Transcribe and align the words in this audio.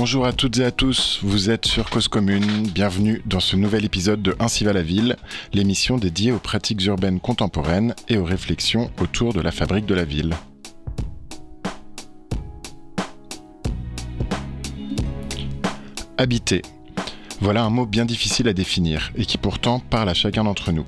Bonjour 0.00 0.24
à 0.24 0.32
toutes 0.32 0.56
et 0.56 0.64
à 0.64 0.70
tous, 0.70 1.18
vous 1.22 1.50
êtes 1.50 1.66
sur 1.66 1.90
Cause 1.90 2.08
Commune, 2.08 2.66
bienvenue 2.68 3.20
dans 3.26 3.38
ce 3.38 3.54
nouvel 3.54 3.84
épisode 3.84 4.22
de 4.22 4.34
Ainsi 4.40 4.64
va 4.64 4.72
la 4.72 4.80
ville, 4.80 5.16
l'émission 5.52 5.98
dédiée 5.98 6.32
aux 6.32 6.38
pratiques 6.38 6.82
urbaines 6.86 7.20
contemporaines 7.20 7.94
et 8.08 8.16
aux 8.16 8.24
réflexions 8.24 8.90
autour 8.98 9.34
de 9.34 9.42
la 9.42 9.50
fabrique 9.50 9.84
de 9.84 9.94
la 9.94 10.04
ville. 10.04 10.34
Habiter. 16.16 16.62
Voilà 17.42 17.62
un 17.62 17.70
mot 17.70 17.84
bien 17.84 18.06
difficile 18.06 18.48
à 18.48 18.54
définir 18.54 19.12
et 19.16 19.26
qui 19.26 19.36
pourtant 19.36 19.80
parle 19.80 20.08
à 20.08 20.14
chacun 20.14 20.44
d'entre 20.44 20.72
nous. 20.72 20.86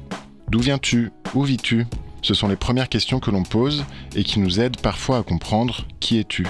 D'où 0.48 0.60
viens-tu? 0.60 1.10
Où 1.34 1.42
vis-tu? 1.42 1.84
Ce 2.22 2.32
sont 2.32 2.48
les 2.48 2.56
premières 2.56 2.88
questions 2.88 3.20
que 3.20 3.30
l'on 3.30 3.42
pose 3.42 3.84
et 4.16 4.24
qui 4.24 4.40
nous 4.40 4.58
aident 4.58 4.80
parfois 4.80 5.18
à 5.18 5.22
comprendre 5.22 5.86
qui 6.00 6.18
es-tu. 6.18 6.46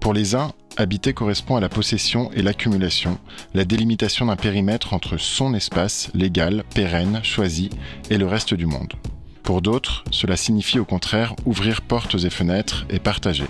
Pour 0.00 0.12
les 0.12 0.34
uns, 0.34 0.52
habiter 0.76 1.12
correspond 1.12 1.56
à 1.56 1.60
la 1.60 1.68
possession 1.68 2.30
et 2.32 2.42
l'accumulation, 2.42 3.18
la 3.54 3.64
délimitation 3.64 4.26
d'un 4.26 4.36
périmètre 4.36 4.94
entre 4.94 5.16
son 5.16 5.54
espace 5.54 6.10
légal, 6.14 6.64
pérenne, 6.74 7.20
choisi 7.22 7.70
et 8.10 8.18
le 8.18 8.26
reste 8.26 8.54
du 8.54 8.66
monde. 8.66 8.94
Pour 9.42 9.60
d'autres, 9.62 10.04
cela 10.10 10.36
signifie 10.36 10.78
au 10.78 10.84
contraire 10.84 11.34
ouvrir 11.44 11.82
portes 11.82 12.14
et 12.14 12.30
fenêtres 12.30 12.86
et 12.90 12.98
partager. 12.98 13.46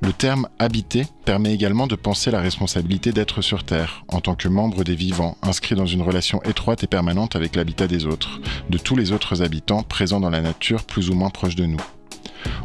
Le 0.00 0.12
terme 0.12 0.48
habiter 0.58 1.04
permet 1.24 1.54
également 1.54 1.86
de 1.86 1.94
penser 1.94 2.32
la 2.32 2.40
responsabilité 2.40 3.12
d'être 3.12 3.40
sur 3.40 3.62
Terre, 3.62 4.04
en 4.08 4.20
tant 4.20 4.34
que 4.34 4.48
membre 4.48 4.82
des 4.82 4.96
vivants, 4.96 5.36
inscrit 5.42 5.76
dans 5.76 5.86
une 5.86 6.02
relation 6.02 6.42
étroite 6.42 6.82
et 6.82 6.88
permanente 6.88 7.36
avec 7.36 7.54
l'habitat 7.54 7.86
des 7.86 8.04
autres, 8.04 8.40
de 8.68 8.78
tous 8.78 8.96
les 8.96 9.12
autres 9.12 9.42
habitants 9.42 9.84
présents 9.84 10.18
dans 10.18 10.30
la 10.30 10.40
nature 10.40 10.82
plus 10.82 11.08
ou 11.08 11.14
moins 11.14 11.30
proche 11.30 11.54
de 11.54 11.66
nous. 11.66 11.80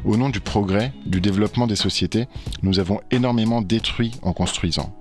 Au 0.06 0.18
nom 0.18 0.30
du 0.30 0.40
progrès, 0.40 0.94
du 1.06 1.22
développement 1.22 1.68
des 1.68 1.76
sociétés, 1.76 2.28
nous 2.64 2.80
avons 2.80 3.00
énormément 3.12 3.62
détruit 3.62 4.12
en 4.22 4.34
construisant. 4.34 4.96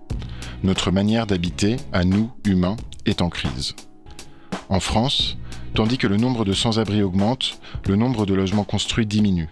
Notre 0.63 0.91
manière 0.91 1.27
d'habiter, 1.27 1.77
à 1.93 2.05
nous, 2.05 2.31
humains, 2.45 2.77
est 3.05 3.23
en 3.23 3.29
crise. 3.29 3.75
En 4.69 4.81
France, 4.81 5.37
tandis 5.75 5.99
que 5.99 6.07
le 6.07 6.17
nombre 6.17 6.45
de 6.45 6.53
sans-abri 6.53 7.03
augmente, 7.03 7.61
le 7.87 7.97
nombre 7.97 8.27
de 8.27 8.35
logements 8.35 8.65
construits 8.65 9.07
diminue. 9.07 9.49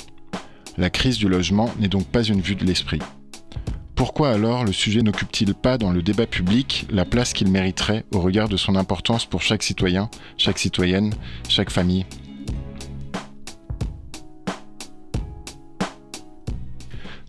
La 0.76 0.90
crise 0.90 1.18
du 1.18 1.28
logement 1.28 1.70
n'est 1.78 1.88
donc 1.88 2.06
pas 2.06 2.24
une 2.24 2.40
vue 2.40 2.56
de 2.56 2.64
l'esprit. 2.64 3.00
Pourquoi 3.94 4.30
alors 4.30 4.64
le 4.64 4.72
sujet 4.72 5.02
n'occupe-t-il 5.02 5.54
pas 5.54 5.78
dans 5.78 5.92
le 5.92 6.02
débat 6.02 6.26
public 6.26 6.86
la 6.90 7.04
place 7.04 7.32
qu'il 7.32 7.48
mériterait 7.48 8.04
au 8.12 8.20
regard 8.20 8.48
de 8.48 8.56
son 8.56 8.74
importance 8.74 9.24
pour 9.24 9.40
chaque 9.40 9.62
citoyen, 9.62 10.10
chaque 10.36 10.58
citoyenne, 10.58 11.14
chaque 11.48 11.70
famille? 11.70 12.04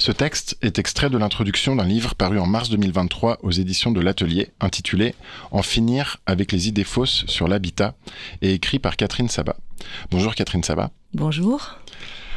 Ce 0.05 0.11
texte 0.11 0.55
est 0.61 0.77
extrait 0.77 1.09
de 1.09 1.17
l'introduction 1.17 1.75
d'un 1.75 1.83
livre 1.83 2.13
paru 2.13 2.37
en 2.37 2.45
mars 2.45 2.69
2023 2.69 3.39
aux 3.41 3.49
éditions 3.49 3.89
de 3.89 3.99
l'Atelier, 3.99 4.51
intitulé 4.59 5.15
En 5.49 5.63
finir 5.63 6.17
avec 6.27 6.51
les 6.51 6.67
idées 6.67 6.83
fausses 6.83 7.25
sur 7.25 7.47
l'habitat, 7.47 7.95
et 8.43 8.53
écrit 8.53 8.77
par 8.77 8.97
Catherine 8.97 9.29
Sabat. 9.29 9.57
Bonjour 10.11 10.35
Catherine 10.35 10.61
Sabat. 10.61 10.91
Bonjour. 11.15 11.79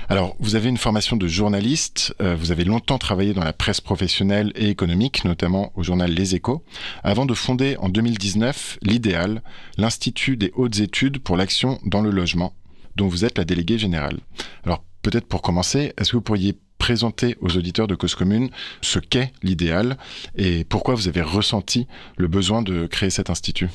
Alors, 0.08 0.34
vous 0.39 0.55
avez 0.55 0.70
une 0.70 0.78
formation 0.78 1.19
de 1.19 1.28
journaliste, 1.28 2.14
euh, 2.22 2.34
vous 2.34 2.52
avez 2.52 2.64
longtemps 2.64 2.96
travaillé 2.96 3.34
dans 3.34 3.44
la 3.44 3.52
presse 3.52 3.83
professionnelle 3.83 4.50
et 4.55 4.70
économique, 4.70 5.27
notamment 5.27 5.70
au 5.74 5.83
journal 5.83 6.11
Les 6.11 6.34
Échos, 6.34 6.64
avant 7.05 7.27
de 7.27 7.34
fonder 7.34 7.77
en 7.80 7.91
2019 7.91 8.78
l'IDEAL, 8.80 9.42
l'Institut 9.77 10.39
des 10.39 10.52
hautes 10.56 10.78
études 10.78 11.19
pour 11.19 11.36
l'action 11.36 11.78
dans 11.84 12.00
le 12.00 12.12
logement, 12.12 12.55
dont 12.96 13.08
vous 13.08 13.27
êtes 13.27 13.36
la 13.36 13.44
déléguée 13.44 13.77
générale. 13.77 14.20
Alors, 14.64 14.83
peut-être 15.02 15.27
pour 15.27 15.42
commencer, 15.42 15.92
est-ce 15.98 16.12
que 16.12 16.16
vous 16.16 16.23
pourriez 16.23 16.56
présenter 16.78 17.36
aux 17.40 17.56
auditeurs 17.56 17.86
de 17.86 17.94
Cause 17.94 18.14
Commune 18.14 18.50
ce 18.80 18.98
qu'est 18.98 19.33
l'idéal 19.42 19.96
et 20.36 20.64
pourquoi 20.64 20.94
vous 20.94 21.08
avez 21.08 21.22
ressenti 21.22 21.86
le 22.16 22.28
besoin 22.28 22.62
de 22.62 22.86
créer 22.86 23.11
cet 23.11 23.30
institut 23.30 23.68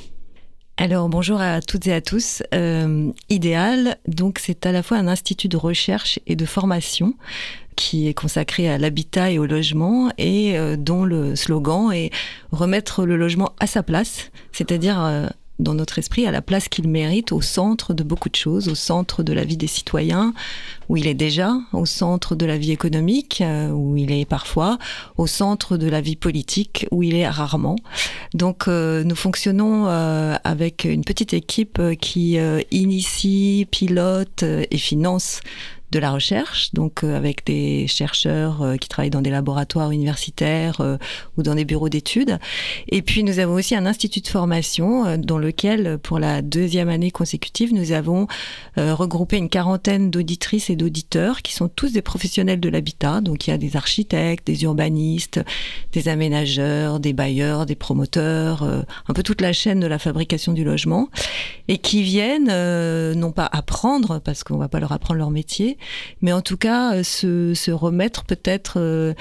alors 0.78 1.08
bonjour 1.08 1.40
à 1.40 1.62
toutes 1.62 1.86
et 1.86 1.94
à 1.94 2.02
tous. 2.02 2.42
Euh, 2.52 3.12
Idéal, 3.30 3.98
donc 4.08 4.40
c'est 4.40 4.66
à 4.66 4.72
la 4.72 4.82
fois 4.82 4.98
un 4.98 5.08
institut 5.08 5.48
de 5.48 5.56
recherche 5.56 6.20
et 6.26 6.36
de 6.36 6.46
formation 6.46 7.14
qui 7.76 8.08
est 8.08 8.16
consacré 8.16 8.68
à 8.68 8.80
l'habitat 8.80 9.30
et 9.30 9.38
au 9.38 9.46
logement 9.46 10.12
et 10.18 10.58
euh, 10.58 10.76
dont 10.76 11.06
le 11.06 11.36
slogan 11.36 11.92
est 11.92 12.10
remettre 12.52 13.06
le 13.06 13.18
logement 13.18 13.54
à 13.60 13.68
sa 13.68 13.84
place, 13.84 14.32
c'est-à-dire 14.52 15.00
euh, 15.04 15.28
dans 15.60 15.74
notre 15.74 16.00
esprit 16.00 16.26
à 16.26 16.32
la 16.32 16.42
place 16.42 16.68
qu'il 16.68 16.88
mérite, 16.88 17.32
au 17.32 17.42
centre 17.42 17.94
de 17.94 18.04
beaucoup 18.04 18.30
de 18.30 18.36
choses, 18.36 18.70
au 18.70 18.76
centre 18.76 19.24
de 19.24 19.34
la 19.34 19.44
vie 19.44 19.58
des 19.58 19.68
citoyens, 19.68 20.34
où 20.90 20.98
il 20.98 21.08
est 21.08 21.14
déjà, 21.14 21.56
au 21.74 21.86
centre 21.86 22.36
de 22.36 22.46
la 22.46 22.58
vie 22.58 22.72
économique, 22.72 23.42
euh, 23.42 23.70
où 23.70 23.96
il 23.96 24.12
est 24.12 24.26
parfois, 24.26 24.78
au 25.18 25.28
centre 25.28 25.78
de 25.78 25.88
la 25.88 26.02
vie 26.02 26.16
politique, 26.16 26.88
où 26.92 27.04
il 27.04 27.16
est 27.16 27.28
rarement. 27.28 27.76
Donc 28.34 28.68
euh, 28.68 29.04
nous 29.04 29.16
fonctionnons 29.16 29.86
euh, 29.88 30.36
avec 30.44 30.86
une 30.86 31.04
petite 31.04 31.34
équipe 31.34 31.80
qui 32.02 32.38
initie, 32.72 33.68
pilote 33.70 34.44
et 34.44 34.78
finance 34.78 35.42
de 35.94 36.00
la 36.00 36.12
recherche, 36.12 36.74
donc 36.74 37.04
euh, 37.04 37.16
avec 37.16 37.46
des 37.46 37.86
chercheurs 37.88 38.64
euh, 38.64 38.78
qui 38.78 38.90
travaillent 38.90 39.12
dans 39.12 39.22
des 39.22 39.30
laboratoires 39.30 39.92
universitaires 39.92 40.82
euh, 40.82 40.98
ou 41.38 41.44
dans 41.44 41.54
des 41.54 41.66
bureaux 41.66 41.88
d'études. 41.88 42.40
Et 42.90 43.04
puis 43.04 43.24
nous 43.24 43.38
avons 43.38 43.54
aussi 43.54 43.76
un 43.76 43.86
institut 43.86 44.22
de 44.22 44.28
formation 44.28 45.18
dans 45.18 45.38
lequel, 45.38 46.00
pour 46.00 46.18
la 46.18 46.42
deuxième 46.42 46.90
année 46.90 47.12
consécutive, 47.12 47.74
nous 47.74 47.92
avons 47.92 48.28
regroupé 48.76 49.38
une 49.38 49.50
quarantaine 49.50 50.10
d'auditrices 50.10 50.70
et 50.70 50.76
d'auditeurs 50.76 51.42
qui 51.42 51.54
sont 51.54 51.68
tous 51.68 51.94
des 51.94 52.02
professionnels 52.02 52.60
de 52.60 52.70
l'habitat. 52.70 53.22
Donc 53.22 53.46
il 53.46 53.52
y 53.52 53.54
a 53.54 53.58
des 53.58 53.76
architectes, 53.76 54.48
des 54.48 54.64
urbanistes, 54.64 55.42
des 55.92 56.08
aménageurs, 56.08 57.00
des 57.00 57.14
bailleurs, 57.14 57.66
des 57.66 57.76
promoteurs, 57.76 58.64
un 58.64 59.14
peu 59.14 59.22
toute 59.22 59.42
la 59.42 59.54
chaîne 59.54 59.80
de 59.80 59.88
la 59.88 60.00
fabrication 60.00 60.54
du 60.54 60.64
logement, 60.64 61.10
et 61.68 61.78
qui 61.78 62.02
viennent 62.02 63.14
non 63.14 63.32
pas 63.32 63.50
apprendre, 63.52 64.20
parce 64.20 64.44
qu'on 64.44 64.58
va 64.58 64.68
pas 64.68 64.80
leur 64.80 64.92
apprendre 64.92 65.20
leur 65.20 65.32
métier, 65.32 65.78
mais 66.22 66.32
en 66.34 66.42
tout 66.42 66.58
cas 66.58 66.96
euh, 66.96 67.04
se, 67.04 67.72
remettre 67.72 68.24
peut-être 68.24 68.76
euh, 68.78 69.14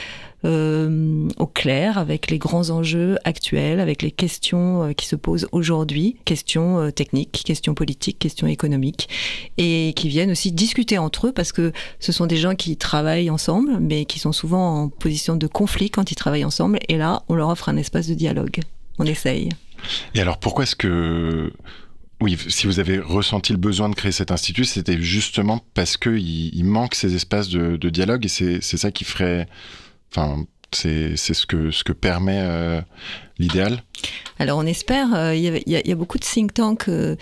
euh, 0.45 1.28
au 1.39 1.47
clair 1.47 1.99
avec 1.99 2.31
les 2.31 2.39
grands 2.39 2.71
enjeux 2.71 3.17
actuels, 3.25 3.81
avec 3.81 4.03
les 4.03 4.11
questions 4.11 4.93
qui 4.97 5.06
se 5.06 5.17
posent 5.17 5.49
aujourd'hui, 5.53 6.17
questions 6.25 6.91
techniques, 6.91 7.43
questions 7.45 7.75
politiques, 7.75 8.19
questions 8.19 8.47
économiques, 8.47 9.09
et 9.59 9.93
qui 9.95 10.09
viennent 10.09 10.33
aussi 10.33 10.53
discuter 10.53 10.99
entre 10.99 11.28
eux 11.28 11.33
parce 11.33 11.53
que 11.53 11.72
ce 12.01 12.12
sont 12.12 12.27
des 12.27 12.37
gens 12.37 12.55
qui 12.55 12.77
travaillent 12.77 13.31
ensemble, 13.31 13.78
mais 13.81 14.05
qui 14.05 14.19
sont 14.19 14.33
souvent 14.33 14.83
en 14.83 14.89
position 14.89 15.37
de 15.37 15.47
conflit 15.47 15.91
quand 15.91 16.11
ils 16.11 16.17
travaillent 16.17 16.45
ensemble, 16.45 16.78
et 16.89 16.97
là, 16.97 17.22
on 17.28 17.34
leur 17.34 17.49
offre 17.49 17.69
un 17.69 17.77
espace 17.77 18.09
de 18.09 18.15
dialogue. 18.15 18.61
On 18.99 19.06
essaye. 19.06 19.49
Et 20.15 20.21
alors, 20.21 20.39
pourquoi 20.39 20.65
est-ce 20.65 20.77
que 20.77 21.53
oui, 22.22 22.38
si 22.49 22.66
vous 22.66 22.78
avez 22.78 22.99
ressenti 22.99 23.53
le 23.53 23.59
besoin 23.59 23.88
de 23.88 23.94
créer 23.94 24.12
cet 24.12 24.31
institut, 24.31 24.65
c'était 24.65 25.00
justement 25.03 25.60
parce 25.75 25.97
qu'il 25.97 26.55
il 26.55 26.65
manque 26.65 26.94
ces 26.94 27.15
espaces 27.16 27.49
de, 27.49 27.91
dialogue 27.91 28.25
et 28.25 28.28
c'est 28.28 28.60
ça 28.60 28.91
qui 28.91 29.05
ferait. 29.05 29.49
C'est 30.75 31.16
ce 31.16 31.47
que, 31.47 31.71
ce 31.71 31.84
que 31.84 31.93
permet 31.93 32.41
euh, 32.41 32.81
l'idéal. 33.38 33.83
Alors 34.38 34.59
on 34.59 34.66
espère, 34.66 35.15
euh, 35.15 35.34
il 35.34 35.62
y, 35.66 35.93
a 35.93 35.94
beaucoup 35.94 36.19
de 36.19 36.25
think 36.25 36.55
tanks 36.55 36.88
euh, 36.88 37.16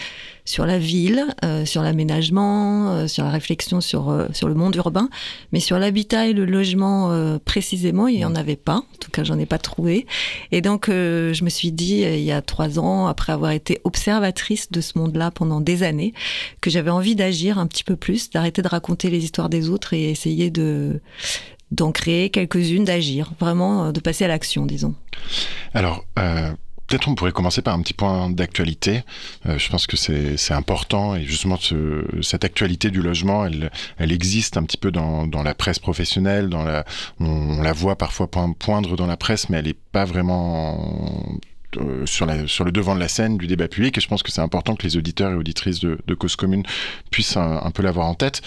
sur 0.44 0.64
la 0.64 0.78
ville, 0.78 1.26
sur 1.64 1.82
l'aménagement, 1.82 3.06
sur 3.06 3.22
la 3.22 3.30
réflexion 3.30 3.80
sur, 3.80 4.26
sur 4.32 4.48
le 4.48 4.54
monde 4.54 4.74
urbain, 4.74 5.08
mais 5.52 5.60
sur 5.60 5.78
l'habitat 5.78 6.26
et 6.26 6.32
le 6.32 6.44
logement 6.44 7.38
précisément, 7.44 8.08
il 8.08 8.16
n'y 8.16 8.24
en 8.24 8.34
avait 8.34 8.56
pas, 8.56 8.78
en 8.78 8.96
tout 8.98 9.12
cas 9.12 9.22
j'en 9.22 9.38
ai 9.38 9.46
pas 9.46 9.58
trouvé. 9.58 10.06
Et 10.50 10.60
donc 10.60 10.86
je 10.88 11.44
me 11.44 11.50
suis 11.50 11.70
dit, 11.70 12.00
il 12.00 12.22
y 12.22 12.32
a 12.32 12.42
trois 12.42 12.80
ans, 12.80 13.06
après 13.06 13.32
avoir 13.32 13.52
été 13.52 13.80
observatrice 13.84 14.72
de 14.72 14.80
ce 14.80 14.98
monde-là 14.98 15.30
pendant 15.30 15.60
des 15.60 15.84
années, 15.84 16.14
que 16.60 16.70
j'avais 16.70 16.90
envie 16.90 17.14
d'agir 17.14 17.58
un 17.58 17.68
petit 17.68 17.84
peu 17.84 17.94
plus, 17.94 18.30
d'arrêter 18.30 18.62
de 18.62 18.68
raconter 18.68 19.08
les 19.08 19.22
histoires 19.22 19.50
des 19.50 19.68
autres 19.68 19.92
et 19.92 20.10
essayer 20.10 20.50
de, 20.50 21.00
d'en 21.70 21.92
créer 21.92 22.30
quelques-unes, 22.30 22.84
d'agir, 22.84 23.32
vraiment 23.38 23.86
euh, 23.86 23.92
de 23.92 24.00
passer 24.00 24.24
à 24.24 24.28
l'action, 24.28 24.66
disons. 24.66 24.94
Alors, 25.72 26.04
euh, 26.18 26.50
peut-être 26.86 27.08
on 27.08 27.14
pourrait 27.14 27.32
commencer 27.32 27.62
par 27.62 27.74
un 27.74 27.82
petit 27.82 27.94
point 27.94 28.28
d'actualité. 28.30 29.02
Euh, 29.46 29.56
je 29.56 29.70
pense 29.70 29.86
que 29.86 29.96
c'est 29.96 30.52
important 30.52 31.14
et 31.14 31.22
justement 31.22 31.58
cette 32.22 32.44
actualité 32.44 32.90
du 32.90 33.02
logement, 33.02 33.46
elle, 33.46 33.70
existe 34.12 34.56
un 34.56 34.64
petit 34.64 34.76
peu 34.76 34.90
dans, 34.90 35.28
la 35.44 35.54
presse 35.54 35.78
professionnelle, 35.78 36.48
dans 36.48 36.64
la, 36.64 36.84
on, 37.20 37.62
la 37.62 37.72
voit 37.72 37.96
parfois 37.96 38.28
poindre 38.28 38.96
dans 38.96 39.06
la 39.06 39.16
presse, 39.16 39.48
mais 39.48 39.58
elle 39.58 39.66
n'est 39.66 39.74
pas 39.74 40.04
vraiment 40.04 41.38
sur, 42.04 42.26
le 42.26 42.72
devant 42.72 42.96
de 42.96 43.00
la 43.00 43.06
scène 43.06 43.38
du 43.38 43.46
débat 43.46 43.68
public 43.68 43.96
et 43.96 44.00
je 44.00 44.08
pense 44.08 44.24
que 44.24 44.32
c'est 44.32 44.40
important 44.40 44.74
que 44.74 44.82
les 44.82 44.96
auditeurs 44.96 45.30
et 45.30 45.34
auditrices 45.36 45.78
de, 45.78 46.14
Cause 46.14 46.34
Commune 46.34 46.64
puissent 47.12 47.36
un 47.36 47.70
peu 47.70 47.84
l'avoir 47.84 48.08
en 48.08 48.14
tête. 48.14 48.42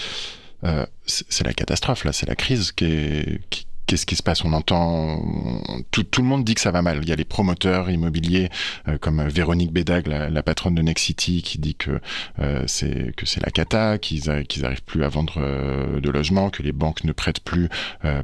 Euh, 0.66 0.86
c'est 1.06 1.44
la 1.44 1.54
catastrophe, 1.54 2.06
là, 2.06 2.14
c'est 2.14 2.28
la 2.28 2.36
crise 2.36 2.72
qui 2.72 2.86
est, 2.86 3.42
qu'est-ce 3.86 4.06
qui 4.06 4.16
se 4.16 4.24
passe 4.24 4.44
On 4.46 4.54
entend 4.54 5.22
tout, 5.92 6.06
le 6.18 6.28
monde 6.28 6.44
dit 6.44 6.56
que 6.56 6.62
ça 6.62 6.72
va 6.72 6.82
mal. 6.82 7.00
Il 7.02 7.10
y 7.10 7.12
a 7.12 7.16
les 7.16 7.26
promoteurs 7.26 7.90
immobiliers 7.90 8.50
euh, 8.88 8.98
comme 8.98 9.22
Véronique 9.28 9.72
Bédag, 9.72 10.08
la, 10.08 10.44
patronne 10.44 10.76
de 10.76 10.82
Next 10.82 11.06
City, 11.06 11.42
qui 11.42 11.60
dit 11.60 11.76
que 11.76 12.00
euh, 12.40 12.64
c'est 12.68 13.14
la 13.44 13.52
cata, 13.52 13.98
qu'ils 13.98 14.46
qu'ils 14.48 14.66
arrivent 14.66 14.84
plus 14.84 15.04
à 15.04 15.10
vendre 15.10 15.36
euh, 15.38 16.00
de 16.00 16.10
logements, 16.10 16.50
que 16.50 16.64
les 16.64 16.72
banques 16.72 17.04
ne 17.04 17.12
prêtent 17.12 17.40
plus 17.40 17.70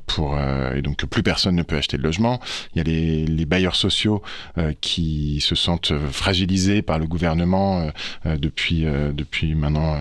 pour 0.05 0.37
et 0.39 0.81
donc 0.81 0.97
que 0.97 1.05
plus 1.05 1.23
personne 1.23 1.55
ne 1.55 1.63
peut 1.63 1.77
acheter 1.77 1.97
de 1.97 2.03
logement. 2.03 2.39
Il 2.73 2.77
y 2.77 2.81
a 2.81 2.83
les, 2.83 3.45
bailleurs 3.45 3.75
sociaux 3.75 4.21
qui 4.81 5.41
se 5.41 5.55
sentent 5.55 5.93
fragilisés 6.11 6.81
par 6.83 6.99
le 6.99 7.07
gouvernement 7.07 7.89
depuis 8.25 8.85
depuis 8.85 9.55
maintenant 9.55 9.97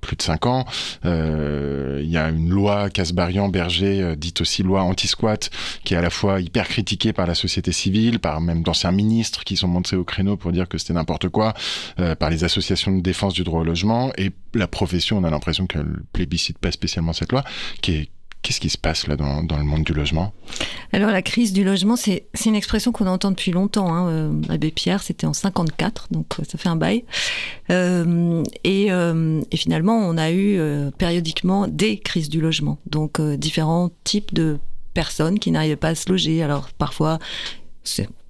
plus 0.00 0.16
de 0.16 0.22
cinq 0.22 0.46
ans. 0.46 0.64
il 1.04 2.10
y 2.10 2.16
a 2.16 2.30
une 2.30 2.50
loi 2.50 2.90
Casbarian-Berger, 2.90 4.16
dite 4.16 4.40
aussi 4.40 4.62
loi 4.62 4.82
anti-squat, 4.90 5.50
qui 5.84 5.94
est 5.94 5.96
à 5.96 6.02
la 6.02 6.10
fois 6.10 6.40
hyper 6.40 6.68
critiqué 6.68 7.12
par 7.12 7.26
la 7.26 7.34
société 7.34 7.72
civile, 7.72 8.18
par 8.18 8.40
même 8.40 8.62
d'anciens 8.62 8.92
ministres 8.92 9.44
qui 9.44 9.56
sont 9.56 9.68
montés 9.68 9.96
au 9.96 10.04
créneau 10.04 10.36
pour 10.36 10.52
dire 10.52 10.68
que 10.68 10.78
c'était 10.78 10.94
n'importe 10.94 11.28
quoi, 11.28 11.54
euh, 11.98 12.14
par 12.14 12.30
les 12.30 12.44
associations 12.44 12.96
de 12.96 13.00
défense 13.00 13.34
du 13.34 13.44
droit 13.44 13.60
au 13.60 13.64
logement, 13.64 14.12
et 14.16 14.30
la 14.54 14.66
profession, 14.66 15.18
on 15.18 15.24
a 15.24 15.30
l'impression 15.30 15.66
qu'elle 15.66 16.00
plébiscite 16.12 16.58
pas 16.58 16.70
spécialement 16.70 17.12
cette 17.12 17.32
loi, 17.32 17.44
Qu'est-ce 18.42 18.60
qui 18.60 18.70
se 18.70 18.78
passe 18.78 19.06
là 19.06 19.16
dans, 19.16 19.42
le 19.42 19.64
monde 19.64 19.84
du 19.84 19.92
logement? 19.92 20.32
Alors 20.94 21.10
la 21.10 21.20
crise 21.20 21.52
du 21.52 21.62
logement, 21.62 21.94
c'est 21.94 22.24
une 22.46 22.54
expression 22.54 22.90
qu'on 22.90 23.06
entend 23.06 23.30
depuis 23.30 23.52
longtemps. 23.52 23.94
Hein. 23.94 24.08
Euh, 24.08 24.32
Abbé 24.48 24.70
Pierre, 24.70 25.02
c'était 25.02 25.26
en 25.26 25.34
54, 25.34 26.08
donc 26.10 26.26
euh, 26.38 26.44
ça 26.48 26.56
fait 26.56 26.70
un 26.70 26.76
bail. 26.76 27.04
Et, 27.68 28.88
finalement, 29.54 29.98
on 29.98 30.16
a 30.16 30.32
eu 30.32 30.58
périodiquement 30.96 31.68
des 31.68 31.98
crises 31.98 32.30
du 32.30 32.40
logement, 32.40 32.78
donc 32.86 33.20
différents 33.20 33.90
types 34.04 34.32
de 34.32 34.58
personnes 34.94 35.38
qui 35.38 35.50
n'arrivent 35.50 35.76
pas 35.76 35.88
à 35.88 35.94
se 35.94 36.10
loger. 36.10 36.42
Alors 36.42 36.70
parfois, 36.70 37.18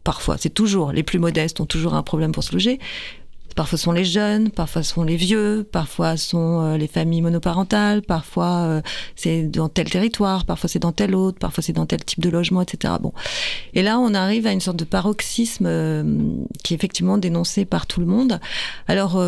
parfois, 0.05 0.37
c'est 0.39 0.51
toujours 0.55 0.93
les 0.93 1.03
plus 1.03 1.19
modestes 1.19 1.61
ont 1.61 1.67
toujours 1.67 1.95
un 1.95 2.03
problème 2.03 2.33
pour 2.33 2.45
se 2.45 2.53
loger, 2.53 2.79
Parfois 3.61 3.77
sont 3.77 3.93
les 3.93 4.07
jeunes, 4.07 4.49
parfois 4.49 4.83
sont 4.83 5.03
les 5.03 5.17
vieux, 5.17 5.69
parfois 5.71 6.17
sont 6.17 6.63
euh, 6.63 6.77
les 6.79 6.87
familles 6.87 7.21
monoparentales, 7.21 8.01
parfois 8.01 8.63
euh, 8.63 8.81
c'est 9.17 9.43
dans 9.43 9.69
tel 9.69 9.91
territoire, 9.91 10.47
parfois 10.47 10.67
c'est 10.67 10.79
dans 10.79 10.93
tel 10.93 11.15
autre, 11.15 11.39
parfois 11.39 11.63
c'est 11.63 11.75
dans 11.75 11.85
tel 11.85 12.03
type 12.03 12.21
de 12.21 12.31
logement, 12.31 12.63
etc. 12.63 12.95
Bon. 13.03 13.13
Et 13.75 13.83
là, 13.83 13.99
on 13.99 14.15
arrive 14.15 14.47
à 14.47 14.53
une 14.53 14.63
sorte 14.63 14.79
de 14.79 14.87
paroxysme 14.87 15.67
euh, 15.67 16.03
qui 16.65 16.73
est 16.73 16.77
effectivement 16.79 17.19
dénoncé 17.19 17.67
par 17.67 17.87
tout 17.87 18.01
le 18.01 18.07
monde. 18.07 18.41
Alors, 18.89 19.23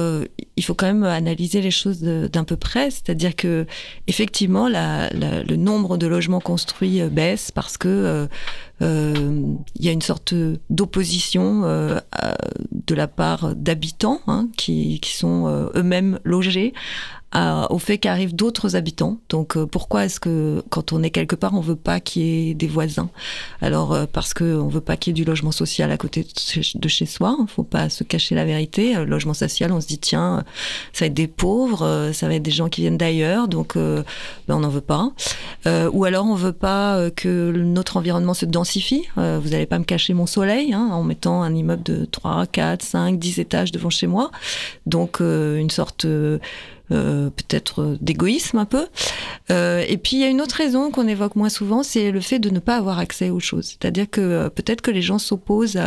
il 0.56 0.64
faut 0.64 0.72
quand 0.72 0.86
même 0.86 1.04
analyser 1.04 1.60
les 1.60 1.70
choses 1.70 2.00
d'un 2.00 2.44
peu 2.44 2.56
près, 2.56 2.90
c'est-à-dire 2.90 3.36
que 3.36 3.66
effectivement, 4.06 4.66
le 4.70 5.56
nombre 5.56 5.98
de 5.98 6.06
logements 6.06 6.40
construits 6.40 7.02
baisse 7.10 7.50
parce 7.50 7.76
que 7.76 8.28
il 8.82 9.84
y 9.84 9.88
a 9.88 9.92
une 9.92 10.02
sorte 10.02 10.34
d'opposition 10.70 11.64
de 12.86 12.94
la 12.94 13.08
part 13.08 13.54
d'habitants 13.54 14.20
hein, 14.26 14.48
qui, 14.56 15.00
qui, 15.00 15.14
sont 15.14 15.46
euh, 15.46 15.68
eux-mêmes 15.74 16.18
logés 16.24 16.72
au 17.34 17.78
fait 17.78 17.98
qu'arrivent 17.98 18.34
d'autres 18.34 18.76
habitants. 18.76 19.18
Donc 19.28 19.56
euh, 19.56 19.66
pourquoi 19.66 20.04
est-ce 20.04 20.20
que 20.20 20.62
quand 20.68 20.92
on 20.92 21.02
est 21.02 21.10
quelque 21.10 21.36
part, 21.36 21.54
on 21.54 21.60
veut 21.60 21.76
pas 21.76 22.00
qu'il 22.00 22.22
y 22.22 22.50
ait 22.50 22.54
des 22.54 22.66
voisins? 22.66 23.10
Alors 23.60 23.92
euh, 23.92 24.04
parce 24.10 24.34
que 24.34 24.56
on 24.56 24.68
veut 24.68 24.80
pas 24.80 24.96
qu'il 24.96 25.12
y 25.12 25.12
ait 25.12 25.22
du 25.22 25.24
logement 25.24 25.52
social 25.52 25.90
à 25.90 25.96
côté 25.96 26.26
de 26.74 26.88
chez 26.88 27.06
soi. 27.06 27.36
Il 27.40 27.48
faut 27.48 27.62
pas 27.62 27.88
se 27.88 28.04
cacher 28.04 28.34
la 28.34 28.44
vérité. 28.44 28.94
Le 28.94 29.04
logement 29.04 29.34
social, 29.34 29.72
on 29.72 29.80
se 29.80 29.86
dit 29.86 29.98
tiens, 29.98 30.44
ça 30.92 31.04
va 31.04 31.06
être 31.06 31.14
des 31.14 31.26
pauvres, 31.26 32.10
ça 32.12 32.28
va 32.28 32.34
être 32.34 32.42
des 32.42 32.50
gens 32.50 32.68
qui 32.68 32.82
viennent 32.82 32.98
d'ailleurs, 32.98 33.48
donc 33.48 33.76
ben, 33.76 34.04
on 34.48 34.60
n'en 34.60 34.68
veut 34.68 34.80
pas. 34.80 35.10
ou 35.66 36.04
alors 36.04 36.26
on 36.26 36.34
veut 36.34 36.52
pas 36.52 37.10
que 37.10 37.52
notre 37.52 37.96
environnement 37.96 38.34
se 38.34 38.46
densifie. 38.46 39.04
vous 39.16 39.48
n'allez 39.48 39.66
pas 39.66 39.78
me 39.78 39.84
cacher 39.84 40.14
mon 40.14 40.26
soleil 40.26 40.74
hein, 40.74 40.88
en 40.92 41.02
mettant 41.02 41.42
un 41.42 41.54
immeuble 41.54 41.82
de 41.82 42.04
3, 42.04 42.46
4, 42.46 42.82
5, 42.82 43.18
10 43.18 43.38
étages 43.38 43.72
devant 43.72 43.90
chez 43.90 44.06
moi. 44.06 44.30
Donc 44.86 45.20
une 45.20 45.70
sorte 45.70 46.06
euh, 46.90 47.30
peut-être 47.30 47.96
d'égoïsme 48.00 48.58
un 48.58 48.64
peu. 48.64 48.86
Euh, 49.50 49.84
et 49.88 49.96
puis 49.96 50.16
il 50.16 50.20
y 50.20 50.24
a 50.24 50.28
une 50.28 50.40
autre 50.40 50.56
raison 50.56 50.90
qu'on 50.90 51.06
évoque 51.06 51.36
moins 51.36 51.48
souvent, 51.48 51.82
c'est 51.82 52.10
le 52.10 52.20
fait 52.20 52.38
de 52.38 52.50
ne 52.50 52.58
pas 52.58 52.76
avoir 52.76 52.98
accès 52.98 53.30
aux 53.30 53.40
choses. 53.40 53.66
C'est-à-dire 53.66 54.10
que 54.10 54.20
euh, 54.20 54.48
peut-être 54.50 54.82
que 54.82 54.90
les 54.90 55.00
gens 55.00 55.18
s'opposent 55.18 55.78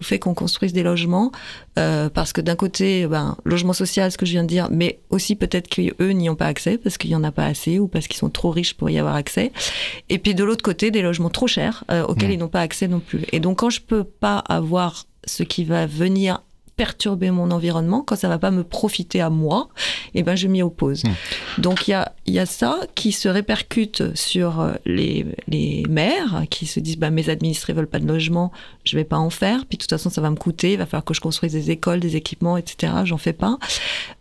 au 0.00 0.04
fait 0.04 0.18
qu'on 0.18 0.34
construise 0.34 0.72
des 0.72 0.82
logements 0.82 1.32
parce 2.12 2.34
que 2.34 2.42
d'un 2.42 2.56
côté, 2.56 3.06
ben, 3.06 3.38
logement 3.46 3.72
social, 3.72 4.12
ce 4.12 4.18
que 4.18 4.26
je 4.26 4.32
viens 4.32 4.42
de 4.42 4.48
dire, 4.48 4.68
mais 4.70 5.00
aussi 5.08 5.34
peut-être 5.34 5.66
qu'eux 5.66 6.10
n'y 6.10 6.28
ont 6.28 6.34
pas 6.34 6.44
accès 6.44 6.76
parce 6.76 6.98
qu'il 6.98 7.08
n'y 7.08 7.16
en 7.16 7.24
a 7.24 7.32
pas 7.32 7.46
assez 7.46 7.78
ou 7.78 7.88
parce 7.88 8.06
qu'ils 8.06 8.18
sont 8.18 8.28
trop 8.28 8.50
riches 8.50 8.74
pour 8.74 8.90
y 8.90 8.98
avoir 8.98 9.14
accès. 9.14 9.50
Et 10.10 10.18
puis 10.18 10.34
de 10.34 10.44
l'autre 10.44 10.62
côté, 10.62 10.90
des 10.90 11.00
logements 11.00 11.30
trop 11.30 11.46
chers 11.46 11.84
auxquels 12.06 12.28
mmh. 12.28 12.32
ils 12.32 12.38
n'ont 12.38 12.48
pas 12.48 12.60
accès 12.60 12.86
non 12.86 13.00
plus. 13.00 13.24
Et 13.32 13.40
donc 13.40 13.60
quand 13.60 13.70
je 13.70 13.80
peux 13.80 14.04
pas 14.04 14.38
avoir 14.40 15.06
ce 15.24 15.42
qui 15.42 15.64
va 15.64 15.86
venir 15.86 16.42
perturber 16.80 17.30
mon 17.30 17.50
environnement, 17.50 18.00
quand 18.00 18.16
ça 18.16 18.26
va 18.30 18.38
pas 18.38 18.50
me 18.50 18.64
profiter 18.64 19.20
à 19.20 19.28
moi, 19.28 19.68
et 20.14 20.20
eh 20.20 20.22
ben 20.22 20.34
je 20.34 20.48
m'y 20.48 20.62
oppose. 20.62 21.04
Hmm. 21.04 21.60
Donc 21.60 21.86
il 21.86 21.90
y 21.90 21.94
a, 21.94 22.14
y 22.26 22.38
a 22.38 22.46
ça 22.46 22.78
qui 22.94 23.12
se 23.12 23.28
répercute 23.28 24.16
sur 24.16 24.60
euh, 24.60 24.72
les, 24.86 25.26
les 25.46 25.84
maires 25.90 26.44
qui 26.48 26.64
se 26.64 26.80
disent 26.80 26.96
bah, 26.96 27.10
mes 27.10 27.28
administrés 27.28 27.74
veulent 27.74 27.86
pas 27.86 27.98
de 27.98 28.06
logement, 28.06 28.50
je 28.84 28.96
vais 28.96 29.04
pas 29.04 29.18
en 29.18 29.28
faire, 29.28 29.66
puis 29.66 29.76
de 29.76 29.82
toute 29.82 29.90
façon 29.90 30.08
ça 30.08 30.22
va 30.22 30.30
me 30.30 30.36
coûter, 30.36 30.72
il 30.72 30.78
va 30.78 30.86
falloir 30.86 31.04
que 31.04 31.12
je 31.12 31.20
construise 31.20 31.52
des 31.52 31.70
écoles, 31.70 32.00
des 32.00 32.16
équipements, 32.16 32.56
etc. 32.56 32.94
J'en 33.04 33.18
fais 33.18 33.34
pas. 33.34 33.58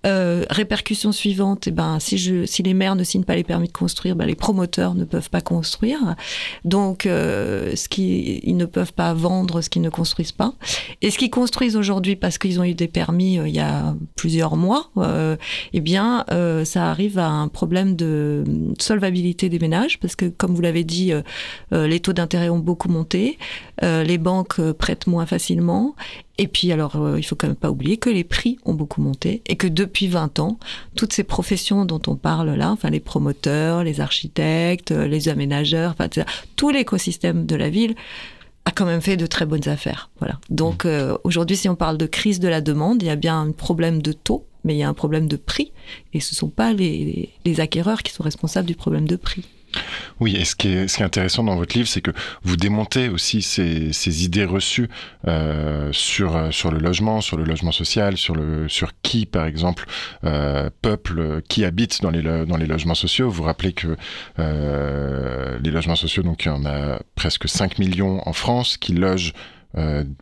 Euh, 0.06 0.44
répercussion 0.50 1.14
suivante, 1.14 1.68
et 1.68 1.70
eh 1.70 1.74
ben 1.74 1.98
si 2.02 2.18
je 2.18 2.46
si 2.46 2.62
les 2.62 2.74
maires 2.74 2.96
ne 2.96 3.06
signent 3.06 3.24
pas 3.24 3.38
les 3.38 3.46
permis 3.46 3.68
de 3.68 3.74
construire, 3.74 4.18
ben, 4.18 4.26
les 4.26 4.36
promoteurs 4.36 4.96
ne 4.96 5.06
peuvent 5.06 5.30
pas 5.30 5.40
construire. 5.40 6.16
Donc 6.66 7.06
euh, 7.06 7.74
ce 7.78 7.88
qui 7.88 8.42
ils 8.44 8.58
ne 8.58 8.66
peuvent 8.66 8.92
pas 8.92 9.14
vendre 9.14 9.62
ce 9.62 9.70
qu'ils 9.70 9.82
ne 9.82 9.90
construisent 9.90 10.34
pas. 10.34 10.52
Et 11.02 11.10
ce 11.10 11.18
qu'ils 11.18 11.30
construisent 11.30 11.78
aujourd'hui 11.78 12.18
parce 12.18 12.38
que 12.38 12.49
ils 12.50 12.60
ont 12.60 12.64
eu 12.64 12.74
des 12.74 12.88
permis 12.88 13.40
euh, 13.40 13.48
il 13.48 13.56
y 13.56 13.60
a 13.60 13.96
plusieurs 14.16 14.56
mois, 14.56 14.90
euh, 14.98 15.36
eh 15.74 15.80
bien, 15.80 16.26
euh, 16.32 16.66
ça 16.66 16.90
arrive 16.90 17.20
à 17.20 17.30
un 17.30 17.48
problème 17.48 17.96
de 17.96 18.44
solvabilité 18.80 19.50
des 19.50 19.60
ménages 19.60 20.00
parce 20.00 20.16
que, 20.16 20.26
comme 20.26 20.54
vous 20.54 20.62
l'avez 20.62 20.84
dit, 20.84 21.12
les 21.72 22.00
taux 22.00 22.14
d'intérêt 22.14 22.50
ont 22.50 22.60
beaucoup 22.60 22.90
monté, 22.90 23.38
les 23.82 24.18
banques 24.18 24.62
prêtent 24.74 25.08
moins 25.08 25.26
facilement. 25.26 25.96
Et 26.38 26.48
puis, 26.48 26.72
alors, 26.72 27.18
il 27.18 27.24
faut 27.24 27.36
quand 27.36 27.48
même 27.48 27.56
pas 27.56 27.70
oublier 27.70 27.98
que 27.98 28.10
les 28.10 28.24
prix 28.24 28.58
ont 28.66 28.74
beaucoup 28.74 29.02
monté 29.02 29.42
et 29.46 29.56
que 29.56 29.68
depuis 29.68 30.08
20 30.08 30.40
ans, 30.40 30.58
toutes 30.96 31.14
ces 31.14 31.24
professions 31.24 31.86
dont 31.86 32.02
on 32.08 32.16
parle 32.16 32.52
là, 32.52 32.72
enfin, 32.72 32.90
les 32.90 33.00
promoteurs, 33.00 33.84
les 33.84 34.00
architectes, 34.00 34.92
les 34.92 35.30
aménageurs, 35.30 35.96
enfin, 35.98 36.10
tout 36.56 36.70
l'écosystème 36.70 37.46
de 37.46 37.56
la 37.56 37.70
ville 37.70 37.96
a 38.70 38.72
quand 38.72 38.86
même 38.86 39.02
fait 39.02 39.18
de 39.18 39.26
très 39.26 39.46
bonnes 39.46 39.68
affaires. 39.68 40.10
Voilà. 40.20 40.40
Donc 40.50 40.86
mmh. 40.86 40.90
euh, 40.90 41.18
aujourd'hui, 41.24 41.58
si 41.58 41.68
on 41.70 41.76
parle 41.76 41.98
de 41.98 42.06
crise 42.06 42.40
de 42.40 42.48
la 42.48 42.62
demande, 42.62 43.02
il 43.04 43.08
y 43.08 43.12
a 43.12 43.16
bien 43.16 43.42
un 43.42 43.52
problème 43.52 44.02
de 44.02 44.12
taux, 44.12 44.46
mais 44.64 44.76
il 44.76 44.78
y 44.78 44.84
a 44.84 44.90
un 44.90 44.94
problème 44.94 45.28
de 45.28 45.38
prix, 45.38 45.72
et 46.14 46.20
ce 46.20 46.34
ne 46.34 46.38
sont 46.38 46.50
pas 46.50 46.74
les, 46.74 47.30
les 47.46 47.60
acquéreurs 47.60 48.04
qui 48.04 48.14
sont 48.14 48.24
responsables 48.24 48.68
du 48.68 48.76
problème 48.76 49.08
de 49.08 49.16
prix. 49.16 49.46
Oui, 50.20 50.36
et 50.36 50.46
ce 50.46 50.56
qui 50.56 50.68
est, 50.70 51.02
intéressant 51.02 51.44
dans 51.44 51.56
votre 51.56 51.76
livre, 51.76 51.88
c'est 51.88 52.02
que 52.02 52.12
vous 52.44 52.58
démontez 52.58 53.10
aussi 53.10 53.42
ces, 53.42 54.26
idées 54.26 54.46
reçues 54.46 54.90
euh, 55.28 55.90
sur, 55.94 56.36
euh, 56.36 56.52
sur 56.52 56.72
le 56.72 56.80
logement, 56.80 57.22
sur 57.22 57.38
le 57.38 57.46
logement 57.46 57.72
social, 57.72 58.18
sur, 58.18 58.36
le, 58.36 58.68
sur 58.68 58.92
qui, 59.02 59.26
par 59.26 59.46
exemple, 59.46 59.86
euh, 60.26 60.70
peuple, 60.82 61.42
qui 61.48 61.64
habite 61.64 62.02
dans 62.02 62.10
les, 62.10 62.22
dans 62.22 62.58
les 62.58 62.66
logements 62.66 62.96
sociaux. 62.96 63.30
Vous 63.30 63.44
rappelez 63.44 63.74
que 63.74 63.96
les 64.38 65.72
logements 65.72 65.96
sociaux, 65.96 66.24
donc 66.24 66.46
il 66.46 66.50
y 66.50 66.52
en 66.52 66.66
a 66.66 67.00
presque 67.16 67.48
5 67.48 67.80
millions 67.80 68.22
en 68.28 68.34
France, 68.34 68.78
qui 68.78 68.94
logent 68.94 69.34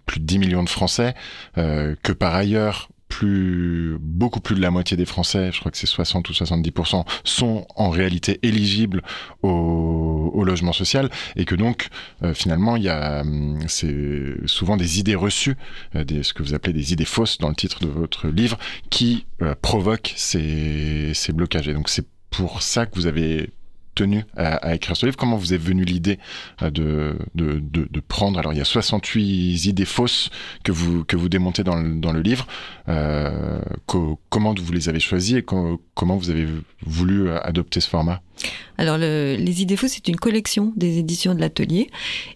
plus 0.06 0.20
de 0.20 0.26
10 0.26 0.40
millions 0.40 0.64
de 0.64 0.70
Français, 0.70 1.16
que 1.56 2.12
par 2.12 2.36
ailleurs, 2.36 2.90
plus, 3.08 3.98
beaucoup 4.00 4.40
plus 4.40 4.56
de 4.56 4.62
la 4.62 4.72
moitié 4.72 4.98
des 4.98 5.06
Français, 5.06 5.52
je 5.52 5.60
crois 5.60 5.72
que 5.72 5.78
c'est 5.78 5.88
60 5.88 6.30
ou 6.30 6.34
70%, 6.34 7.06
sont 7.24 7.66
en 7.76 7.90
réalité 7.90 8.40
éligibles 8.44 9.02
au, 9.44 10.44
logement 10.44 10.72
social 10.72 11.10
et 11.36 11.44
que 11.44 11.56
donc 11.56 11.90
euh, 12.24 12.34
finalement 12.34 12.78
il 12.78 12.84
y 12.84 12.90
a 12.90 13.20
hum, 13.22 13.60
c'est 13.68 14.36
souvent 14.46 14.78
des 14.78 15.00
idées 15.00 15.16
reçues, 15.16 15.58
euh, 15.96 16.06
des, 16.06 16.24
ce 16.24 16.34
que 16.34 16.42
vous 16.42 16.54
appelez 16.54 16.72
des 16.72 16.94
idées 16.94 17.06
fausses 17.06 17.38
dans 17.38 17.50
le 17.50 17.56
titre 17.56 17.82
de 17.82 17.88
votre 17.88 18.28
livre, 18.28 18.58
qui 18.90 19.26
euh, 19.42 19.56
provoquent 19.62 20.14
ces, 20.16 21.12
ces 21.14 21.34
blocages. 21.34 21.68
Et 21.68 21.74
donc 21.74 21.90
c'est 21.90 22.08
pour 22.30 22.62
ça 22.62 22.86
que 22.86 22.96
vous 22.96 23.08
avez 23.08 23.50
tenu 23.98 24.24
à, 24.38 24.76
écrire 24.76 24.96
ce 24.96 25.06
livre 25.06 25.18
Comment 25.18 25.38
vous 25.38 25.54
est 25.54 25.58
venue 25.58 25.84
l'idée 25.84 26.20
euh, 26.62 26.70
de, 26.70 27.18
de, 27.36 28.00
prendre 28.00 28.38
Alors, 28.40 28.54
il 28.54 28.58
y 28.58 28.62
a 28.62 28.66
68 28.66 29.66
idées 29.66 29.86
fausses 29.86 30.30
que 30.64 30.72
vous, 30.72 31.04
que 31.04 31.18
vous 31.18 31.30
démontez 31.30 31.64
dans 31.64 31.76
le, 31.76 31.96
dans 31.96 32.14
le 32.14 32.22
livre. 32.22 32.48
Euh, 32.88 33.60
comment 34.30 34.54
vous 34.54 34.72
les 34.72 34.88
avez 34.88 35.00
choisies 35.00 35.38
et 35.38 35.44
comment 35.44 36.16
vous 36.16 36.30
avez 36.30 36.48
voulu 36.86 37.28
euh, 37.28 37.40
adopter 37.42 37.82
ce 37.82 37.90
format? 37.90 38.22
Alors, 38.78 38.98
Les 38.98 39.62
idées 39.62 39.76
fausses, 39.76 39.94
c'est 39.94 40.08
une 40.08 40.18
collection 40.18 40.72
des 40.76 41.00
éditions 41.00 41.34
de 41.34 41.40
l'atelier. 41.40 41.90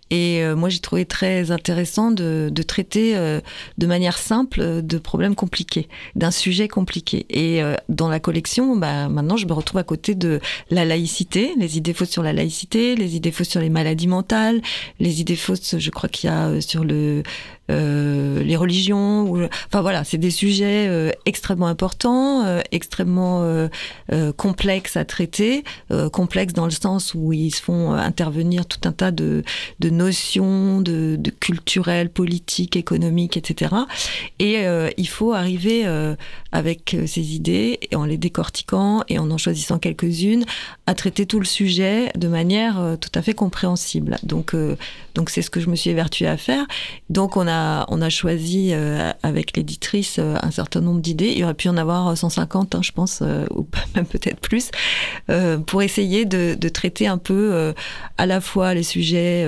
Et 0.09 0.43
euh, 0.43 0.55
moi, 0.55 0.69
j'ai 0.69 0.79
trouvé 0.79 1.05
très 1.05 1.51
intéressant 1.51 2.11
de, 2.11 2.51
traiter 2.67 3.15
euh, 3.15 3.41
de 3.77 3.87
manière 3.87 4.17
simple 4.17 4.81
de 4.81 4.97
problèmes 4.97 5.35
compliqués, 5.35 5.87
d'un 6.15 6.31
sujet 6.31 6.67
compliqué. 6.67 7.25
Et 7.29 7.61
euh, 7.61 7.75
dans 7.89 8.09
la 8.09 8.19
collection, 8.19 8.75
bah, 8.75 9.07
maintenant, 9.07 9.37
je 9.37 9.45
me 9.45 9.53
retrouve 9.53 9.79
à 9.79 9.83
côté 9.83 10.15
de 10.15 10.39
la 10.69 10.83
laïcité, 10.83 11.53
les 11.57 11.77
idées 11.77 11.93
fausses 11.93 12.09
sur 12.09 12.23
la 12.23 12.33
laïcité, 12.33 12.95
les 12.95 13.15
idées 13.15 13.31
fausses 13.31 13.49
sur 13.49 13.61
les 13.61 13.69
maladies 13.69 14.07
mentales, 14.07 14.61
les 14.99 15.21
idées 15.21 15.35
fausses, 15.35 15.77
je 15.77 15.89
crois 15.91 16.09
qu'il 16.09 16.29
y 16.29 16.33
a 16.33 16.59
sur 16.59 16.83
le, 16.83 17.23
les 17.71 18.55
religions. 18.55 19.33
Enfin 19.67 19.81
voilà, 19.81 20.03
c'est 20.03 20.17
des 20.17 20.31
sujets 20.31 21.11
extrêmement 21.25 21.67
importants, 21.67 22.45
extrêmement 22.71 23.69
complexes 24.37 24.97
à 24.97 25.05
traiter, 25.05 25.63
complexes 26.11 26.53
dans 26.53 26.65
le 26.65 26.71
sens 26.71 27.13
où 27.13 27.33
ils 27.33 27.53
se 27.53 27.61
font 27.61 27.93
intervenir 27.93 28.65
tout 28.65 28.87
un 28.87 28.91
tas 28.91 29.11
de, 29.11 29.43
notions 29.83 30.81
de, 30.81 31.17
culturelles, 31.39 32.09
politiques, 32.09 32.75
économiques, 32.75 33.37
etc. 33.37 33.75
Et 34.39 34.65
euh, 34.65 34.89
il 34.97 35.07
faut 35.07 35.33
arriver 35.33 35.83
euh, 35.85 36.15
avec 36.51 36.93
euh, 36.93 37.07
ces 37.07 37.35
idées, 37.35 37.79
et 37.89 37.95
en 37.95 38.05
les 38.05 38.17
décortiquant 38.17 39.03
et 39.07 39.19
en 39.19 39.29
en 39.31 39.37
choisissant 39.37 39.79
quelques-unes, 39.79 40.45
à 40.87 40.93
traiter 40.93 41.25
tout 41.25 41.39
le 41.39 41.45
sujet 41.45 42.11
de 42.17 42.27
manière 42.27 42.97
tout 42.99 43.09
à 43.15 43.21
fait 43.21 43.33
compréhensible. 43.33 44.17
Donc, 44.23 44.55
donc 45.15 45.29
c'est 45.29 45.41
ce 45.41 45.49
que 45.49 45.59
je 45.59 45.69
me 45.69 45.75
suis 45.75 45.89
évertuée 45.89 46.27
à 46.27 46.37
faire. 46.37 46.65
Donc 47.09 47.37
on 47.37 47.47
a, 47.47 47.60
on 47.89 48.01
a 48.01 48.09
choisi 48.09 48.73
avec 49.23 49.55
l'éditrice 49.55 50.19
un 50.19 50.51
certain 50.51 50.81
nombre 50.81 51.01
d'idées. 51.01 51.33
Il 51.35 51.43
aurait 51.43 51.53
pu 51.53 51.69
en 51.69 51.77
avoir 51.77 52.15
150, 52.17 52.75
hein, 52.75 52.81
je 52.81 52.91
pense, 52.91 53.23
ou 53.55 53.67
même 53.95 54.05
peut-être 54.05 54.39
plus, 54.39 54.71
pour 55.67 55.81
essayer 55.81 56.25
de, 56.25 56.69
traiter 56.69 57.07
un 57.07 57.17
peu 57.17 57.73
à 58.17 58.25
la 58.25 58.41
fois 58.41 58.73
les 58.73 58.83
sujets 58.83 59.45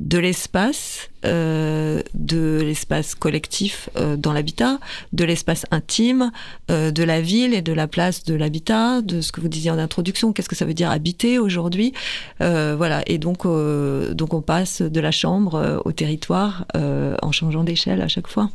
de 0.00 0.18
l'espace, 0.18 1.10
euh, 1.26 2.00
de 2.14 2.62
l'espace 2.62 3.14
collectif 3.14 3.90
euh, 3.96 4.16
dans 4.16 4.32
l'habitat, 4.32 4.80
de 5.12 5.24
l'espace 5.24 5.66
intime, 5.70 6.32
euh, 6.70 6.90
de 6.90 7.02
la 7.02 7.20
ville 7.20 7.52
et 7.52 7.60
de 7.60 7.74
la 7.74 7.86
place 7.86 8.24
de 8.24 8.34
l'habitat, 8.34 9.02
de 9.02 9.20
ce 9.20 9.30
que 9.30 9.42
vous 9.42 9.48
disiez 9.48 9.70
en 9.70 9.78
introduction, 9.78 10.32
qu'est-ce 10.32 10.48
que 10.48 10.56
ça 10.56 10.64
veut 10.64 10.74
dire 10.74 10.90
habiter 10.90 11.38
aujourd'hui, 11.38 11.92
voilà. 12.38 13.02
Et 13.06 13.18
donc, 13.18 13.44
donc 13.44 14.34
on 14.34 14.40
passe 14.40 14.80
de 14.80 15.00
la 15.00 15.10
chambre 15.10 15.82
au 15.84 15.92
territoire 15.92 16.64
en 16.74 17.32
changeant 17.32 17.64
d'échelle 17.64 18.00
à 18.00 18.08
chaque 18.08 18.28
fois. 18.28 18.50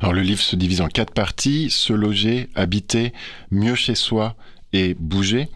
Alors 0.00 0.12
le 0.12 0.22
livre 0.22 0.40
se 0.40 0.54
divise 0.54 0.80
en 0.80 0.88
quatre 0.88 1.12
parties 1.12 1.70
se 1.70 1.92
loger, 1.92 2.48
habiter, 2.54 3.12
mieux 3.50 3.74
chez 3.74 3.96
soi 3.96 4.36
et 4.72 4.94
bouger. 4.94 5.48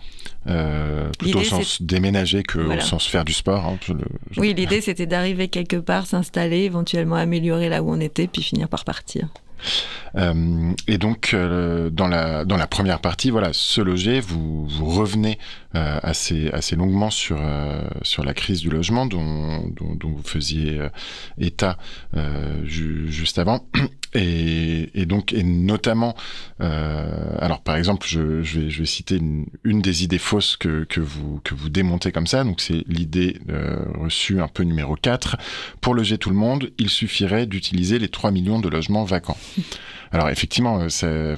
Euh, 0.46 1.10
plutôt 1.18 1.40
au 1.40 1.44
sens 1.44 1.82
déménager 1.82 2.42
que 2.42 2.58
au 2.58 2.80
sens 2.80 3.06
faire 3.06 3.24
du 3.24 3.32
sport. 3.32 3.66
Hein, 3.66 3.78
oui, 4.36 4.54
l'idée 4.54 4.80
c'était 4.80 5.06
d'arriver 5.06 5.48
quelque 5.48 5.76
part, 5.76 6.06
s'installer, 6.06 6.60
éventuellement 6.60 7.16
améliorer 7.16 7.68
là 7.68 7.82
où 7.82 7.90
on 7.90 8.00
était, 8.00 8.28
puis 8.28 8.42
finir 8.42 8.68
par 8.68 8.84
partir. 8.84 9.28
Euh, 10.16 10.72
et 10.86 10.98
donc, 10.98 11.30
euh, 11.34 11.90
dans, 11.90 12.08
la, 12.08 12.44
dans 12.44 12.56
la 12.56 12.66
première 12.66 13.00
partie, 13.00 13.30
voilà, 13.30 13.52
se 13.52 13.80
loger, 13.80 14.20
vous, 14.20 14.66
vous 14.66 14.86
revenez 14.86 15.38
assez, 15.74 16.48
assez 16.50 16.76
longuement 16.76 17.10
sur, 17.10 17.38
sur 18.02 18.24
la 18.24 18.34
crise 18.34 18.60
du 18.60 18.70
logement 18.70 19.06
dont, 19.06 19.68
dont, 19.68 20.08
vous 20.08 20.22
faisiez 20.22 20.80
état 21.38 21.76
juste 22.64 23.38
avant. 23.38 23.66
Et, 24.14 24.88
et, 24.94 25.04
donc, 25.04 25.34
et 25.34 25.42
notamment, 25.42 26.16
alors 26.58 27.60
par 27.60 27.76
exemple, 27.76 28.06
je, 28.08 28.42
je, 28.42 28.60
vais, 28.60 28.70
je 28.70 28.78
vais 28.78 28.86
citer 28.86 29.16
une, 29.16 29.44
une, 29.64 29.82
des 29.82 30.02
idées 30.02 30.18
fausses 30.18 30.56
que, 30.56 30.84
que, 30.84 31.00
vous, 31.00 31.40
que 31.44 31.54
vous 31.54 31.68
démontez 31.68 32.10
comme 32.10 32.26
ça. 32.26 32.42
Donc, 32.42 32.62
c'est 32.62 32.84
l'idée 32.88 33.38
reçue 33.94 34.40
un 34.40 34.48
peu 34.48 34.62
numéro 34.62 34.96
4. 34.96 35.36
Pour 35.82 35.94
loger 35.94 36.16
tout 36.16 36.30
le 36.30 36.36
monde, 36.36 36.70
il 36.78 36.88
suffirait 36.88 37.46
d'utiliser 37.46 37.98
les 37.98 38.08
3 38.08 38.30
millions 38.30 38.60
de 38.60 38.68
logements 38.68 39.04
vacants. 39.04 39.36
Alors 40.12 40.28
effectivement, 40.30 40.80
euh, 40.80 41.36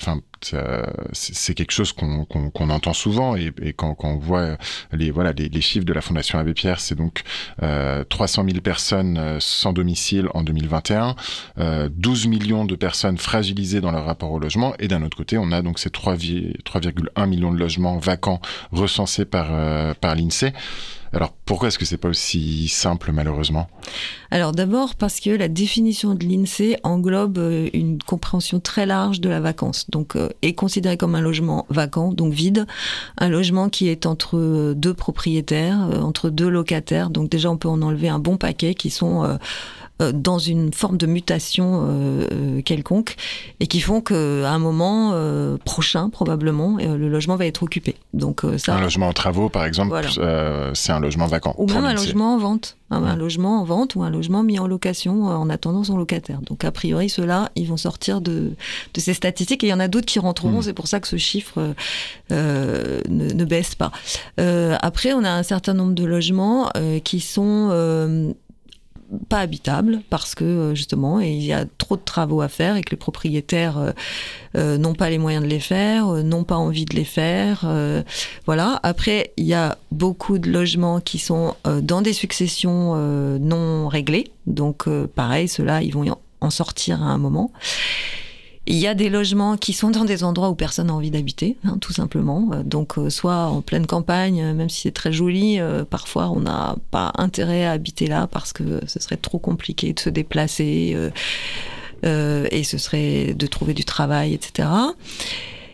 c'est, 1.13 1.55
quelque 1.55 1.73
chose 1.73 1.93
qu'on 1.93 2.71
entend 2.71 2.93
souvent 2.93 3.37
et, 3.37 3.53
quand, 3.77 3.97
on 4.03 4.17
voit 4.17 4.57
les 4.93 5.61
chiffres 5.61 5.85
de 5.85 5.93
la 5.93 6.01
Fondation 6.01 6.39
Abbé 6.39 6.55
Pierre, 6.55 6.81
c'est 6.81 6.95
donc 6.95 7.23
euh, 7.63 8.05
300 8.05 8.45
000 8.49 8.61
personnes 8.61 9.19
euh, 9.19 9.37
sans 9.41 9.73
domicile 9.73 10.29
en 10.35 10.43
2021, 10.43 11.17
euh, 11.59 11.89
12 11.93 12.27
millions 12.27 12.65
de 12.65 12.77
personnes 12.77 13.19
fragilisées 13.19 13.81
dans 13.81 13.91
leur 13.91 14.05
rapport 14.05 14.31
au 14.33 14.39
logement 14.39 14.75
et 14.79 14.89
d'un 14.89 15.03
autre 15.03 15.17
côté, 15.17 15.39
on 15.39 15.53
a 15.53 15.63
donc 15.63 15.79
ces 15.79 15.91
3,1 15.91 17.29
millions 17.29 17.53
de 17.53 17.59
logements 17.59 17.99
vacants 17.99 18.41
recensés 18.73 19.25
par 19.25 19.49
euh, 19.51 19.95
par 20.01 20.15
l'Insee. 20.15 20.53
Alors 21.13 21.33
pourquoi 21.45 21.69
est-ce 21.69 21.79
que 21.79 21.85
c'est 21.85 21.97
pas 21.97 22.09
aussi 22.09 22.69
simple 22.69 23.11
malheureusement? 23.13 23.69
Alors 24.31 24.53
d'abord 24.53 24.95
parce 24.95 25.19
que 25.19 25.31
la 25.31 25.49
définition 25.49 26.15
de 26.15 26.25
l'INSEE 26.25 26.77
englobe 26.85 27.39
euh, 27.39 27.69
une 27.73 28.01
compréhension 28.01 28.61
très 28.61 28.87
large 28.87 29.21
de 29.21 29.29
la 29.29 29.41
vacance. 29.41 29.91
Donc 29.91 30.15
euh, 30.15 30.29
est 30.43 30.55
considéré 30.55 30.97
comme 30.97 31.17
un 31.17 31.21
logement 31.21 31.67
vacant, 31.69 32.13
donc 32.13 32.33
vide, 32.33 32.67
un 33.19 33.29
logement 33.29 33.69
qui 33.69 33.89
est 33.89 34.07
entre 34.07 34.37
euh, 34.37 34.75
deux 34.75 34.95
propriétaires, 34.95 35.79
entre 36.01 36.31
deux 36.31 36.49
locataires. 36.49 37.11
Donc 37.11 37.29
déjà 37.29 37.51
on 37.51 37.57
peut 37.57 37.69
en 37.69 37.83
enlever 37.83 38.09
un 38.09 38.21
bon 38.21 38.37
paquet 38.37 38.75
qui 38.75 38.91
sont 38.91 39.39
dans 40.01 40.39
une 40.39 40.73
forme 40.73 40.97
de 40.97 41.07
mutation 41.07 41.87
euh, 41.89 42.27
euh, 42.33 42.63
quelconque 42.63 43.17
et 43.61 43.67
qui 43.67 43.81
font 43.81 44.01
qu'à 44.01 44.15
un 44.15 44.59
moment 44.59 45.15
prochain, 45.65 46.09
probablement, 46.11 46.79
le 46.79 47.09
logement 47.09 47.37
va 47.37 47.47
être 47.47 47.63
occupé. 47.63 47.97
Donc, 48.15 48.43
ça, 48.57 48.77
un 48.77 48.81
logement 48.81 49.09
en 49.09 49.13
travaux, 49.13 49.49
par 49.49 49.65
exemple, 49.65 50.01
c'est 50.75 50.93
un 50.93 51.01
logement 51.01 51.27
vacant. 51.27 51.55
Ou 51.59 51.67
même 51.67 51.85
un 51.85 51.95
logement 51.95 52.35
en 52.35 52.39
vente. 52.39 52.77
Un, 52.93 53.15
logement 53.15 53.61
en 53.61 53.65
vente 53.65 53.95
ou 53.95 54.03
un 54.03 54.11
logement 54.11 54.43
mis 54.43 54.59
en 54.59 54.67
location 54.67 55.27
en 55.27 55.49
attendant 55.49 55.85
son 55.85 55.97
locataire. 55.97 56.41
Donc, 56.41 56.65
a 56.65 56.73
priori, 56.73 57.09
ceux-là, 57.09 57.51
ils 57.55 57.69
vont 57.69 57.77
sortir 57.77 58.21
de, 58.21 58.51
de 58.95 59.01
ces 59.01 59.15
statistiques 59.15 59.63
et 59.63 59.69
il 59.69 59.71
y 59.71 59.73
en 59.73 59.79
a 59.79 59.87
d'autres 59.87 60.07
qui 60.07 60.19
rentreront. 60.19 60.59
Hmm. 60.59 60.63
C'est 60.63 60.73
pour 60.73 60.89
ça 60.89 60.99
que 60.99 61.07
ce 61.07 61.17
chiffre 61.17 61.75
ne, 62.31 63.01
ne, 63.09 63.45
baisse 63.45 63.77
pas. 63.77 63.93
après, 64.39 65.13
on 65.13 65.23
a 65.23 65.31
un 65.31 65.45
certain 65.45 65.75
nombre 65.75 65.95
de 65.95 66.05
logements 66.05 66.71
qui 67.05 67.21
sont 67.21 68.35
pas 69.29 69.41
habitable 69.41 70.01
parce 70.11 70.35
que 70.35 70.45
euh, 70.45 70.75
justement 70.75 71.21
il 71.21 71.43
y 71.43 71.53
a 71.53 71.65
trop 71.79 71.97
de 71.97 72.03
travaux 72.03 72.41
à 72.41 72.49
faire 72.49 72.77
et 72.77 72.83
que 72.83 72.91
les 72.91 72.97
propriétaires 72.97 73.79
euh, 73.79 73.91
euh, 74.57 74.79
n'ont 74.79 74.95
pas 74.95 75.11
les 75.11 75.19
moyens 75.19 75.45
de 75.45 75.49
les 75.49 75.61
faire, 75.61 76.07
n'ont 76.07 76.45
pas 76.45 76.57
envie 76.57 76.85
de 76.85 76.95
les 76.95 77.05
faire. 77.05 77.67
voilà. 78.47 78.81
Après, 78.83 79.33
il 79.37 79.45
y 79.45 79.55
a 79.55 79.79
beaucoup 79.93 80.39
de 80.39 80.51
logements 80.51 81.01
qui 81.01 81.19
sont 81.19 81.55
dans 81.65 82.03
des 82.03 82.13
successions 82.13 82.95
non 83.39 83.89
réglées. 83.89 84.33
Donc 84.47 84.89
pareil, 85.15 85.49
ceux-là, 85.49 85.83
ils 85.83 85.93
vont 85.93 86.05
en 86.41 86.51
sortir 86.51 87.03
à 87.03 87.07
un 87.07 87.19
moment. 87.19 87.53
Il 88.71 88.77
y 88.77 88.87
a 88.87 88.95
des 88.95 89.09
logements 89.09 89.57
qui 89.57 89.73
sont 89.73 89.91
dans 89.91 90.05
des 90.05 90.23
endroits 90.23 90.49
où 90.49 90.55
personne 90.55 90.87
n'a 90.87 90.95
envie 90.95 91.11
d'habiter, 91.11 91.57
hein, 91.65 91.77
tout 91.81 91.93
simplement. 91.93 92.51
Euh, 92.53 92.63
donc, 92.63 92.99
euh, 92.99 93.11
soit 93.11 93.47
en 93.47 93.63
pleine 93.63 93.85
campagne, 93.85 94.41
euh, 94.41 94.55
même 94.55 94.69
si 94.69 94.83
c'est 94.83 94.93
très 94.93 95.13
joli, 95.13 95.59
parfois 95.91 96.31
on 96.31 96.41
n'a 96.41 96.77
pas 96.93 97.13
intérêt 97.19 97.65
à 97.65 97.73
habiter 97.73 98.07
là 98.07 98.29
parce 98.29 98.53
que 98.53 98.81
ce 98.87 99.01
serait 99.01 99.17
trop 99.17 99.41
compliqué 99.41 99.93
de 99.93 99.99
se 99.99 100.09
déplacer 100.09 100.97
et 102.05 102.65
ce 102.65 102.79
serait 102.79 103.35
de 103.35 103.47
trouver 103.49 103.75
du 103.75 103.85
travail, 103.85 104.35
etc. 104.35 104.69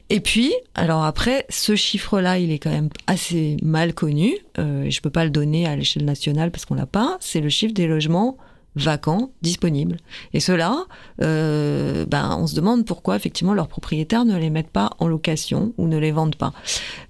Et 0.08 0.20
puis, 0.20 0.54
alors 0.74 1.04
après, 1.04 1.44
ce 1.50 1.76
chiffre-là, 1.76 2.38
il 2.38 2.50
est 2.50 2.58
quand 2.58 2.70
même 2.70 2.88
assez 3.06 3.58
mal 3.62 3.92
connu. 3.92 4.34
Je 4.56 5.00
peux 5.00 5.10
pas 5.10 5.24
le 5.24 5.30
donner 5.30 5.66
à 5.66 5.76
l'échelle 5.76 6.04
nationale 6.04 6.50
parce 6.50 6.64
qu'on 6.64 6.74
l'a 6.74 6.86
pas. 6.86 7.18
C'est 7.20 7.40
le 7.40 7.50
chiffre 7.50 7.74
des 7.74 7.86
logements 7.86 8.38
vacants, 8.76 9.30
disponibles. 9.42 9.96
Et 10.32 10.40
ceux-là, 10.40 10.84
euh, 11.22 12.04
ben, 12.06 12.36
on 12.38 12.46
se 12.46 12.54
demande 12.54 12.84
pourquoi 12.84 13.16
effectivement 13.16 13.54
leurs 13.54 13.68
propriétaires 13.68 14.24
ne 14.24 14.36
les 14.38 14.50
mettent 14.50 14.70
pas 14.70 14.90
en 14.98 15.08
location 15.08 15.72
ou 15.78 15.88
ne 15.88 15.98
les 15.98 16.12
vendent 16.12 16.36
pas. 16.36 16.52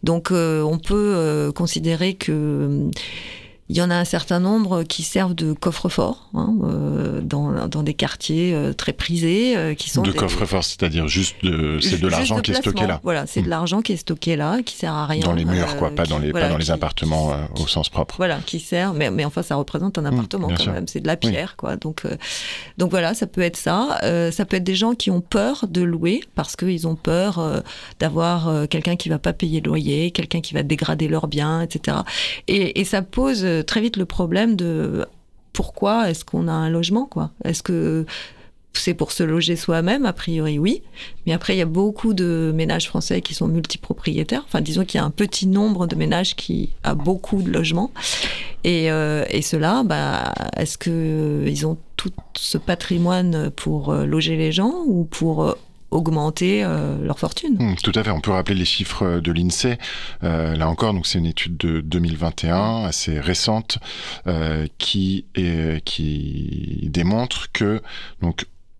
Donc 0.02 0.30
euh, 0.30 0.62
on 0.62 0.78
peut 0.78 1.14
euh, 1.16 1.52
considérer 1.52 2.14
que 2.14 2.88
il 3.68 3.76
y 3.76 3.82
en 3.82 3.90
a 3.90 3.96
un 3.96 4.04
certain 4.04 4.38
nombre 4.38 4.84
qui 4.84 5.02
servent 5.02 5.34
de 5.34 5.52
coffre-fort 5.52 6.28
hein, 6.34 6.54
euh, 6.62 7.20
dans, 7.20 7.66
dans, 7.66 7.82
des 7.82 7.94
quartiers 7.94 8.54
euh, 8.54 8.72
très 8.72 8.92
prisés, 8.92 9.56
euh, 9.56 9.74
qui 9.74 9.90
sont 9.90 10.02
de 10.02 10.12
coffre-fort, 10.12 10.62
c'est-à-dire 10.62 11.08
juste 11.08 11.36
de, 11.42 11.80
c'est 11.80 12.00
de 12.00 12.06
l'argent 12.06 12.38
qui 12.38 12.52
est 12.52 12.54
stocké 12.54 12.86
là. 12.86 13.00
Voilà, 13.02 13.26
c'est 13.26 13.40
de 13.40 13.46
hmm. 13.46 13.50
l'argent 13.50 13.82
qui 13.82 13.92
est 13.92 13.96
stocké 13.96 14.36
là, 14.36 14.62
qui 14.64 14.76
sert 14.76 14.92
à 14.92 15.06
rien. 15.06 15.22
Dans 15.22 15.32
les 15.32 15.44
murs, 15.44 15.76
quoi, 15.76 15.90
pas 15.90 16.06
dans 16.06 16.18
les, 16.18 16.30
pas 16.30 16.48
dans 16.48 16.58
les 16.58 16.70
appartements 16.70 17.32
au 17.58 17.66
sens 17.66 17.88
propre. 17.88 18.14
Voilà, 18.18 18.38
qui 18.46 18.60
sert, 18.60 18.94
mais, 18.94 19.10
mais 19.10 19.24
enfin 19.24 19.42
ça 19.42 19.56
représente 19.56 19.98
un 19.98 20.02
hmm, 20.02 20.14
appartement 20.14 20.48
quand 20.56 20.72
même, 20.72 20.86
c'est 20.86 21.00
de 21.00 21.08
la 21.08 21.16
pierre, 21.16 21.56
quoi. 21.56 21.76
Donc, 21.76 22.06
donc 22.78 22.90
voilà, 22.90 23.14
ça 23.14 23.26
peut 23.26 23.40
être 23.40 23.56
ça. 23.56 23.98
ça 24.30 24.44
peut 24.44 24.58
être 24.58 24.64
des 24.64 24.76
gens 24.76 24.94
qui 24.94 25.10
ont 25.10 25.20
peur 25.20 25.64
de 25.68 25.82
louer 25.82 26.20
parce 26.36 26.54
qu'ils 26.54 26.86
ont 26.86 26.96
peur 26.96 27.62
d'avoir 27.98 28.68
quelqu'un 28.68 28.94
qui 28.94 29.08
va 29.08 29.18
pas 29.18 29.32
payer 29.32 29.60
le 29.60 29.66
loyer, 29.66 30.12
quelqu'un 30.12 30.40
qui 30.40 30.54
va 30.54 30.62
dégrader 30.62 31.08
leurs 31.08 31.26
biens, 31.26 31.62
etc. 31.62 31.98
Et, 32.46 32.80
et 32.80 32.84
ça 32.84 33.02
pose 33.02 33.44
très 33.62 33.80
vite 33.80 33.96
le 33.96 34.04
problème 34.04 34.56
de 34.56 35.06
pourquoi 35.52 36.10
est-ce 36.10 36.24
qu'on 36.24 36.48
a 36.48 36.52
un 36.52 36.68
logement 36.68 37.06
quoi 37.06 37.30
Est-ce 37.44 37.62
que 37.62 38.04
c'est 38.78 38.94
pour 38.94 39.12
se 39.12 39.22
loger 39.22 39.56
soi-même, 39.56 40.06
a 40.06 40.12
priori 40.12 40.58
oui. 40.58 40.82
Mais 41.26 41.32
après, 41.32 41.54
il 41.54 41.58
y 41.58 41.62
a 41.62 41.66
beaucoup 41.66 42.14
de 42.14 42.52
ménages 42.54 42.86
français 42.86 43.20
qui 43.20 43.34
sont 43.34 43.48
multipropriétaires. 43.48 44.42
Enfin, 44.46 44.60
disons 44.60 44.84
qu'il 44.84 44.98
y 44.98 45.02
a 45.02 45.04
un 45.04 45.10
petit 45.10 45.46
nombre 45.46 45.86
de 45.86 45.96
ménages 45.96 46.36
qui 46.36 46.70
a 46.82 46.94
beaucoup 46.94 47.42
de 47.42 47.50
logements. 47.50 47.90
Et, 48.64 48.90
euh, 48.90 49.24
et 49.30 49.42
ceux-là, 49.42 49.82
bah, 49.84 50.32
est-ce 50.56 50.78
qu'ils 50.78 51.66
ont 51.66 51.78
tout 51.96 52.12
ce 52.36 52.58
patrimoine 52.58 53.50
pour 53.50 53.90
euh, 53.90 54.04
loger 54.04 54.36
les 54.36 54.52
gens 54.52 54.82
ou 54.86 55.04
pour 55.04 55.56
euh, 55.92 55.96
augmenter 55.96 56.62
leur 57.02 57.18
fortune. 57.18 57.56
Hmm, 57.58 57.74
tout 57.82 57.92
à 57.94 58.04
fait. 58.04 58.10
On 58.10 58.20
peut 58.20 58.30
rappeler 58.30 58.54
les 58.54 58.64
chiffres 58.64 59.20
de 59.20 59.32
l'INSEE. 59.32 59.78
là 60.22 60.68
encore, 60.68 60.94
c'est 61.04 61.18
une 61.18 61.26
étude 61.26 61.56
de 61.56 61.80
2021 61.80 62.84
assez 62.84 63.18
récente 63.20 63.78
qui 64.78 65.26
qui 65.84 66.88
démontre 66.90 67.52
que 67.52 67.82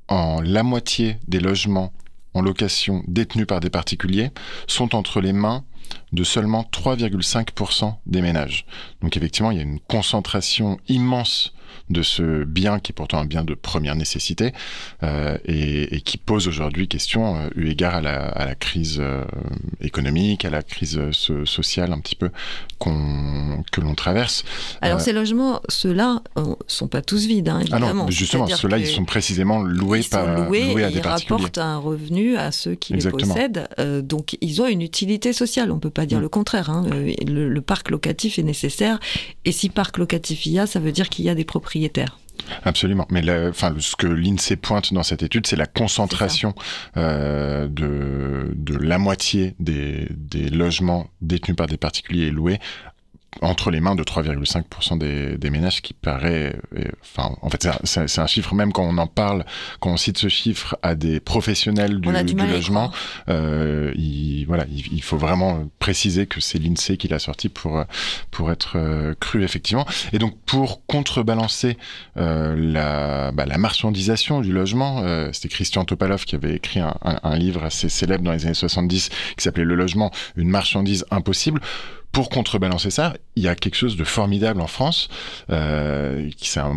en 0.09 0.41
la 0.41 0.63
moitié 0.63 1.17
des 1.27 1.41
logements 1.41 1.93
en 2.35 2.43
location 2.43 3.03
détenus 3.09 3.47
par 3.47 3.61
des 3.61 3.71
particuliers 3.71 4.31
sont 4.67 4.95
entre 4.95 5.21
les 5.21 5.33
mains 5.33 5.65
de 6.13 6.25
seulement 6.25 6.69
3,5% 6.73 7.95
des 8.07 8.23
ménages. 8.23 8.67
Donc 9.03 9.17
effectivement, 9.17 9.51
il 9.51 9.57
y 9.57 9.61
a 9.61 9.65
une 9.65 9.81
concentration 9.81 10.79
immense 10.89 11.53
de 11.91 12.03
ce 12.03 12.45
bien 12.45 12.81
qui 12.81 12.93
est 12.93 12.95
pourtant 12.95 13.19
un 13.19 13.25
bien 13.25 13.45
de 13.45 13.55
première 13.55 13.95
nécessité 13.95 14.53
euh, 15.03 15.39
et, 15.45 16.01
qui 16.01 16.19
pose 16.19 16.49
aujourd'hui 16.49 16.89
question 16.89 17.37
euh, 17.37 17.49
eu 17.55 17.69
égard 17.69 17.97
à 17.97 18.01
la, 18.01 18.55
crise 18.55 18.99
euh, 19.01 19.25
économique, 19.81 20.45
à 20.45 20.51
la 20.51 20.63
crise 20.63 21.01
sociale 21.11 21.93
un 21.93 22.01
petit 22.01 22.17
peu 22.17 22.31
que 22.79 23.81
l'on 23.81 23.95
traverse. 23.95 24.45
Alors 24.81 25.01
ces 25.01 25.13
logements, 25.13 25.61
ceux-là, 25.69 26.23
sont 26.67 26.89
pas 26.89 27.03
tous 27.03 27.27
vides, 27.27 27.49
hein, 27.49 27.61
évidemment. 27.61 27.89
Ah 27.91 27.95
non, 27.95 28.11
justement, 28.11 28.47
ceux-là, 28.47 28.79
ils 28.79 28.87
sont 28.87 29.05
précisément 29.05 29.63
loués, 29.63 30.01
ils 30.01 30.09
par, 30.09 30.27
loués, 30.27 30.73
loués 30.73 30.85
à 30.85 30.91
des 30.91 30.99
ils 30.99 31.07
rapportent 31.07 31.59
un 31.59 31.79
revenu 31.79 32.37
à 32.37 32.53
ceux 32.53 32.75
qui 32.75 32.95
les 32.95 33.11
possèdent. 33.11 33.69
donc 34.03 34.37
ils 34.41 34.61
ont 34.63 34.67
une 34.67 34.83
utilité 34.83 35.33
sociale, 35.33 35.71
on 35.71 35.79
peut 35.79 35.91
pas 35.97 36.07
dire 36.07 36.19
mm. 36.19 36.23
le 36.23 36.29
contraire. 36.29 36.71
Hein. 36.71 36.85
Le, 36.91 37.49
le 37.49 37.61
parc 37.61 37.91
locatif 37.91 38.39
est 38.39 38.43
nécessaire 38.43 39.01
et 39.45 39.53
si 39.53 39.69
parc 39.69 39.99
locatif 39.99 40.47
il 40.47 40.53
y 40.53 40.59
a, 40.59 40.67
ça 40.67 40.79
veut 40.79 40.93
dire 40.93 41.09
qu'il 41.09 41.25
y 41.25 41.31
a 41.31 41.35
des 41.35 41.45
propriétaires 41.45 42.19
Absolument. 42.65 43.07
Mais 43.11 43.23
enfin, 43.49 43.75
ce 43.79 43.97
que 43.97 44.07
l'INSEE 44.07 44.57
pointe 44.57 44.93
dans 44.93 45.03
cette 45.03 45.23
étude, 45.23 45.47
c'est 45.47 45.57
la 45.57 45.67
concentration 45.67 46.55
euh, 46.97 47.67
de, 47.67 48.53
de 48.55 48.77
la 48.77 48.99
moitié 48.99 49.55
des, 49.59 50.07
des 50.11 50.49
logements 50.51 51.09
détenus 51.23 51.57
par 51.57 51.67
des 51.67 51.79
particuliers 51.79 52.27
et 52.27 52.31
loués 52.31 52.59
entre 53.43 53.71
les 53.71 53.81
mains 53.81 53.95
de 53.95 54.03
3,5% 54.03 54.99
des, 54.99 55.37
des, 55.37 55.51
ménages, 55.51 55.83
qui 55.83 55.93
paraît, 55.93 56.57
euh, 56.77 56.85
enfin, 57.03 57.35
en 57.43 57.51
fait, 57.51 57.69
c'est 57.85 58.19
un, 58.19 58.27
chiffre 58.27 58.55
même 58.55 58.73
quand 58.73 58.85
on 58.85 58.99
en 58.99 59.07
parle, 59.07 59.45
quand 59.81 59.91
on 59.91 59.97
cite 59.97 60.19
ce 60.19 60.29
chiffre 60.29 60.77
à 60.83 60.95
des 60.95 61.21
professionnels 61.21 62.01
du, 62.01 62.11
logement, 62.35 62.91
euh, 63.29 63.93
il, 63.97 64.45
voilà, 64.47 64.65
il, 64.71 65.03
faut 65.03 65.17
vraiment 65.17 65.69
préciser 65.79 66.27
que 66.27 66.41
c'est 66.41 66.59
l'Insee 66.59 66.97
qui 66.97 67.09
l'a 67.09 67.19
sorti 67.19 67.49
pour 67.49 67.85
pour 68.31 68.51
être 68.51 68.77
euh, 68.77 69.15
cru 69.19 69.43
effectivement. 69.45 69.87
Et 70.13 70.19
donc 70.19 70.37
pour 70.45 70.85
contrebalancer 70.87 71.77
euh, 72.17 72.55
la, 72.57 73.33
bah, 73.33 73.47
la 73.47 73.59
marchandisation 73.59 74.41
du 74.41 74.53
logement, 74.53 75.03
euh, 75.03 75.31
c'était 75.33 75.49
Christian 75.49 75.85
Topalov 75.85 76.25
qui 76.25 76.35
avait 76.35 76.55
écrit 76.55 76.81
un, 76.81 76.95
un, 77.03 77.19
un 77.23 77.37
livre 77.37 77.65
assez 77.65 77.89
célèbre 77.89 78.25
dans 78.25 78.33
les 78.33 78.45
années 78.45 78.55
70 78.55 79.09
qui 79.09 79.43
s'appelait 79.43 79.65
Le 79.65 79.75
logement, 79.75 80.11
une 80.37 80.49
marchandise 80.49 81.05
impossible 81.11 81.61
pour 82.17 82.31
contrebalancer 82.31 82.91
ça, 82.91 83.13
il 83.35 83.43
y 83.43 83.49
a 83.49 83.55
quelque 83.55 83.75
chose 83.75 83.95
de 83.95 84.05
formidable 84.05 84.63
en 84.63 84.67
France, 84.67 85.11
euh, 85.51 86.31
qui 86.39 86.49
c'est 86.49 86.61
un, 86.61 86.73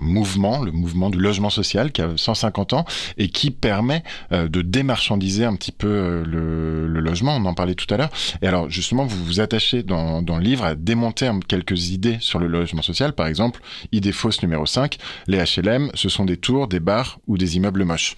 mouvement, 0.00 0.60
le 0.60 0.72
mouvement 0.72 1.08
du 1.08 1.18
logement 1.18 1.50
social, 1.50 1.92
qui 1.92 2.02
a 2.02 2.16
150 2.16 2.72
ans 2.72 2.84
et 3.16 3.28
qui 3.28 3.52
permet 3.52 4.02
euh, 4.32 4.48
de 4.48 4.62
démarchandiser 4.62 5.44
un 5.44 5.54
petit 5.54 5.70
peu 5.70 5.86
euh, 5.86 6.24
le, 6.24 7.00
logement. 7.00 7.36
On 7.36 7.44
en 7.44 7.54
parlait 7.54 7.76
tout 7.76 7.86
à 7.94 7.96
l'heure. 7.96 8.10
Et 8.42 8.48
alors 8.48 8.68
justement, 8.68 9.06
vous 9.06 9.24
vous 9.24 9.38
attachez 9.38 9.84
dans, 9.84 10.20
dans 10.20 10.36
le 10.36 10.42
livre 10.42 10.64
à 10.64 10.74
démonter 10.74 11.30
quelques 11.46 11.90
idées 11.90 12.16
sur 12.18 12.40
le 12.40 12.48
logement 12.48 12.82
social. 12.82 13.12
Par 13.12 13.28
exemple, 13.28 13.60
idée 13.92 14.10
fausse 14.10 14.42
numéro 14.42 14.66
5, 14.66 14.96
les 15.28 15.38
HLM, 15.38 15.92
ce 15.94 16.08
sont 16.08 16.24
des 16.24 16.38
tours, 16.38 16.66
des 16.66 16.80
bars 16.80 17.20
ou 17.28 17.38
des 17.38 17.56
immeubles 17.56 17.84
moches. 17.84 18.16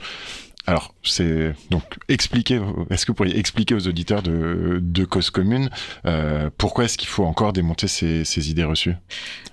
Alors, 0.69 0.95
c'est 1.03 1.55
donc 1.71 1.83
expliquer. 2.11 2.61
Est-ce 2.91 3.07
que 3.07 3.13
vous 3.13 3.17
pourriez 3.17 3.39
expliquer 3.39 3.75
aux 3.75 3.89
auditeurs 3.89 4.23
de, 4.23 5.05
Cause 5.07 5.31
Commune 5.31 5.71
euh, 6.05 6.51
pourquoi 6.59 6.85
est-ce 6.85 6.99
qu'il 6.99 7.09
faut 7.09 7.25
encore 7.25 7.55
démonter 7.55 7.89
ces, 7.89 8.23
ces 8.27 8.51
idées 8.51 8.65
reçues? 8.65 8.93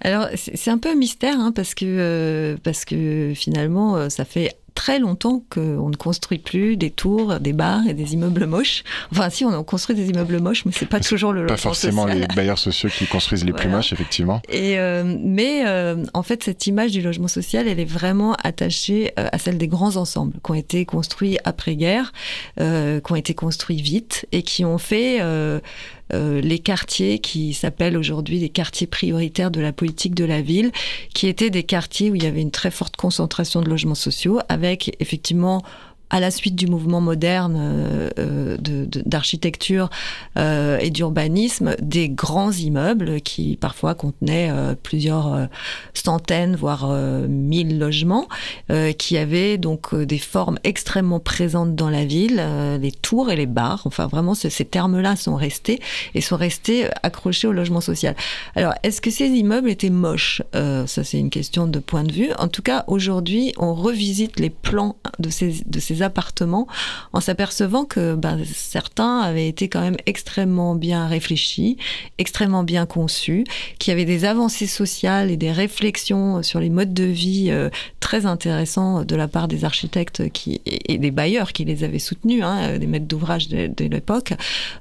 Alors, 0.01 0.27
c'est 0.35 0.69
un 0.69 0.77
peu 0.77 0.89
un 0.89 0.95
mystère 0.95 1.39
hein, 1.39 1.53
parce 1.53 1.73
que 1.73 1.85
euh, 1.85 2.57
parce 2.61 2.83
que 2.83 3.31
finalement, 3.33 3.95
euh, 3.95 4.09
ça 4.09 4.25
fait 4.25 4.57
très 4.75 4.99
longtemps 4.99 5.43
qu'on 5.49 5.89
ne 5.89 5.95
construit 5.95 6.37
plus 6.37 6.77
des 6.77 6.91
tours, 6.91 7.39
des 7.39 7.53
bars 7.53 7.87
et 7.87 7.93
des 7.93 8.13
immeubles 8.13 8.45
moches. 8.45 8.83
Enfin, 9.11 9.29
si, 9.29 9.45
on 9.45 9.63
construit 9.63 9.95
des 9.95 10.09
immeubles 10.09 10.39
moches, 10.39 10.65
mais 10.65 10.71
c'est 10.73 10.85
pas 10.85 10.99
toujours 10.99 11.33
le 11.33 11.47
Pas 11.47 11.57
forcément 11.57 12.05
les 12.05 12.27
bailleurs 12.35 12.59
sociaux 12.59 12.89
qui 12.89 13.07
construisent 13.07 13.45
les 13.45 13.53
plus 13.53 13.69
moches, 13.69 13.93
effectivement. 13.93 14.41
Et 14.49 14.77
euh, 14.77 15.03
mais 15.19 15.65
euh, 15.65 16.03
en 16.13 16.23
fait, 16.23 16.43
cette 16.43 16.67
image 16.67 16.91
du 16.91 17.01
logement 17.01 17.27
social, 17.27 17.67
elle 17.67 17.79
est 17.79 17.85
vraiment 17.85 18.35
attachée 18.43 19.13
euh, 19.17 19.27
à 19.31 19.39
celle 19.39 19.57
des 19.57 19.67
grands 19.67 19.95
ensembles 19.95 20.33
qui 20.43 20.51
ont 20.51 20.55
été 20.55 20.85
construits 20.85 21.37
après-guerre, 21.45 22.11
qui 22.57 23.11
ont 23.11 23.15
été 23.15 23.33
construits 23.33 23.81
vite 23.81 24.27
et 24.31 24.43
qui 24.43 24.65
ont 24.65 24.77
fait 24.77 25.21
euh, 26.13 26.39
les 26.41 26.59
quartiers 26.59 27.19
qui 27.19 27.53
s'appellent 27.53 27.97
aujourd'hui 27.97 28.39
les 28.39 28.49
quartiers 28.49 28.87
prioritaires 28.87 29.51
de 29.51 29.61
la 29.61 29.73
politique 29.73 30.15
de 30.15 30.25
la 30.25 30.41
ville, 30.41 30.71
qui 31.13 31.27
étaient 31.27 31.49
des 31.49 31.63
quartiers 31.63 32.11
où 32.11 32.15
il 32.15 32.23
y 32.23 32.27
avait 32.27 32.41
une 32.41 32.51
très 32.51 32.71
forte 32.71 32.95
concentration 32.95 33.61
de 33.61 33.69
logements 33.69 33.95
sociaux, 33.95 34.39
avec 34.49 34.95
effectivement 34.99 35.63
à 36.15 36.21
la 36.21 36.31
suite 36.31 36.55
du 36.55 36.67
mouvement 36.67 37.01
moderne 37.01 37.57
euh, 37.59 38.09
euh 38.19 38.55
d'architecture 39.05 39.89
euh, 40.37 40.77
et 40.79 40.89
d'urbanisme, 40.89 41.75
des 41.81 42.07
grands 42.07 42.53
immeubles 42.53 43.19
qui 43.19 43.57
parfois 43.57 43.95
contenaient 43.95 44.49
plusieurs 44.81 45.49
centaines, 45.93 46.55
voire 46.55 46.89
mille 47.27 47.77
logements, 47.77 48.27
qui 48.97 49.17
avaient 49.17 49.57
donc 49.57 49.93
des 49.93 50.17
formes 50.17 50.57
extrêmement 50.63 51.19
présentes 51.19 51.75
dans 51.75 51.89
la 51.89 52.05
ville, 52.05 52.41
les 52.79 52.91
tours 52.91 53.31
et 53.31 53.35
les 53.35 53.45
bars. 53.45 53.81
Enfin, 53.85 54.07
vraiment, 54.07 54.35
ces 54.35 54.65
termes-là 54.65 55.15
sont 55.15 55.35
restés 55.35 55.81
et 56.13 56.21
sont 56.21 56.37
restés 56.37 56.87
accrochés 57.03 57.47
au 57.47 57.51
logement 57.51 57.81
social. 57.81 58.15
Alors, 58.55 58.73
est-ce 58.83 59.01
que 59.01 59.11
ces 59.11 59.27
immeubles 59.27 59.69
étaient 59.69 59.89
moches? 59.89 60.41
Ça, 60.53 61.03
c'est 61.03 61.19
une 61.19 61.29
question 61.31 61.67
de 61.67 61.79
point 61.79 62.03
de 62.03 62.13
vue. 62.13 62.29
En 62.37 62.47
tout 62.47 62.61
cas, 62.61 62.85
aujourd'hui, 62.87 63.53
on 63.57 63.73
revisite 63.73 64.39
les 64.39 64.49
plans 64.49 64.95
de 65.19 65.29
ces, 65.29 65.63
de 65.65 65.79
ces 65.79 66.01
appartements 66.05 66.67
en 67.11 67.19
s'apercevant 67.19 67.83
que 67.83 68.15
ben, 68.15 68.39
certains 68.45 69.19
avaient 69.19 69.47
été 69.47 69.67
quand 69.67 69.81
même 69.81 69.97
extrêmement 70.05 70.75
bien 70.75 71.07
réfléchis, 71.07 71.77
extrêmement 72.17 72.63
bien 72.63 72.85
conçus, 72.85 73.43
qui 73.79 73.91
avaient 73.91 74.05
des 74.05 74.23
avancées 74.23 74.67
sociales 74.67 75.31
et 75.31 75.37
des 75.37 75.51
réflexions 75.51 76.43
sur 76.43 76.59
les 76.61 76.69
modes 76.69 76.93
de 76.93 77.03
vie 77.03 77.47
euh, 77.49 77.69
très 78.05 78.27
intéressants 78.27 79.03
de 79.03 79.15
la 79.15 79.27
part 79.27 79.47
des 79.47 79.65
architectes 79.65 80.29
qui, 80.29 80.61
et, 80.67 80.99
des 80.99 81.09
bailleurs 81.09 81.53
qui 81.53 81.65
les 81.65 81.83
avaient 81.83 81.97
soutenus, 81.97 82.43
hein, 82.43 82.77
des 82.77 82.85
maîtres 82.85 83.07
d'ouvrage 83.07 83.49
de, 83.49 83.85
l'époque, 83.85 84.33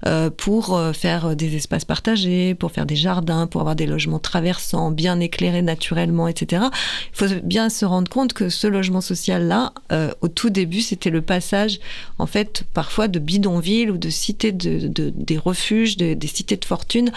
euh, 0.05 0.29
pour 0.29 0.77
euh, 0.77 0.93
faire 0.93 1.35
des 1.35 1.57
espaces 1.57 1.87
partagés, 1.87 2.55
pour 2.55 2.71
faire 2.71 2.85
des 2.85 2.97
jardins, 2.97 3.47
pour 3.47 3.63
avoir 3.63 3.77
des 3.77 3.87
logements 3.87 4.19
traversants, 4.19 4.91
bien 4.91 5.21
éclairés 5.21 5.63
naturellement, 5.63 6.29
etc. 6.29 6.65
Il 7.13 7.17
faut 7.17 7.35
bien 7.43 7.71
se 7.71 7.87
rendre 7.87 8.11
compte 8.11 8.35
que 8.35 8.51
ce 8.51 8.67
logement 8.67 9.01
social-là, 9.01 9.73
au 10.21 10.29
tout 10.29 10.51
début, 10.51 10.83
c'était 10.83 11.09
le 11.09 11.23
passage, 11.23 11.81
en 12.19 12.27
fait, 12.27 12.65
parfois 12.75 13.09
de 13.09 13.19
bidonvilles 13.19 13.91
ou 13.91 13.97
de 13.97 14.11
cités 14.11 14.53
de, 14.53 14.89
des 14.89 15.39
refuges, 15.39 15.97
des 15.97 16.27
cités 16.27 16.57
de 16.57 16.65
fortune, 16.65 17.11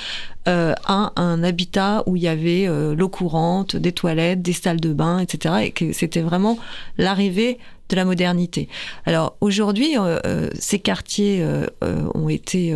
euh, 0.48 0.74
à 0.86 1.12
un 1.18 1.44
habitat 1.44 2.04
où 2.06 2.16
il 2.16 2.24
y 2.24 2.28
avait 2.30 2.70
euh, 2.70 2.96
l'eau 2.96 3.10
courante, 3.10 3.76
des 3.76 3.92
toilettes, 3.92 4.42
des 4.42 4.54
salles 4.54 4.80
de 4.80 4.94
bain, 4.94 5.20
etc. 5.20 5.56
Et 5.64 5.72
que 5.72 5.92
c'était 5.98 6.22
vraiment 6.22 6.58
l'arrivée 6.98 7.58
de 7.90 7.96
la 7.96 8.06
modernité. 8.06 8.68
Alors 9.06 9.38
aujourd'hui, 9.42 9.98
euh, 9.98 10.50
ces 10.58 10.80
quartiers 10.80 11.46
ont 11.82 12.30
été 12.30 12.76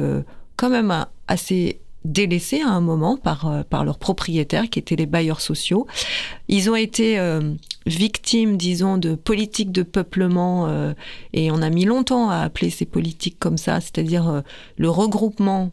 quand 0.56 0.70
même 0.70 1.06
assez 1.28 1.80
délaissés 2.06 2.62
à 2.62 2.70
un 2.70 2.82
moment 2.82 3.18
par, 3.18 3.64
leurs 3.84 4.00
propriétaires 4.00 4.70
qui 4.70 4.80
étaient 4.80 4.96
les 4.96 5.06
bailleurs 5.06 5.42
sociaux. 5.42 5.86
Ils 6.48 6.70
ont 6.70 6.76
été 6.76 7.20
victimes, 7.86 8.58
disons, 8.58 8.98
de 8.98 9.16
politiques 9.16 9.72
de 9.72 9.84
peuplement, 9.84 10.68
euh, 10.68 10.94
et 11.34 11.52
on 11.52 11.62
a 11.62 11.70
mis 11.70 11.86
longtemps 11.86 12.30
à 12.30 12.38
appeler 12.38 12.70
ces 12.70 12.86
politiques 12.86 13.38
comme 13.40 13.58
ça, 13.58 13.82
c'est-à-dire 13.82 14.30
euh, 14.30 14.42
le 14.78 14.90
regroupement 14.90 15.72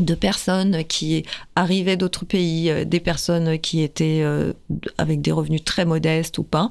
de 0.00 0.14
personnes 0.14 0.84
qui 0.84 1.24
arrivaient 1.56 1.96
d'autres 1.96 2.24
pays, 2.24 2.70
euh, 2.70 2.84
des 2.84 3.00
personnes 3.00 3.58
qui 3.58 3.82
étaient 3.82 4.24
avec 4.98 5.20
des 5.20 5.32
revenus 5.32 5.64
très 5.64 5.84
modestes 5.84 6.38
ou 6.38 6.42
pas. 6.42 6.70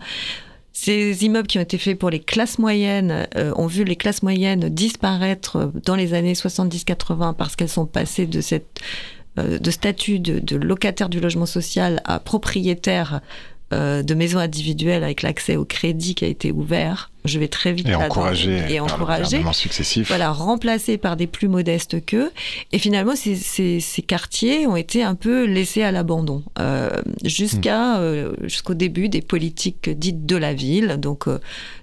Ces 0.74 1.26
immeubles 1.26 1.48
qui 1.48 1.58
ont 1.58 1.62
été 1.62 1.78
faits 1.78 1.98
pour 1.98 2.10
les 2.10 2.20
classes 2.20 2.60
moyennes 2.60 3.28
ont 3.36 3.66
vu 3.66 3.84
les 3.84 3.96
classes 3.96 4.22
moyennes 4.22 4.70
disparaître 4.70 5.72
dans 5.86 5.96
les 5.96 6.14
années 6.14 6.34
70-80 6.34 7.34
parce 7.34 7.56
qu'elles 7.56 7.68
sont 7.68 7.88
passées 7.88 8.28
de 8.28 9.72
statut 9.72 10.20
de 10.20 10.56
locataire 10.56 11.10
du 11.10 11.20
logement 11.20 11.48
social 11.48 12.02
à 12.06 12.20
propriétaire 12.20 13.22
euh, 13.74 14.04
de 14.04 14.14
maisons 14.14 14.40
individuelles 14.40 15.04
avec 15.04 15.22
l'accès 15.22 15.56
au 15.58 15.66
crédit 15.66 16.16
qui 16.16 16.26
a 16.26 16.28
été 16.28 16.52
ouvert. 16.52 17.12
Je 17.28 17.40
vais 17.40 17.48
très 17.48 17.74
vite 17.74 17.90
et 17.90 17.96
encourager 17.96 18.64
et 18.70 18.80
encourager. 18.80 19.42
successifs. 19.52 20.08
Voilà, 20.08 20.32
remplacés 20.32 20.98
par 20.98 21.18
des 21.18 21.28
plus 21.28 21.48
modestes 21.48 22.04
qu'eux. 22.06 22.32
Et 22.72 22.80
finalement, 22.80 23.16
ces, 23.16 23.36
ces, 23.36 23.80
ces, 23.80 24.02
quartiers 24.02 24.66
ont 24.68 24.76
été 24.76 25.04
un 25.04 25.16
peu 25.16 25.46
laissés 25.46 25.84
à 25.84 25.92
l'abandon 25.92 26.44
euh, 26.60 26.90
jusqu'à 27.26 27.98
euh, 28.00 28.34
jusqu'au 28.44 28.74
début 28.74 29.10
des 29.10 29.22
politiques 29.22 29.90
dites 29.90 30.26
de 30.26 30.38
la 30.38 30.54
ville. 30.54 30.96
Donc 30.98 31.28
euh, 31.28 31.40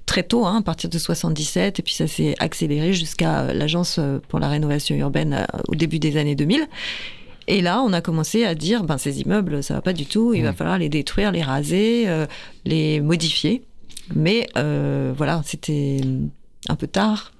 très 0.06 0.22
tôt, 0.22 0.46
hein, 0.46 0.58
à 0.60 0.62
partir 0.62 0.88
de 0.88 0.98
77, 0.98 1.78
et 1.78 1.82
puis 1.82 1.94
ça 1.94 2.06
s'est 2.06 2.34
accéléré 2.38 2.94
jusqu'à 2.94 3.52
l'agence 3.52 4.00
pour 4.28 4.38
la 4.38 4.48
rénovation 4.48 4.96
urbaine 4.96 5.46
au 5.68 5.74
début 5.74 5.98
des 5.98 6.16
années 6.16 6.34
2000. 6.34 6.66
Et 7.46 7.60
là, 7.60 7.82
on 7.82 7.92
a 7.92 8.00
commencé 8.00 8.44
à 8.44 8.54
dire, 8.54 8.84
ben, 8.84 8.98
ces 8.98 9.20
immeubles, 9.20 9.62
ça 9.62 9.74
va 9.74 9.82
pas 9.82 9.92
du 9.92 10.06
tout, 10.06 10.34
il 10.34 10.42
va 10.42 10.52
mmh. 10.52 10.56
falloir 10.56 10.78
les 10.78 10.88
détruire, 10.88 11.30
les 11.32 11.42
raser, 11.42 12.04
euh, 12.08 12.26
les 12.64 13.00
modifier. 13.00 13.62
Mais 14.14 14.46
euh, 14.56 15.12
voilà, 15.16 15.42
c'était 15.44 16.00
un 16.68 16.76
peu 16.76 16.86
tard. 16.86 17.32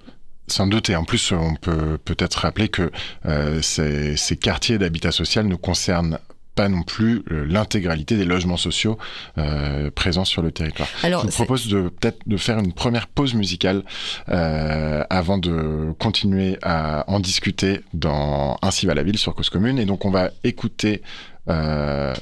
Sans 0.47 0.67
doute, 0.67 0.89
et 0.89 0.95
en 0.95 1.05
plus, 1.05 1.31
on 1.31 1.55
peut 1.55 1.97
peut-être 2.03 2.35
rappeler 2.35 2.69
que 2.69 2.91
euh, 3.25 3.61
ces, 3.61 4.15
ces, 4.15 4.37
quartiers 4.37 4.77
d'habitat 4.77 5.11
social 5.11 5.47
nous 5.47 5.57
concernent 5.57 6.19
pas 6.55 6.69
non 6.69 6.83
plus 6.83 7.23
euh, 7.31 7.45
l'intégralité 7.45 8.15
des 8.15 8.25
logements 8.25 8.57
sociaux 8.57 8.97
euh, 9.37 9.91
présents 9.91 10.25
sur 10.25 10.41
le 10.41 10.51
territoire. 10.51 10.87
Alors, 11.03 11.21
Je 11.21 11.27
vous 11.27 11.33
propose 11.33 11.67
de 11.67 11.89
peut-être 11.89 12.19
de 12.25 12.37
faire 12.37 12.57
une 12.59 12.73
première 12.73 13.07
pause 13.07 13.33
musicale 13.33 13.83
euh, 14.29 15.03
avant 15.09 15.37
de 15.37 15.93
continuer 15.99 16.57
à 16.61 17.03
en 17.07 17.19
discuter 17.19 17.81
dans 17.93 18.57
Ainsi 18.61 18.85
va 18.85 18.93
la 18.93 19.03
ville 19.03 19.17
sur 19.17 19.35
Cause 19.35 19.49
Commune. 19.49 19.77
Et 19.77 19.85
donc 19.85 20.05
on 20.05 20.11
va 20.11 20.31
écouter 20.43 21.01
euh, 21.49 22.13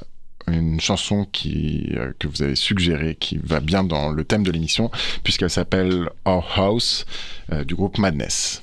une 0.48 0.82
chanson 0.82 1.26
qui, 1.32 1.96
que 2.20 2.28
vous 2.28 2.42
avez 2.42 2.56
suggérée, 2.56 3.16
qui 3.16 3.40
va 3.42 3.60
bien 3.60 3.84
dans 3.84 4.10
le 4.10 4.24
thème 4.26 4.44
de 4.44 4.52
l'émission, 4.52 4.92
puisqu'elle 5.24 5.50
s'appelle 5.50 6.10
Our 6.26 6.46
House 6.58 7.06
du 7.66 7.76
groupe 7.76 7.98
Madness. 7.98 8.63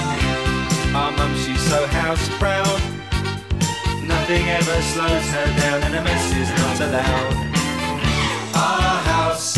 Our 0.93 1.11
mum, 1.13 1.33
she's 1.37 1.61
so 1.69 1.87
house 1.87 2.27
proud. 2.37 2.81
Nothing 4.03 4.45
ever 4.49 4.81
slows 4.81 5.25
her 5.31 5.47
down, 5.57 5.83
and 5.83 5.95
a 5.95 6.03
mess 6.03 6.35
is 6.35 6.49
not 6.49 6.81
allowed. 6.81 7.33
Our 8.53 8.97
house 9.13 9.55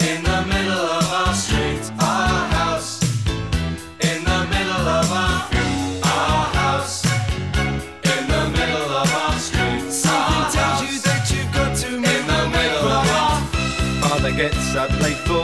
in 0.00 0.24
the 0.24 0.44
middle 0.52 0.86
of 0.98 1.06
our 1.12 1.34
street. 1.34 1.88
Our 2.00 2.48
house 2.58 3.00
in 4.00 4.24
the 4.24 4.40
middle 4.50 4.86
of 4.98 5.12
our. 5.12 5.50
Our 6.02 6.44
house 6.60 7.04
in 8.12 8.26
the 8.26 8.48
middle 8.58 8.90
of 8.90 9.08
our 9.14 9.38
street. 9.38 9.88
Something 9.92 10.50
tells 10.52 10.82
you 10.82 11.00
that 11.02 11.30
you've 11.30 11.52
got 11.54 11.76
to 11.76 11.90
move 11.90 12.04
in 12.04 12.26
the 12.26 12.42
middle. 12.48 12.90
Father 14.02 14.32
gets 14.32 14.74
up 14.74 14.90
late 15.00 15.24
sends 15.26 15.43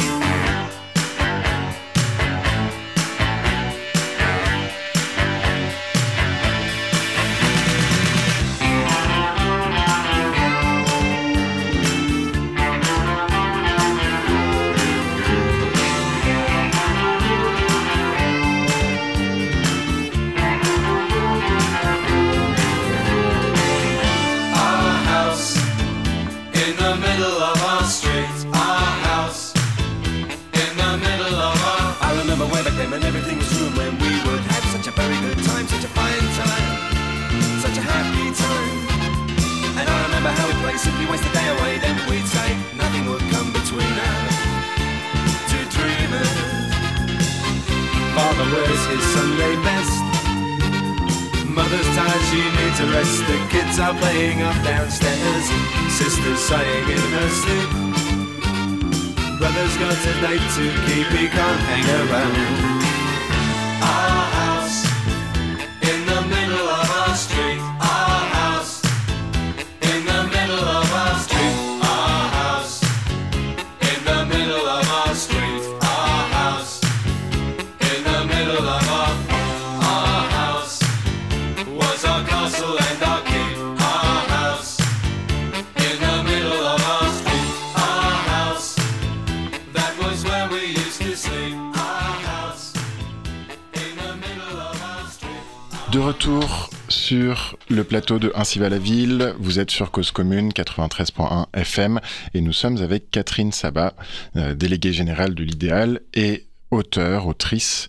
Retour 96.11 96.69
sur 96.89 97.57
le 97.69 97.85
plateau 97.85 98.19
de 98.19 98.33
Ainsi 98.35 98.59
va 98.59 98.67
la 98.67 98.79
ville, 98.79 99.33
vous 99.39 99.59
êtes 99.59 99.71
sur 99.71 99.91
Cause 99.91 100.11
Commune 100.11 100.49
93.1 100.49 101.45
FM 101.53 102.01
et 102.33 102.41
nous 102.41 102.51
sommes 102.51 102.81
avec 102.81 103.09
Catherine 103.11 103.53
Sabat, 103.53 103.93
euh, 104.35 104.53
déléguée 104.53 104.91
générale 104.91 105.33
de 105.33 105.43
l'Idéal 105.45 106.01
et 106.13 106.47
auteure, 106.69 107.27
autrice 107.27 107.87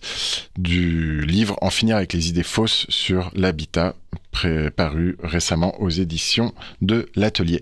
du 0.57 1.25
livre 1.25 1.57
En 1.61 1.69
finir 1.69 1.97
avec 1.97 2.13
les 2.13 2.29
idées 2.29 2.43
fausses 2.43 2.85
sur 2.87 3.29
l'habitat 3.35 3.93
paru 4.75 5.17
récemment 5.23 5.79
aux 5.81 5.89
éditions 5.89 6.53
de 6.81 7.09
l'Atelier. 7.15 7.61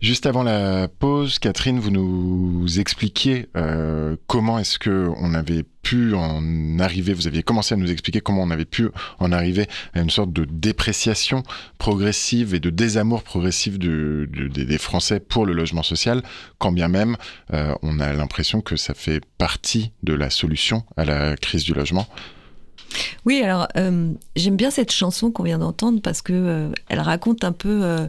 Juste 0.00 0.26
avant 0.26 0.42
la 0.42 0.88
pause, 0.88 1.38
Catherine, 1.38 1.78
vous 1.78 1.90
nous 1.90 2.78
expliquiez 2.78 3.48
euh, 3.56 4.16
comment 4.26 4.58
est-ce 4.58 4.78
que 4.78 5.10
on 5.16 5.34
avait 5.34 5.64
pu 5.82 6.14
en 6.14 6.78
arriver, 6.78 7.14
vous 7.14 7.26
aviez 7.26 7.42
commencé 7.42 7.74
à 7.74 7.76
nous 7.76 7.90
expliquer 7.90 8.20
comment 8.20 8.42
on 8.42 8.50
avait 8.50 8.64
pu 8.64 8.88
en 9.18 9.32
arriver 9.32 9.66
à 9.94 10.00
une 10.00 10.10
sorte 10.10 10.32
de 10.32 10.44
dépréciation 10.44 11.42
progressive 11.78 12.54
et 12.54 12.60
de 12.60 12.70
désamour 12.70 13.22
progressif 13.22 13.78
des 13.78 14.78
Français 14.78 15.20
pour 15.20 15.46
le 15.46 15.52
logement 15.52 15.82
social, 15.82 16.22
quand 16.58 16.72
bien 16.72 16.88
même 16.88 17.16
euh, 17.52 17.74
on 17.82 17.98
a 17.98 18.12
l'impression 18.12 18.60
que 18.60 18.76
ça 18.76 18.94
fait 18.94 19.20
partie 19.38 19.92
de 20.02 20.12
la 20.12 20.30
solution 20.30 20.84
à 20.96 21.04
la 21.04 21.36
crise 21.36 21.64
du 21.64 21.72
logement. 21.72 22.06
Oui, 23.24 23.42
alors 23.42 23.68
euh, 23.76 24.12
j'aime 24.36 24.56
bien 24.56 24.70
cette 24.70 24.92
chanson 24.92 25.30
qu'on 25.30 25.42
vient 25.42 25.58
d'entendre 25.58 26.00
parce 26.00 26.22
que 26.22 26.32
euh, 26.32 26.68
elle 26.88 27.00
raconte 27.00 27.44
un 27.44 27.52
peu 27.52 27.80
euh, 27.82 28.06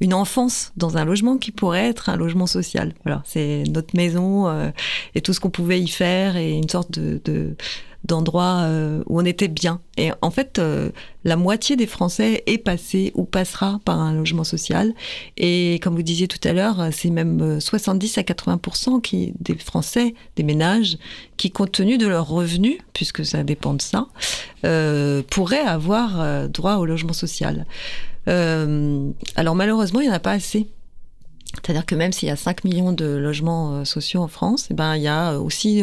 une 0.00 0.14
enfance 0.14 0.72
dans 0.76 0.96
un 0.96 1.04
logement 1.04 1.38
qui 1.38 1.50
pourrait 1.50 1.88
être 1.88 2.08
un 2.08 2.16
logement 2.16 2.46
social. 2.46 2.94
Voilà, 3.04 3.22
c'est 3.24 3.64
notre 3.70 3.96
maison 3.96 4.72
et 5.14 5.20
tout 5.20 5.32
ce 5.32 5.40
qu'on 5.40 5.50
pouvait 5.50 5.80
y 5.80 5.88
faire 5.88 6.36
et 6.36 6.52
une 6.52 6.68
sorte 6.68 6.90
de 6.90 7.56
d'endroits 8.04 8.62
euh, 8.62 9.02
où 9.06 9.20
on 9.20 9.24
était 9.24 9.48
bien. 9.48 9.80
Et 9.96 10.10
en 10.22 10.30
fait, 10.30 10.58
euh, 10.58 10.90
la 11.24 11.36
moitié 11.36 11.76
des 11.76 11.86
Français 11.86 12.42
est 12.46 12.58
passé 12.58 13.12
ou 13.14 13.24
passera 13.24 13.80
par 13.84 14.00
un 14.00 14.12
logement 14.12 14.44
social. 14.44 14.92
Et 15.36 15.78
comme 15.82 15.94
vous 15.94 16.02
disiez 16.02 16.26
tout 16.26 16.40
à 16.44 16.52
l'heure, 16.52 16.88
c'est 16.90 17.10
même 17.10 17.60
70 17.60 18.18
euh, 18.18 18.20
à 18.20 18.24
80 18.24 18.60
qui, 19.02 19.34
des 19.38 19.56
Français, 19.56 20.14
des 20.36 20.42
ménages, 20.42 20.98
qui, 21.36 21.50
compte 21.50 21.72
tenu 21.72 21.98
de 21.98 22.06
leurs 22.06 22.28
revenus, 22.28 22.78
puisque 22.92 23.24
ça 23.24 23.44
dépend 23.44 23.74
de 23.74 23.82
ça, 23.82 24.06
pourraient 25.30 25.58
avoir 25.58 26.48
droit 26.48 26.76
au 26.76 26.86
logement 26.86 27.12
social. 27.12 27.66
alors 28.26 29.54
malheureusement, 29.54 30.00
il 30.00 30.04
n'y 30.04 30.10
en 30.10 30.14
a 30.14 30.20
pas 30.20 30.32
assez. 30.32 30.68
C'est-à-dire 31.54 31.84
que 31.84 31.94
même 31.94 32.12
s'il 32.12 32.28
y 32.28 32.32
a 32.32 32.36
5 32.36 32.64
millions 32.64 32.92
de 32.92 33.04
logements 33.04 33.84
sociaux 33.84 34.22
en 34.22 34.28
France, 34.28 34.68
eh 34.70 34.74
ben, 34.74 34.96
il 34.96 35.02
y 35.02 35.08
a 35.08 35.38
aussi 35.38 35.82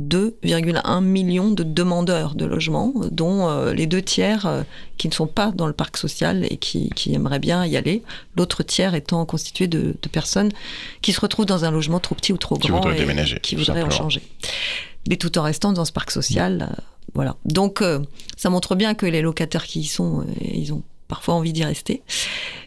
2,1 0.00 1.02
millions 1.02 1.50
de 1.50 1.62
demandeurs 1.62 2.34
de 2.34 2.44
logements, 2.44 2.92
dont 3.10 3.48
euh, 3.48 3.72
les 3.72 3.86
deux 3.86 4.02
tiers 4.02 4.46
euh, 4.46 4.62
qui 4.96 5.08
ne 5.08 5.12
sont 5.12 5.26
pas 5.26 5.52
dans 5.52 5.66
le 5.66 5.72
parc 5.72 5.96
social 5.96 6.46
et 6.50 6.56
qui, 6.56 6.90
aimeraient 7.12 7.38
bien 7.38 7.66
y 7.66 7.76
aller, 7.76 8.02
l'autre 8.36 8.62
tiers 8.62 8.94
étant 8.94 9.24
constitué 9.26 9.68
de, 9.68 9.94
personnes 10.10 10.50
qui 11.02 11.12
se 11.12 11.20
retrouvent 11.20 11.46
dans 11.46 11.64
un 11.64 11.70
logement 11.70 12.00
trop 12.00 12.14
petit 12.14 12.32
ou 12.32 12.36
trop 12.36 12.56
grand 12.56 12.90
et 12.90 12.96
déménager, 12.96 13.38
qui 13.40 13.54
voudraient 13.54 13.82
en 13.82 13.90
changer. 13.90 14.22
Mais 15.08 15.16
tout 15.16 15.38
en 15.38 15.42
restant 15.42 15.72
dans 15.72 15.84
ce 15.84 15.92
parc 15.92 16.10
social. 16.10 16.68
Euh, 16.70 16.82
voilà. 17.14 17.36
Donc 17.44 17.82
ça 18.36 18.50
montre 18.50 18.76
bien 18.76 18.94
que 18.94 19.04
les 19.04 19.20
locataires 19.20 19.64
qui 19.64 19.80
y 19.80 19.84
sont, 19.84 20.24
ils 20.40 20.72
ont 20.72 20.82
parfois 21.10 21.34
envie 21.34 21.52
d'y 21.52 21.64
rester. 21.64 22.02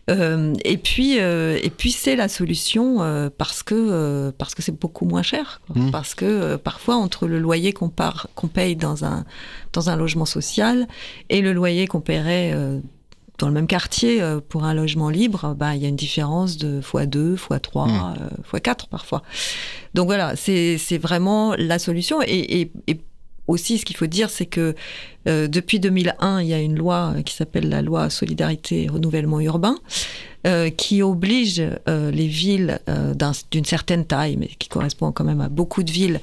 Euh, 0.10 0.54
et 0.66 0.78
puis, 0.78 1.20
euh, 1.20 1.58
et 1.64 1.70
puis 1.70 1.92
c'est 1.92 2.18
la 2.18 2.28
solution 2.28 3.02
euh, 3.02 3.30
parce 3.36 3.64
que 3.64 4.32
parce 4.38 4.54
que 4.54 4.62
c'est 4.62 4.78
beaucoup 4.78 5.06
moins 5.06 5.24
cher, 5.24 5.62
mmh. 5.74 5.92
parce 5.92 6.14
que 6.14 6.58
parfois 6.58 6.96
entre 6.98 7.26
le 7.26 7.40
loyer 7.40 7.72
qu'on 7.72 7.92
qu'on 8.36 8.48
paye 8.48 8.76
dans 8.76 9.06
un 9.06 9.24
dans 9.72 9.90
un 9.90 9.96
logement 9.96 10.26
social 10.26 10.88
et 11.30 11.42
le 11.42 11.54
loyer 11.54 11.88
qu'on 11.88 12.02
paierait 12.02 12.54
dans 13.40 13.48
le 13.48 13.54
même 13.54 13.68
quartier 13.68 14.22
pour 14.50 14.66
un 14.66 14.74
logement 14.74 15.10
libre, 15.10 15.56
bah, 15.58 15.76
il 15.76 15.82
y 15.82 15.86
a 15.86 15.90
une 15.90 15.96
différence 15.96 16.58
de 16.58 16.82
x2, 16.82 17.38
x3, 17.38 18.18
x4 18.52 18.90
parfois. 18.90 19.24
Donc 19.94 20.08
voilà, 20.08 20.36
c'est 20.36 20.98
vraiment 20.98 21.56
la 21.58 21.80
solution. 21.80 22.22
Et, 22.22 22.62
et, 22.62 22.72
et 22.88 23.00
aussi, 23.48 23.78
ce 23.78 23.86
qu'il 23.86 23.96
faut 23.96 24.08
dire, 24.08 24.30
c'est 24.30 24.46
que 24.46 24.76
euh, 25.28 25.48
depuis 25.48 25.80
2001, 25.80 26.42
il 26.42 26.48
y 26.48 26.54
a 26.54 26.60
une 26.60 26.78
loi 26.78 27.14
qui 27.26 27.36
s'appelle 27.36 27.70
la 27.70 27.82
loi 27.82 28.10
Solidarité 28.10 28.84
et 28.84 28.88
Renouvellement 28.88 29.40
Urbain, 29.40 29.78
euh, 30.46 30.70
qui 30.70 31.02
oblige 31.02 31.62
euh, 31.88 32.12
les 32.12 32.28
villes 32.28 32.80
d'une 33.52 33.66
certaine 33.66 34.06
taille, 34.06 34.38
mais 34.38 34.48
qui 34.48 34.70
correspond 34.70 35.12
quand 35.12 35.24
même 35.24 35.42
à 35.42 35.50
beaucoup 35.50 35.84
de 35.84 35.92
villes, 35.92 36.20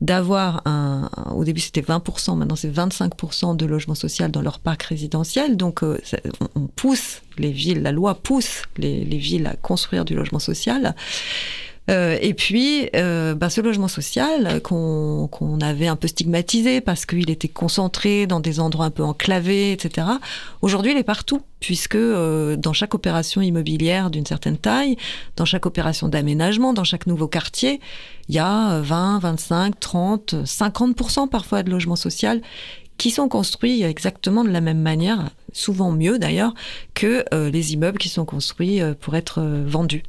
d'avoir 0.00 0.62
un, 0.66 1.08
au 1.32 1.44
début 1.44 1.60
c'était 1.60 1.80
20%, 1.80 2.36
maintenant 2.36 2.56
c'est 2.56 2.74
25% 2.74 3.56
de 3.56 3.66
logement 3.66 3.94
social 3.94 4.32
dans 4.32 4.42
leur 4.42 4.58
parc 4.58 4.82
résidentiel. 4.82 5.56
Donc 5.56 5.82
on, 5.82 6.66
pousse 6.74 7.22
les 7.38 7.52
villes, 7.52 7.82
la 7.82 7.92
loi 7.92 8.16
pousse 8.16 8.62
les 8.78 9.04
villes 9.04 9.46
à 9.46 9.54
construire 9.54 10.04
du 10.04 10.14
logement 10.16 10.40
social. 10.40 10.96
Euh, 11.90 12.16
et 12.20 12.32
puis, 12.32 12.88
euh, 12.94 13.34
bah, 13.34 13.50
ce 13.50 13.60
logement 13.60 13.88
social 13.88 14.60
qu'on 14.62 15.58
avait 15.60 15.88
un 15.88 15.96
peu 15.96 16.06
stigmatisé 16.06 16.80
parce 16.80 17.06
qu'il 17.06 17.28
était 17.30 17.48
concentré 17.48 18.26
dans 18.26 18.40
des 18.40 18.60
endroits 18.60 18.86
un 18.86 18.90
peu 18.90 19.02
enclavés, 19.02 19.72
etc. 19.72 20.06
Aujourd'hui, 20.60 20.92
il 20.92 20.98
est 20.98 21.02
partout, 21.02 21.42
puisque 21.58 21.96
euh, 21.96 22.56
dans 22.56 22.72
chaque 22.72 22.94
opération 22.94 23.40
immobilière 23.40 24.10
d'une 24.10 24.26
certaine 24.26 24.58
taille, 24.58 24.96
dans 25.36 25.44
chaque 25.44 25.66
opération 25.66 26.08
d'aménagement, 26.08 26.72
dans 26.72 26.84
chaque 26.84 27.06
nouveau 27.06 27.26
quartier, 27.26 27.80
il 28.28 28.36
y 28.36 28.38
a 28.38 28.80
20, 28.80 29.18
25, 29.18 29.80
30, 29.80 30.34
50% 30.44 31.28
parfois 31.28 31.64
de 31.64 31.70
logement 31.70 31.96
social 31.96 32.40
qui 33.02 33.10
sont 33.10 33.28
construits 33.28 33.82
exactement 33.82 34.44
de 34.44 34.50
la 34.50 34.60
même 34.60 34.78
manière, 34.78 35.30
souvent 35.52 35.90
mieux 35.90 36.20
d'ailleurs, 36.20 36.54
que 36.94 37.24
euh, 37.34 37.50
les 37.50 37.72
immeubles 37.72 37.98
qui 37.98 38.08
sont 38.08 38.24
construits 38.24 38.80
euh, 38.80 38.94
pour 38.94 39.16
être 39.16 39.40
euh, 39.40 39.64
vendus. 39.66 40.04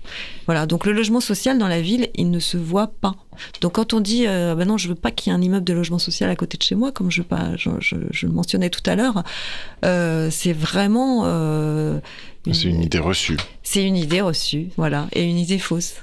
Voilà, 0.45 0.67
donc 0.67 0.85
le 0.85 0.91
logement 0.91 1.19
social 1.19 1.57
dans 1.57 1.67
la 1.67 1.81
ville, 1.81 2.09
il 2.13 2.29
ne 2.29 2.37
se 2.37 2.55
voit 2.55 2.85
pas. 3.01 3.15
Donc 3.61 3.73
quand 3.73 3.93
on 3.93 3.99
dit, 3.99 4.27
ben 4.27 4.63
non, 4.65 4.77
je 4.77 4.89
veux 4.89 4.93
pas 4.93 5.09
qu'il 5.09 5.33
y 5.33 5.35
ait 5.35 5.39
un 5.39 5.41
immeuble 5.41 5.63
de 5.63 5.73
logement 5.73 5.97
social 5.97 6.29
à 6.29 6.35
côté 6.35 6.55
de 6.55 6.61
chez 6.61 6.75
moi, 6.75 6.91
comme 6.91 7.09
je, 7.09 7.23
pas, 7.23 7.55
je, 7.55 7.71
je 7.79 8.27
le 8.27 8.31
mentionnais 8.31 8.69
tout 8.69 8.87
à 8.87 8.95
l'heure, 8.95 9.23
c'est 9.81 10.53
vraiment... 10.53 11.23
c'est 12.45 12.65
une 12.65 12.83
idée 12.83 12.99
reçue. 12.99 13.37
C'est 13.63 13.83
une 13.83 13.97
idée 13.97 14.21
reçue, 14.21 14.67
voilà, 14.77 15.07
et 15.13 15.23
une 15.23 15.39
idée 15.39 15.57
fausse. 15.57 15.95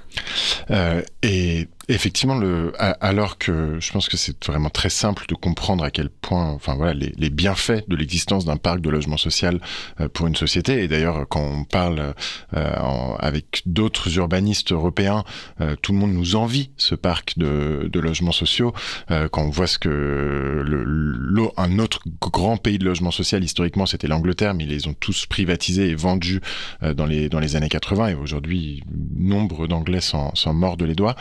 et 1.23 1.69
Effectivement, 1.91 2.39
le, 2.39 2.73
alors 2.79 3.37
que 3.37 3.79
je 3.81 3.91
pense 3.91 4.09
que 4.09 4.17
c'est 4.17 4.47
vraiment 4.47 4.71
très 4.71 4.91
simple 4.91 5.25
de 5.29 5.35
comprendre 5.35 5.83
à 5.83 5.91
quel 5.91 6.09
point, 6.09 6.51
enfin 6.51 6.77
voilà, 6.77 6.95
les, 6.95 7.31
bienfaits 7.31 7.89
de 7.89 7.97
l'existence 7.97 8.45
d'un 8.45 8.59
parc 8.59 8.81
de 8.81 8.91
logement 8.91 9.17
social 9.17 9.61
euh, 10.01 10.09
pour 10.09 10.29
une 10.29 10.37
société. 10.37 10.85
Et 10.85 10.89
d'ailleurs, 10.89 11.27
quand 11.29 11.43
on 11.43 11.65
parle 11.65 12.15
euh, 12.55 13.15
avec 13.19 13.63
d'autres 13.67 14.17
urbanistes 14.19 14.71
européens, 14.71 15.25
euh, 15.61 15.75
tout 15.83 15.91
le 15.91 15.99
monde 15.99 16.13
nous 16.13 16.37
envie 16.37 16.71
ce 16.77 16.95
parc 16.95 17.37
de, 17.39 17.91
de 17.93 18.01
logements 18.01 18.31
sociaux. 18.31 18.73
quand 19.09 19.43
on 19.43 19.51
voit 19.51 19.67
ce 19.67 19.81
que 19.81 19.89
le, 19.89 21.49
un 21.57 21.81
autre 21.81 22.03
grand 22.21 22.57
pays 22.57 22.79
de 22.79 22.85
logement 22.85 23.11
social 23.11 23.43
historiquement, 23.43 23.87
c'était 23.87 24.07
l'Angleterre, 24.07 24.55
mais 24.55 24.63
ils 24.63 24.71
les 24.71 24.87
ont 24.87 24.95
tous 24.95 25.27
privatisés 25.27 25.89
et 25.89 25.97
vendus 25.97 26.41
dans 26.83 27.07
les 27.07 27.29
dans 27.29 27.41
les 27.41 27.57
années 27.57 27.69
80. 27.69 28.09
Et 28.09 28.15
aujourd'hui, 28.15 28.85
nombre 29.17 29.67
d'Anglais 29.67 30.01
s'en 30.01 30.55
mordent 30.55 30.83
les 30.83 30.95
doigts. 30.95 31.17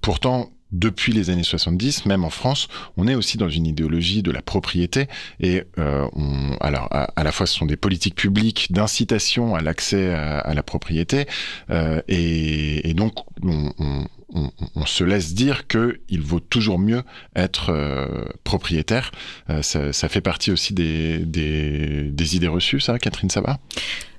Pourtant, 0.00 0.50
depuis 0.72 1.12
les 1.12 1.30
années 1.30 1.42
70, 1.42 2.06
même 2.06 2.24
en 2.24 2.30
France, 2.30 2.68
on 2.96 3.08
est 3.08 3.14
aussi 3.14 3.38
dans 3.38 3.48
une 3.48 3.66
idéologie 3.66 4.22
de 4.22 4.30
la 4.30 4.42
propriété 4.42 5.08
et 5.40 5.64
euh, 5.78 6.06
alors 6.60 6.88
à, 6.90 7.24
la 7.24 7.32
fois 7.32 7.46
ce 7.46 7.54
sont 7.54 7.66
des 7.66 7.76
politiques 7.76 8.14
publiques 8.14 8.70
d'incitation 8.70 9.54
à 9.54 9.62
l'accès 9.62 10.12
à, 10.14 10.52
la 10.52 10.62
propriété 10.62 11.26
euh, 11.70 12.02
et, 12.08 12.92
donc 12.94 13.14
on, 13.42 14.84
se 14.84 15.04
laisse 15.04 15.34
dire 15.34 15.66
que 15.66 16.00
il 16.08 16.20
vaut 16.20 16.40
toujours 16.40 16.78
mieux 16.78 17.02
être 17.34 17.72
propriétaire. 18.44 19.10
Ça, 19.62 20.08
fait 20.08 20.20
partie 20.20 20.50
aussi 20.50 20.74
des, 20.74 21.18
des, 21.18 22.36
idées 22.36 22.48
reçues, 22.48 22.80
ça, 22.80 22.98
Catherine 22.98 23.30
Sabat 23.30 23.58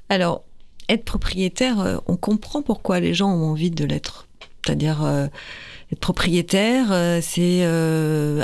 Alors, 0.09 0.43
être 0.87 1.03
propriétaire, 1.03 2.01
on 2.07 2.15
comprend 2.15 2.61
pourquoi 2.61 2.99
les 2.99 3.13
gens 3.13 3.29
ont 3.29 3.51
envie 3.51 3.71
de 3.71 3.85
l'être 3.85 4.28
c'est-à-dire 4.63 5.03
euh, 5.03 5.27
être 5.91 5.99
propriétaire, 5.99 6.91
euh, 6.91 7.19
c'est 7.21 7.61
euh, 7.63 8.43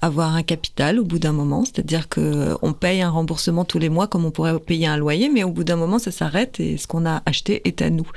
avoir 0.00 0.34
un 0.34 0.42
capital 0.42 0.98
au 0.98 1.04
bout 1.04 1.18
d'un 1.18 1.32
moment, 1.32 1.64
c'est-à-dire 1.64 2.08
que 2.08 2.56
on 2.62 2.72
paye 2.72 3.02
un 3.02 3.10
remboursement 3.10 3.64
tous 3.64 3.78
les 3.78 3.88
mois 3.88 4.06
comme 4.06 4.24
on 4.24 4.30
pourrait 4.30 4.58
payer 4.58 4.86
un 4.86 4.96
loyer, 4.96 5.28
mais 5.28 5.44
au 5.44 5.50
bout 5.50 5.64
d'un 5.64 5.76
moment 5.76 5.98
ça 5.98 6.10
s'arrête 6.10 6.58
et 6.60 6.76
ce 6.76 6.86
qu'on 6.86 7.06
a 7.06 7.22
acheté 7.26 7.66
est 7.68 7.82
à 7.82 7.90
nous. 7.90 8.08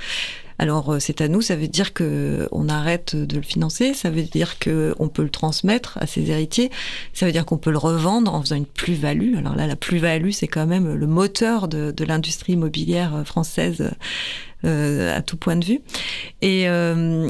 Alors 0.59 0.97
c'est 0.99 1.21
à 1.21 1.27
nous, 1.27 1.41
ça 1.41 1.55
veut 1.55 1.67
dire 1.67 1.93
que 1.93 2.47
on 2.51 2.69
arrête 2.69 3.15
de 3.15 3.37
le 3.37 3.41
financer, 3.41 3.93
ça 3.93 4.09
veut 4.09 4.23
dire 4.23 4.59
que 4.59 4.93
on 4.99 5.07
peut 5.07 5.23
le 5.23 5.29
transmettre 5.29 5.97
à 6.01 6.05
ses 6.05 6.29
héritiers, 6.29 6.69
ça 7.13 7.25
veut 7.25 7.31
dire 7.31 7.45
qu'on 7.45 7.57
peut 7.57 7.71
le 7.71 7.77
revendre 7.77 8.33
en 8.33 8.41
faisant 8.41 8.57
une 8.57 8.65
plus-value. 8.65 9.37
Alors 9.37 9.55
là, 9.55 9.67
la 9.67 9.75
plus-value, 9.75 10.31
c'est 10.31 10.47
quand 10.47 10.67
même 10.67 10.93
le 10.93 11.07
moteur 11.07 11.67
de, 11.67 11.91
de 11.91 12.05
l'industrie 12.05 12.53
immobilière 12.53 13.23
française 13.25 13.91
euh, 14.65 15.15
à 15.15 15.21
tout 15.21 15.37
point 15.37 15.55
de 15.55 15.63
vue. 15.63 15.79
Et, 16.41 16.67
euh, 16.67 17.29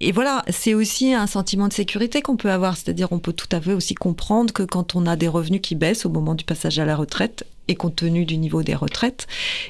et 0.00 0.12
voilà, 0.12 0.42
c'est 0.48 0.72
aussi 0.72 1.12
un 1.12 1.26
sentiment 1.26 1.68
de 1.68 1.74
sécurité 1.74 2.22
qu'on 2.22 2.38
peut 2.38 2.50
avoir. 2.50 2.78
C'est-à-dire, 2.78 3.08
on 3.10 3.18
peut 3.18 3.34
tout 3.34 3.48
à 3.52 3.60
fait 3.60 3.74
aussi 3.74 3.94
comprendre 3.94 4.54
que 4.54 4.62
quand 4.62 4.94
on 4.94 5.04
a 5.06 5.14
des 5.16 5.28
revenus 5.28 5.60
qui 5.62 5.74
baissent 5.74 6.06
au 6.06 6.08
moment 6.08 6.34
du 6.34 6.44
passage 6.44 6.78
à 6.78 6.86
la 6.86 6.96
retraite, 6.96 7.44
et 7.70 7.76
compte 7.76 7.96
tenu 7.96 8.24
du 8.24 8.36
niveau 8.36 8.62
des 8.62 8.74
retraites, 8.74 9.28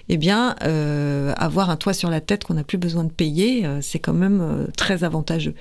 eh 0.09 0.17
bien, 0.17 0.57
euh, 0.65 1.35
avoir 1.37 1.69
un 1.69 1.77
toit 1.77 1.93
sur 1.93 2.09
la 2.09 2.23
tête 2.23 2.45
qu'on 2.45 2.55
n'a 2.55 2.65
plus 2.65 2.79
besoin 2.79 3.05
de 3.05 3.11
payer, 3.13 3.67
euh, 3.67 3.81
c'est 3.83 3.99
quand 3.99 4.15
même 4.15 4.41
euh, 4.41 4.67
très 4.77 5.05
avantageux. 5.05 5.55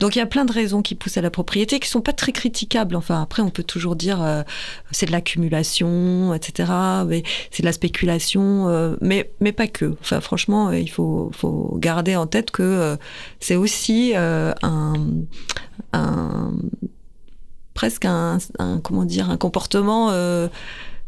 Donc, 0.00 0.16
il 0.16 0.18
y 0.18 0.22
a 0.22 0.26
plein 0.26 0.46
de 0.46 0.52
raisons 0.52 0.80
qui 0.80 0.94
poussent 0.94 1.18
à 1.18 1.20
la 1.20 1.30
propriété 1.30 1.80
qui 1.80 1.88
sont 1.88 2.00
pas 2.00 2.14
très 2.14 2.32
critiquables. 2.32 2.96
Enfin, 2.96 3.20
après, 3.20 3.42
on 3.42 3.50
peut 3.50 3.62
toujours 3.62 3.94
dire 3.94 4.44
c'est 4.90 5.06
de 5.06 5.12
l'accumulation, 5.12 6.32
etc. 6.34 6.72
Mais 7.06 7.22
c'est 7.50 7.62
de 7.62 7.66
la 7.66 7.72
spéculation, 7.72 8.96
mais 9.00 9.30
mais 9.40 9.52
pas 9.52 9.66
que. 9.66 9.96
Enfin, 10.00 10.20
franchement, 10.20 10.72
il 10.72 10.90
faut 10.90 11.30
faut 11.34 11.76
garder 11.78 12.16
en 12.16 12.26
tête 12.26 12.50
que 12.50 12.96
c'est 13.40 13.56
aussi 13.56 14.14
un, 14.16 14.54
un 15.92 16.52
presque 17.74 18.04
un, 18.04 18.38
un, 18.58 18.80
comment 18.80 19.04
dire 19.04 19.30
un 19.30 19.36
comportement 19.36 20.10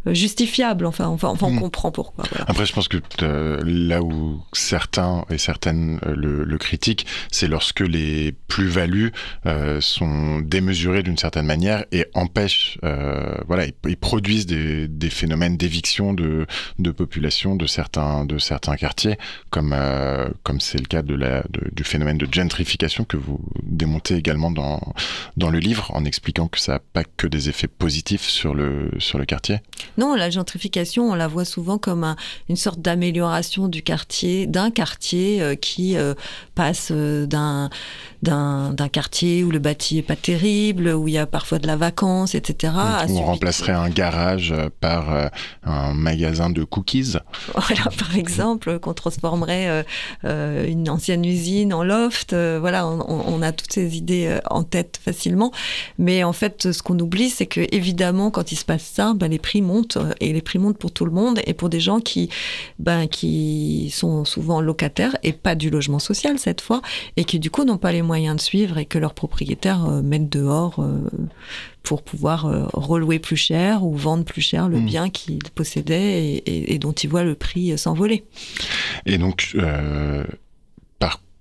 justifiable. 0.06 0.86
Enfin, 0.86 1.06
enfin, 1.06 1.28
enfin 1.28 1.46
on 1.46 1.52
hmm. 1.52 1.60
comprend 1.60 1.90
pourquoi. 1.90 2.24
Après, 2.46 2.66
je 2.66 2.72
pense 2.72 2.88
que 2.88 2.98
euh, 3.22 3.60
là 3.64 4.02
où 4.02 4.42
certains 4.52 5.24
et 5.30 5.38
certaines 5.38 5.98
euh, 6.06 6.14
le, 6.14 6.58
critiquent, 6.58 7.06
c'est 7.30 7.48
lorsque 7.48 7.80
les 7.80 8.32
plus-values 8.48 9.12
euh, 9.46 9.80
sont 9.80 10.40
démesurées 10.40 11.02
d'une 11.02 11.18
certaine 11.18 11.46
manière 11.46 11.84
et 11.92 12.06
empêchent, 12.14 12.78
voilà, 13.46 13.66
ils, 13.86 13.96
produisent 13.96 14.46
des, 14.46 14.88
des 14.88 15.10
phénomènes 15.10 15.56
d'éviction 15.56 16.12
de, 16.12 16.46
de 16.78 16.90
population 16.90 17.56
de 17.56 17.66
certains, 17.66 18.24
de 18.24 18.38
certains 18.38 18.76
quartiers, 18.76 19.18
comme 19.50 19.74
comme 20.42 20.60
c'est 20.60 20.78
le 20.78 20.86
cas 20.86 21.02
de 21.02 21.14
la, 21.14 21.42
du 21.72 21.84
phénomène 21.84 22.18
de 22.18 22.28
gentrification 22.30 23.04
que 23.04 23.16
vous 23.16 23.40
démontez 23.62 24.16
également 24.16 24.50
dans, 24.50 24.80
dans 25.36 25.50
le 25.50 25.58
livre, 25.58 25.90
en 25.94 26.04
expliquant 26.04 26.48
que 26.48 26.60
ça 26.60 26.74
n'a 26.74 26.78
pas 26.78 27.04
que 27.04 27.26
des 27.26 27.48
effets 27.48 27.68
positifs 27.68 28.22
sur 28.22 28.54
le, 28.54 28.90
sur 28.98 29.18
le 29.18 29.24
quartier. 29.24 29.60
Non, 29.96 30.14
la 30.14 30.30
gentrification, 30.30 31.10
on 31.10 31.14
la 31.14 31.28
voit 31.28 31.44
souvent 31.44 31.78
comme 31.78 32.16
une 32.48 32.56
sorte 32.56 32.80
d'amélioration 32.80 33.68
du 33.68 33.82
quartier, 33.82 34.46
d'un 34.46 34.70
quartier 34.70 35.40
euh, 35.40 35.54
qui 35.54 35.96
euh, 35.96 36.14
passe 36.54 36.88
euh, 36.90 37.26
d'un 37.26 37.70
d'un 38.24 38.88
quartier 38.90 39.44
où 39.44 39.50
le 39.50 39.58
bâti 39.58 39.98
est 39.98 40.02
pas 40.02 40.16
terrible, 40.16 40.88
où 40.88 41.08
il 41.08 41.14
y 41.14 41.18
a 41.18 41.26
parfois 41.26 41.58
de 41.58 41.66
la 41.66 41.76
vacance, 41.76 42.34
etc. 42.34 42.72
on 43.08 43.22
remplacerait 43.22 43.72
un 43.72 43.88
garage 43.88 44.54
par 44.80 45.30
un 45.64 45.94
magasin 45.94 46.50
de 46.50 46.64
cookies. 46.64 47.14
Voilà, 47.54 47.84
par 47.98 48.16
exemple, 48.16 48.78
qu'on 48.78 48.94
transformerait 48.94 49.84
une 50.24 50.88
ancienne 50.88 51.24
usine 51.24 51.72
en 51.72 51.82
loft. 51.82 52.34
voilà, 52.34 52.86
on, 52.86 53.42
a 53.42 53.52
toutes 53.52 53.72
ces 53.72 53.96
idées 53.96 54.38
en 54.50 54.64
tête 54.64 55.00
facilement. 55.02 55.52
Mais 55.98 56.24
en 56.24 56.32
fait, 56.32 56.72
ce 56.72 56.82
qu'on 56.82 56.98
oublie, 56.98 57.30
c'est 57.30 57.46
que 57.46 57.60
évidemment, 57.72 58.30
quand 58.30 58.52
il 58.52 58.56
se 58.56 58.64
passe 58.64 58.84
ça, 58.84 59.14
ben, 59.14 59.30
les 59.30 59.38
prix 59.38 59.62
montent 59.62 59.96
euh, 59.96 60.12
et 60.20 60.32
les 60.32 60.42
prix 60.42 60.58
montent 60.58 60.78
pour 60.78 60.92
tout 60.92 61.04
le 61.04 61.10
monde 61.10 61.40
et 61.46 61.54
pour 61.54 61.68
des 61.68 61.80
gens 61.80 62.00
qui, 62.00 62.28
ben, 62.78 63.06
qui 63.06 63.90
sont 63.92 64.24
souvent 64.24 64.60
locataires 64.60 65.16
et 65.22 65.32
pas 65.32 65.54
du 65.54 65.70
logement 65.70 65.98
social 65.98 66.38
cette 66.38 66.60
fois 66.60 66.82
et 67.16 67.24
qui 67.24 67.38
du 67.38 67.50
coup 67.50 67.64
n'ont 67.64 67.78
pas 67.78 67.92
les 67.92 68.02
moyens 68.02 68.13
de 68.34 68.40
suivre 68.40 68.78
et 68.78 68.86
que 68.86 68.98
leurs 68.98 69.14
propriétaires 69.14 69.84
euh, 69.84 70.02
mettent 70.02 70.30
dehors 70.30 70.80
euh, 70.80 71.08
pour 71.82 72.02
pouvoir 72.02 72.70
relouer 72.72 73.18
plus 73.18 73.36
cher 73.36 73.84
ou 73.84 73.94
vendre 73.94 74.24
plus 74.24 74.40
cher 74.40 74.70
le 74.70 74.80
mmh. 74.80 74.86
bien 74.86 75.10
qu'ils 75.10 75.42
possédaient 75.54 76.42
et, 76.46 76.78
dont 76.78 76.92
ils 76.92 77.10
voient 77.10 77.24
le 77.24 77.34
prix 77.34 77.76
s'envoler. 77.76 78.24
Et 79.04 79.18
donc, 79.18 79.54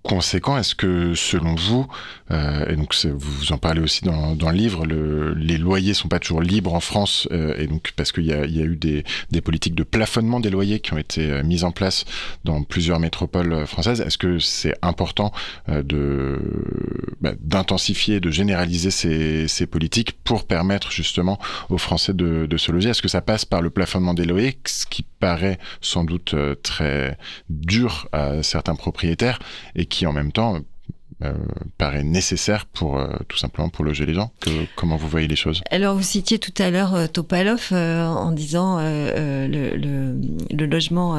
conséquent, 0.04 0.58
est-ce 0.58 0.76
que 0.76 1.16
selon 1.16 1.56
vous, 1.56 1.88
euh, 2.30 2.68
et 2.68 2.76
donc 2.76 2.94
vous 3.06 3.54
en 3.54 3.58
parlez 3.58 3.82
aussi 3.82 4.04
dans, 4.04 4.36
dans 4.36 4.52
le 4.52 4.58
livre, 4.58 4.86
le, 4.86 5.34
les 5.34 5.58
loyers 5.58 5.94
sont 5.94 6.10
pas 6.10 6.20
toujours 6.20 6.42
libres 6.42 6.74
en 6.74 6.82
France, 6.82 7.28
euh, 7.32 7.56
et 7.58 7.68
donc 7.68 7.94
parce 7.96 8.12
qu'il 8.12 8.26
y 8.26 8.34
a, 8.34 8.46
y 8.46 8.62
a, 8.62 8.66
eu 8.66 8.76
des, 8.76 9.06
des, 9.32 9.42
politiques 9.42 9.76
de 9.76 9.84
plafonnement 9.84 10.42
des 10.42 10.50
loyers 10.50 10.80
qui 10.82 10.94
ont 10.94 10.98
été 10.98 11.32
euh, 11.32 11.44
mises 11.44 11.64
en 11.64 11.72
place 11.72 12.04
dans 12.44 12.64
plusieurs 12.64 13.00
métropoles 13.00 13.66
françaises, 13.66 14.02
est-ce 14.02 14.18
que 14.18 14.40
c'est 14.40 14.76
important 14.82 15.32
euh, 15.70 15.84
de 15.84 16.40
d'intensifier, 17.40 18.20
de 18.20 18.32
généraliser 18.32 18.92
ces, 18.92 19.48
ces, 19.48 19.66
politiques 19.66 20.12
pour 20.24 20.46
permettre 20.46 20.92
justement 20.92 21.40
aux 21.70 21.78
Français 21.78 22.14
de, 22.14 22.46
de 22.46 22.58
se 22.58 22.72
loger. 22.72 22.90
Est-ce 22.90 23.02
que 23.02 23.08
ça 23.08 23.22
passe 23.22 23.46
par 23.46 23.62
le 23.62 23.70
plafonnement 23.70 24.14
des 24.14 24.26
loyers, 24.26 24.58
ce 24.66 24.86
qui 24.86 25.04
paraît 25.20 25.58
sans 25.82 26.04
doute 26.04 26.36
très 26.62 27.18
dur 27.50 28.08
à 28.12 28.44
certains 28.44 28.76
propriétaires 28.76 29.40
et 29.76 29.86
qui 29.86 30.06
en 30.06 30.14
même 30.14 30.32
temps 30.32 30.60
euh, 31.24 31.32
paraît 31.78 32.04
nécessaire 32.04 32.66
pour 32.66 32.98
euh, 32.98 33.08
tout 33.30 33.38
simplement 33.38 33.70
pour 33.70 33.86
loger 33.86 34.06
les 34.06 34.14
gens? 34.14 34.32
Comment 34.76 34.98
vous 34.98 35.08
voyez 35.08 35.28
les 35.28 35.38
choses? 35.38 35.62
Alors 35.72 35.96
vous 35.96 36.04
citiez 36.04 36.38
tout 36.38 36.54
à 36.58 36.70
l'heure 36.70 36.96
euh, 36.96 37.08
Topalov 37.08 37.70
en 37.72 38.32
disant 38.32 38.80
le, 38.80 39.48
le, 39.48 40.18
le, 40.52 40.66
logement 40.66 41.16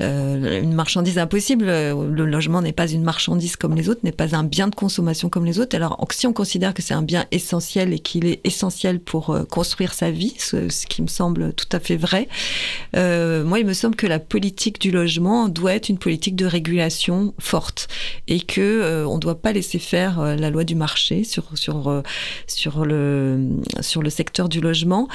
euh, 0.00 0.60
une 0.62 0.74
marchandise 0.74 1.18
impossible. 1.18 1.66
Le 1.66 2.24
logement 2.24 2.62
n'est 2.62 2.72
pas 2.72 2.88
une 2.88 3.02
marchandise 3.02 3.56
comme 3.56 3.74
les 3.74 3.88
autres, 3.88 4.00
n'est 4.02 4.12
pas 4.12 4.34
un 4.34 4.44
bien 4.44 4.68
de 4.68 4.74
consommation 4.74 5.28
comme 5.28 5.44
les 5.44 5.60
autres. 5.60 5.76
Alors, 5.76 5.96
si 6.10 6.26
on 6.26 6.32
considère 6.32 6.74
que 6.74 6.82
c'est 6.82 6.94
un 6.94 7.02
bien 7.02 7.26
essentiel 7.30 7.92
et 7.92 7.98
qu'il 7.98 8.26
est 8.26 8.40
essentiel 8.44 9.00
pour 9.00 9.30
euh, 9.30 9.44
construire 9.44 9.94
sa 9.94 10.10
vie, 10.10 10.34
ce, 10.38 10.86
qui 10.86 11.02
me 11.02 11.06
semble 11.06 11.52
tout 11.52 11.68
à 11.72 11.80
fait 11.80 11.96
vrai, 11.96 12.28
euh, 12.96 13.44
moi, 13.44 13.60
il 13.60 13.66
me 13.66 13.72
semble 13.72 13.96
que 13.96 14.06
la 14.06 14.18
politique 14.18 14.80
du 14.80 14.90
logement 14.90 15.48
doit 15.48 15.74
être 15.74 15.88
une 15.88 15.98
politique 15.98 16.36
de 16.36 16.46
régulation 16.46 17.34
forte 17.38 17.88
et 18.28 18.40
que 18.40 18.60
euh, 18.60 19.06
on 19.06 19.16
ne 19.16 19.20
doit 19.20 19.40
pas 19.40 19.52
laisser 19.52 19.78
faire 19.78 20.20
la 20.36 20.50
loi 20.50 20.64
du 20.64 20.74
marché 20.74 21.24
sur 21.24 21.56
sur 21.56 22.02
sur 22.46 22.84
le 22.84 23.48
sur 23.80 24.02
le 24.02 24.10
secteur 24.10 24.48
du 24.48 24.60
logement. 24.60 25.08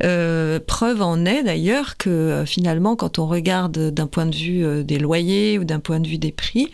preuve 0.00 1.02
en 1.02 1.24
est 1.24 1.42
d'ailleurs 1.42 1.96
que 1.96 2.44
finalement, 2.46 2.96
quand 2.96 3.18
on 3.18 3.26
regarde 3.26 3.90
d'un 3.90 4.06
point 4.06 4.25
de 4.26 4.36
vue 4.36 4.64
euh, 4.64 4.82
des 4.82 4.98
loyers 4.98 5.58
ou 5.58 5.64
d'un 5.64 5.80
point 5.80 6.00
de 6.00 6.08
vue 6.08 6.18
des 6.18 6.32
prix, 6.32 6.70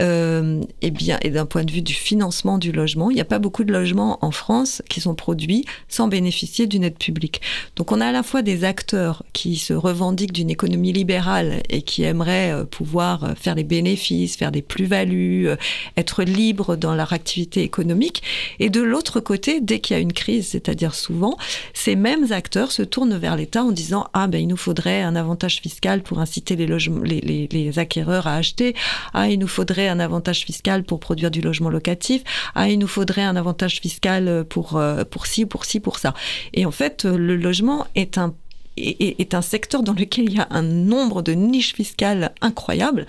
euh, 0.00 0.60
et 0.82 0.90
bien 0.90 1.18
et 1.22 1.30
d'un 1.30 1.46
point 1.46 1.64
de 1.64 1.70
vue 1.70 1.82
du 1.82 1.94
financement 1.94 2.58
du 2.58 2.72
logement, 2.72 3.10
il 3.10 3.14
n'y 3.14 3.20
a 3.20 3.26
pas 3.26 3.38
beaucoup 3.38 3.64
de 3.64 3.72
logements 3.72 4.18
en 4.22 4.30
France 4.30 4.82
qui 4.88 5.00
sont 5.00 5.14
produits 5.14 5.64
sans 5.88 6.08
bénéficier 6.08 6.66
d'une 6.66 6.84
aide 6.84 6.98
publique. 6.98 7.40
Donc 7.76 7.92
on 7.92 8.00
a 8.00 8.06
à 8.06 8.12
la 8.12 8.22
fois 8.22 8.42
des 8.42 8.64
acteurs 8.64 9.22
qui 9.32 9.56
se 9.56 9.72
revendiquent 9.72 10.32
d'une 10.32 10.50
économie 10.50 10.92
libérale 10.92 11.62
et 11.68 11.82
qui 11.82 12.02
aimeraient 12.02 12.52
euh, 12.52 12.64
pouvoir 12.64 13.34
faire 13.36 13.54
des 13.54 13.64
bénéfices, 13.64 14.36
faire 14.36 14.52
des 14.52 14.62
plus-values, 14.62 15.48
être 15.96 16.22
libres 16.22 16.76
dans 16.76 16.94
leur 16.94 17.12
activité 17.12 17.62
économique, 17.62 18.22
et 18.58 18.70
de 18.70 18.80
l'autre 18.80 19.20
côté, 19.20 19.60
dès 19.60 19.80
qu'il 19.80 19.94
y 19.94 19.98
a 19.98 20.02
une 20.02 20.12
crise, 20.12 20.48
c'est-à-dire 20.48 20.94
souvent, 20.94 21.36
ces 21.74 21.96
mêmes 21.96 22.32
acteurs 22.32 22.72
se 22.72 22.82
tournent 22.82 23.16
vers 23.16 23.36
l'État 23.36 23.64
en 23.64 23.72
disant 23.72 24.06
ah 24.12 24.26
ben 24.26 24.40
il 24.40 24.46
nous 24.46 24.56
faudrait 24.56 25.02
un 25.02 25.16
avantage 25.16 25.60
fiscal 25.60 26.02
pour 26.02 26.20
inciter 26.20 26.56
les 26.56 26.66
logements 26.66 26.85
les, 27.04 27.78
acquéreurs 27.78 28.26
à 28.26 28.36
acheter. 28.36 28.74
Ah, 29.12 29.28
il 29.28 29.38
nous 29.38 29.48
faudrait 29.48 29.88
un 29.88 30.00
avantage 30.00 30.44
fiscal 30.44 30.84
pour 30.84 31.00
produire 31.00 31.30
du 31.30 31.40
logement 31.40 31.68
locatif. 31.68 32.22
Ah, 32.54 32.68
il 32.68 32.78
nous 32.78 32.86
faudrait 32.86 33.22
un 33.22 33.36
avantage 33.36 33.80
fiscal 33.80 34.44
pour, 34.48 34.76
euh, 34.76 35.04
pour 35.04 35.26
ci, 35.26 35.46
pour 35.46 35.64
ci, 35.64 35.80
pour 35.80 35.98
ça. 35.98 36.14
Et 36.54 36.64
en 36.64 36.70
fait, 36.70 37.04
le 37.04 37.36
logement 37.36 37.86
est 37.94 38.18
un 38.18 38.34
est, 38.76 39.34
un 39.34 39.42
secteur 39.42 39.82
dans 39.82 39.92
lequel 39.92 40.26
il 40.26 40.34
y 40.34 40.40
a 40.40 40.46
un 40.50 40.62
nombre 40.62 41.22
de 41.22 41.32
niches 41.32 41.74
fiscales 41.74 42.32
incroyables 42.40 43.06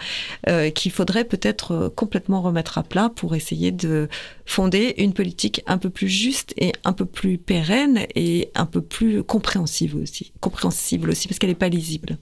euh, 0.47 0.69
qu'il 0.69 0.91
faudrait 0.91 1.25
peut-être 1.25 1.71
euh, 1.71 1.89
complètement 1.89 2.41
remettre 2.41 2.77
à 2.77 2.83
plat 2.83 3.11
pour 3.13 3.35
essayer 3.35 3.71
de 3.71 4.07
fonder 4.45 4.95
une 4.97 5.13
politique 5.13 5.61
un 5.67 5.77
peu 5.77 5.89
plus 5.89 6.07
juste 6.07 6.53
et 6.57 6.71
un 6.83 6.93
peu 6.93 7.05
plus 7.05 7.37
pérenne 7.37 8.05
et 8.15 8.49
un 8.55 8.65
peu 8.65 8.81
plus 8.81 9.19
aussi, 9.19 10.31
compréhensible 10.39 11.09
aussi 11.09 11.27
parce 11.27 11.39
qu'elle 11.39 11.49
n'est 11.49 11.55
pas 11.55 11.69
lisible 11.69 12.17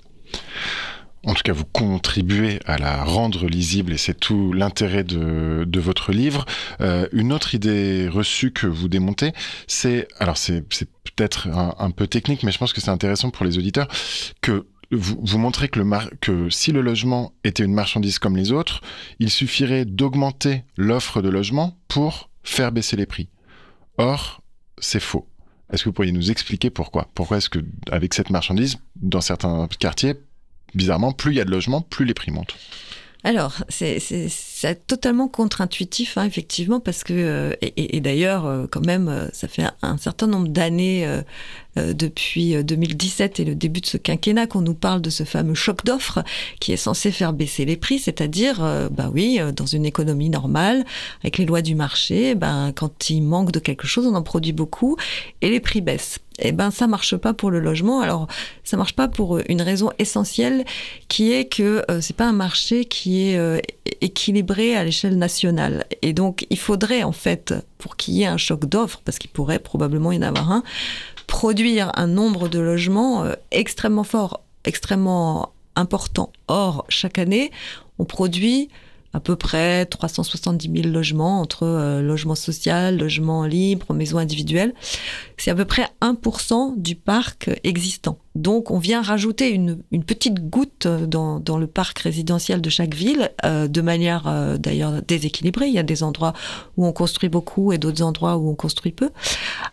en 1.26 1.34
tout 1.34 1.42
cas 1.44 1.54
vous 1.54 1.66
contribuez 1.66 2.60
à 2.66 2.78
la 2.78 3.04
rendre 3.04 3.48
lisible 3.48 3.94
et 3.94 3.98
c'est 3.98 4.14
tout 4.14 4.54
l'intérêt 4.54 5.04
de, 5.04 5.80
votre 5.80 6.12
livre. 6.12 6.46
Euh, 6.82 7.08
une 7.12 7.34
autre 7.34 7.54
idée 7.54 8.08
reçue 8.08 8.52
que 8.52 8.66
vous 8.66 8.88
démontez, 8.88 9.34
c'est, 9.68 10.08
alors 10.20 10.38
c'est 10.38 10.64
peut-être 11.04 11.48
un, 11.48 11.92
peu 11.92 12.08
technique, 12.08 12.44
mais 12.44 12.52
je 12.52 12.58
pense 12.58 12.74
que 12.74 12.82
c'est 12.82 12.90
intéressant 12.90 13.30
pour 13.30 13.46
les 13.46 13.58
auditeurs, 13.58 13.88
que 14.42 14.66
vous, 14.92 15.38
montrez 15.38 15.68
que, 15.68 16.16
que 16.22 16.50
si 16.50 16.72
le 16.72 16.82
logement 16.82 17.34
était 17.44 17.64
une 17.64 17.74
marchandise 17.74 18.20
comme 18.20 18.38
les 18.38 18.52
autres, 18.52 18.82
il 19.20 19.30
suffirait 19.30 19.86
d'augmenter 19.86 20.64
l'offre 20.78 21.22
de 21.22 21.30
logement 21.30 21.78
pour 21.88 22.30
faire 22.44 22.72
baisser 22.72 22.96
les 22.96 23.06
prix. 23.06 23.30
Or, 23.98 24.42
c'est 24.80 25.00
faux. 25.00 25.28
Est-ce 25.72 25.84
que 25.84 25.90
vous 25.90 25.94
pourriez 25.94 26.12
nous 26.12 26.32
expliquer 26.32 26.70
pourquoi? 26.70 27.10
Pourquoi 27.16 27.38
est-ce 27.38 27.50
que, 27.50 27.60
avec 27.92 28.14
cette 28.14 28.30
marchandise, 28.30 28.78
dans 28.96 29.22
certains 29.22 29.68
quartiers, 29.80 30.16
bizarrement, 30.76 31.12
plus 31.12 31.32
il 31.32 31.38
y 31.38 31.42
a 31.42 31.46
de 31.46 31.52
logements, 31.52 31.82
plus 31.82 32.06
les 32.06 32.14
prix 32.14 32.32
montent. 32.32 32.56
Alors, 33.24 33.56
c'est 33.70 34.00
c'est 34.65 34.88
totalement 34.88 35.28
contre-intuitif, 35.28 36.17
hein, 36.17 36.25
effectivement, 36.25 36.80
parce 36.80 37.04
que, 37.04 37.56
et, 37.62 37.99
d'ailleurs, 37.99 38.67
quand 38.71 38.86
même, 38.86 39.30
ça 39.34 39.47
fait 39.47 39.63
un, 39.82 39.97
certain 39.97 40.28
nombre 40.28 40.47
d'années 40.47 41.08
depuis 41.75 42.63
2017 42.63 43.39
et 43.39 43.45
le 43.45 43.56
début 43.56 43.82
de 43.82 43.86
ce 43.86 43.97
quinquennat 43.97 44.47
qu'on 44.47 44.62
nous 44.62 44.73
parle 44.73 45.01
de 45.01 45.10
ce 45.10 45.23
fameux 45.23 45.54
choc 45.54 45.86
d'offres 45.86 46.23
qui 46.60 46.71
est 46.71 46.78
censé 46.78 47.12
faire 47.12 47.34
baisser 47.34 47.65
les 47.65 47.78
prix, 47.78 47.99
c'est-à-dire, 47.99 48.60
bah 48.91 49.12
oui, 49.13 49.39
dans 49.56 49.65
une 49.65 49.86
économie 49.86 50.30
normale, 50.30 50.84
avec 51.21 51.38
les 51.38 51.45
lois 51.45 51.62
du 51.62 51.75
marché, 51.75 52.36
ben, 52.36 52.71
quand 52.75 53.10
il 53.10 53.21
manque 53.21 53.51
de 53.51 53.60
quelque 53.60 53.88
chose, 53.88 54.08
on 54.08 54.15
en 54.15 54.23
produit 54.23 54.54
beaucoup 54.54 54.97
et 55.41 55.49
les 55.49 55.60
prix 55.60 55.82
baissent 55.82 56.19
eh 56.39 56.51
ben 56.51 56.71
ça 56.71 56.88
marche 56.88 57.15
pas 57.15 57.34
pour 57.34 57.51
le 57.51 57.60
logement. 57.60 58.01
Alors 58.01 58.28
ça 58.63 58.78
marche 58.78 58.93
pas 58.93 59.08
pour 59.08 59.39
une 59.47 59.62
raison 59.62 59.91
essentielle 59.99 60.65
qui 61.08 61.32
est 61.32 61.45
que 61.45 61.84
euh, 61.89 62.01
c'est 62.01 62.15
pas 62.15 62.25
un 62.25 62.34
marché 62.34 62.86
qui 62.86 63.30
est 63.30 63.38
euh, 63.38 63.60
équilibré 64.01 64.55
à 64.60 64.84
l'échelle 64.84 65.18
nationale. 65.18 65.86
Et 66.02 66.13
donc 66.13 66.46
il 66.50 66.58
faudrait 66.58 67.04
en 67.04 67.12
fait 67.12 67.54
pour 67.78 67.96
qu'il 67.98 68.15
y 68.15 68.24
ait 68.24 68.28
un 68.28 68.38
choc 68.38 68.65
d'offres 68.65 69.02
parce 69.04 69.20
qu'il 69.20 69.30
pourrait 69.30 69.60
probablement 69.60 70.12
y 70.12 70.18
en 70.18 70.22
avoir 70.24 70.52
un 70.52 70.63
produire 71.28 71.91
un 71.96 72.08
nombre 72.08 72.48
de 72.48 72.60
logements 72.60 73.24
euh, 73.24 73.34
extrêmement 73.52 74.04
fort, 74.04 74.41
extrêmement 74.63 75.54
important. 75.76 76.32
Or 76.48 76.86
chaque 76.89 77.18
année 77.20 77.52
on 78.00 78.06
produit 78.06 78.70
à 79.15 79.21
peu 79.21 79.38
près 79.38 79.86
370 79.86 80.69
000 80.82 80.94
logements 80.94 81.40
entre 81.40 81.63
euh, 81.63 82.02
logement 82.02 82.35
social, 82.35 82.98
logement 82.98 83.46
libre, 83.46 83.94
maisons 83.94 84.17
individuelles. 84.17 84.73
C'est 85.37 85.52
à 85.52 85.56
peu 85.56 85.63
près 85.63 85.87
1% 86.02 86.73
du 86.77 86.96
parc 86.96 87.50
existant. 87.63 88.17
Donc 88.35 88.71
on 88.71 88.77
vient 88.77 89.02
rajouter 89.02 89.52
une, 89.52 89.77
petite 90.06 90.50
goutte 90.50 90.87
dans, 90.87 91.58
le 91.58 91.67
parc 91.67 92.00
résidentiel 92.00 92.60
de 92.60 92.69
chaque 92.69 92.94
ville, 92.94 93.31
euh, 93.46 93.69
de 93.69 93.81
manière 93.81 94.27
euh, 94.27 94.58
d'ailleurs 94.58 95.02
déséquilibrée. 95.02 95.67
Il 95.67 95.73
y 95.73 95.79
a 95.79 95.83
des 95.83 96.04
endroits 96.04 96.33
où 96.75 96.85
on 96.85 96.92
construit 96.92 97.29
beaucoup 97.29 97.71
et 97.71 97.77
d'autres 97.77 98.04
endroits 98.04 98.35
où 98.35 98.50
on 98.50 98.56
construit 98.56 98.92
peu. 98.92 99.10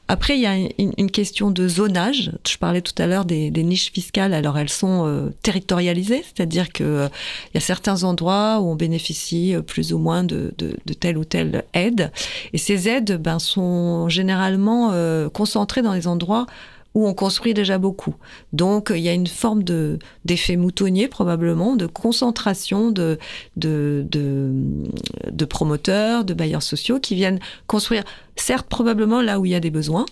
Après, 0.08 0.36
il 0.36 0.42
y 0.42 0.46
a 0.46 0.56
une, 0.56 1.10
question 1.10 1.50
de 1.50 1.68
zonage. 1.68 2.32
Je 2.48 2.56
parlais 2.56 2.80
tout 2.80 2.94
à 2.98 3.06
l'heure 3.06 3.24
des, 3.24 3.50
niches 3.50 3.92
fiscales. 3.92 4.34
Alors 4.34 4.58
elles 4.58 4.68
sont 4.68 5.06
euh, 5.06 5.30
territorialisées, 5.42 6.22
c'est-à-dire 6.22 6.70
qu'il 6.70 6.86
il 6.86 7.54
y 7.54 7.58
a 7.58 7.60
certains 7.60 8.04
endroits 8.04 8.60
où 8.60 8.70
on 8.70 8.74
bénéficie 8.74 9.54
plus 9.66 9.92
ou 9.92 9.98
moins 9.98 10.24
de, 10.24 10.54
telle 11.00 11.18
ou 11.18 11.24
telle 11.24 11.64
aide. 11.74 12.10
Et 12.52 12.58
ces 12.58 12.88
aides 12.88 13.20
ben, 13.20 13.38
sont 13.38 14.08
généralement 14.08 14.92
concentrées 15.32 15.82
dans 15.82 15.92
les 15.92 16.06
endroits 16.06 16.46
où 16.94 17.06
on 17.06 17.14
construit 17.14 17.54
déjà 17.54 17.78
beaucoup. 17.78 18.14
Donc 18.52 18.92
il 18.94 19.00
y 19.00 19.08
a 19.08 19.12
une 19.12 19.26
forme 19.26 19.62
de 19.62 19.98
d'effet 20.24 20.56
moutonnier 20.56 21.08
probablement, 21.08 21.76
de 21.76 21.86
concentration 21.86 22.90
de, 22.90 23.18
de, 23.56 24.06
de, 24.10 25.44
promoteurs, 25.44 26.24
de 26.24 26.34
bailleurs 26.34 26.62
sociaux 26.62 27.00
qui 27.00 27.14
viennent 27.14 27.40
construire, 27.66 28.04
certes 28.36 28.66
probablement 28.68 29.20
là 29.20 29.40
où 29.40 29.46
il 29.46 29.52
y 29.52 29.54
a 29.54 29.60
des 29.60 29.70
besoins, 29.70 30.06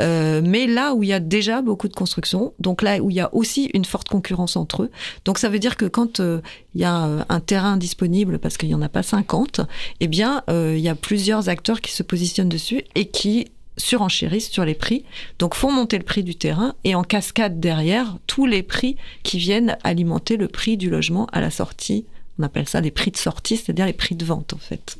euh, 0.00 0.40
mais 0.44 0.66
là 0.66 0.94
où 0.94 1.02
il 1.02 1.08
y 1.08 1.12
a 1.12 1.20
déjà 1.20 1.62
beaucoup 1.62 1.88
de 1.88 1.94
construction, 1.94 2.52
donc 2.58 2.82
là 2.82 3.00
où 3.00 3.10
il 3.10 3.16
y 3.16 3.20
a 3.20 3.32
aussi 3.34 3.70
une 3.74 3.84
forte 3.84 4.08
concurrence 4.08 4.56
entre 4.56 4.84
eux. 4.84 4.90
Donc 5.24 5.38
ça 5.38 5.48
veut 5.48 5.58
dire 5.58 5.76
que 5.76 5.84
quand 5.84 6.20
euh, 6.20 6.40
il 6.74 6.80
y 6.80 6.84
a 6.84 7.06
euh, 7.06 7.24
un 7.28 7.40
terrain 7.40 7.76
disponible, 7.76 8.38
parce 8.38 8.56
qu'il 8.56 8.68
n'y 8.68 8.74
en 8.74 8.82
a 8.82 8.88
pas 8.88 9.02
50, 9.02 9.60
eh 10.00 10.08
bien 10.08 10.42
il 10.48 10.80
y 10.80 10.88
a 10.88 10.94
plusieurs 10.94 11.48
acteurs 11.48 11.80
qui 11.80 11.92
se 11.92 12.02
positionnent 12.02 12.48
dessus 12.48 12.82
et 12.94 13.06
qui 13.06 13.48
surenchérissent 13.76 14.50
sur 14.50 14.64
les 14.64 14.74
prix, 14.74 15.04
donc 15.38 15.54
font 15.54 15.72
monter 15.72 15.98
le 15.98 16.04
prix 16.04 16.22
du 16.22 16.34
terrain 16.34 16.74
et 16.84 16.94
en 16.94 17.02
cascade 17.02 17.60
derrière 17.60 18.16
tous 18.26 18.46
les 18.46 18.62
prix 18.62 18.96
qui 19.22 19.38
viennent 19.38 19.78
alimenter 19.84 20.36
le 20.36 20.48
prix 20.48 20.76
du 20.76 20.90
logement 20.90 21.26
à 21.32 21.40
la 21.40 21.50
sortie. 21.50 22.06
On 22.38 22.42
appelle 22.42 22.68
ça 22.68 22.80
les 22.80 22.90
prix 22.90 23.10
de 23.10 23.16
sortie, 23.16 23.56
c'est-à-dire 23.56 23.86
les 23.86 23.92
prix 23.92 24.14
de 24.14 24.24
vente 24.24 24.54
en 24.54 24.58
fait. 24.58 24.96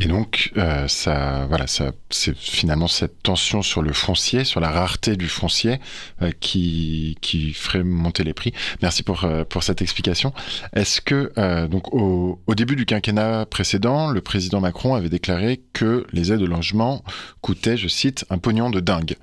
Et 0.00 0.06
donc, 0.06 0.50
euh, 0.56 0.88
ça, 0.88 1.46
voilà, 1.48 1.66
ça, 1.66 1.92
c'est 2.10 2.36
finalement 2.36 2.88
cette 2.88 3.22
tension 3.22 3.62
sur 3.62 3.82
le 3.82 3.92
foncier, 3.92 4.44
sur 4.44 4.60
la 4.60 4.70
rareté 4.70 5.16
du 5.16 5.28
foncier, 5.28 5.78
euh, 6.22 6.32
qui, 6.40 7.16
qui 7.20 7.52
ferait 7.52 7.84
monter 7.84 8.24
les 8.24 8.34
prix. 8.34 8.52
Merci 8.80 9.02
pour, 9.02 9.24
euh, 9.24 9.44
pour 9.44 9.62
cette 9.62 9.82
explication. 9.82 10.32
Est-ce 10.74 11.00
que, 11.00 11.32
donc, 11.66 11.92
au, 11.94 12.40
au, 12.46 12.54
début 12.54 12.76
du 12.76 12.86
quinquennat 12.86 13.46
précédent, 13.46 14.10
le 14.10 14.20
président 14.20 14.60
Macron 14.60 14.94
avait 14.94 15.08
déclaré 15.10 15.60
que 15.72 16.06
les 16.12 16.32
aides 16.32 16.42
au 16.42 16.46
logement 16.46 17.04
coûtaient, 17.40 17.76
je 17.76 17.88
cite, 17.88 18.24
un 18.30 18.38
pognon 18.38 18.70
de 18.70 18.80
dingue. 18.80 19.16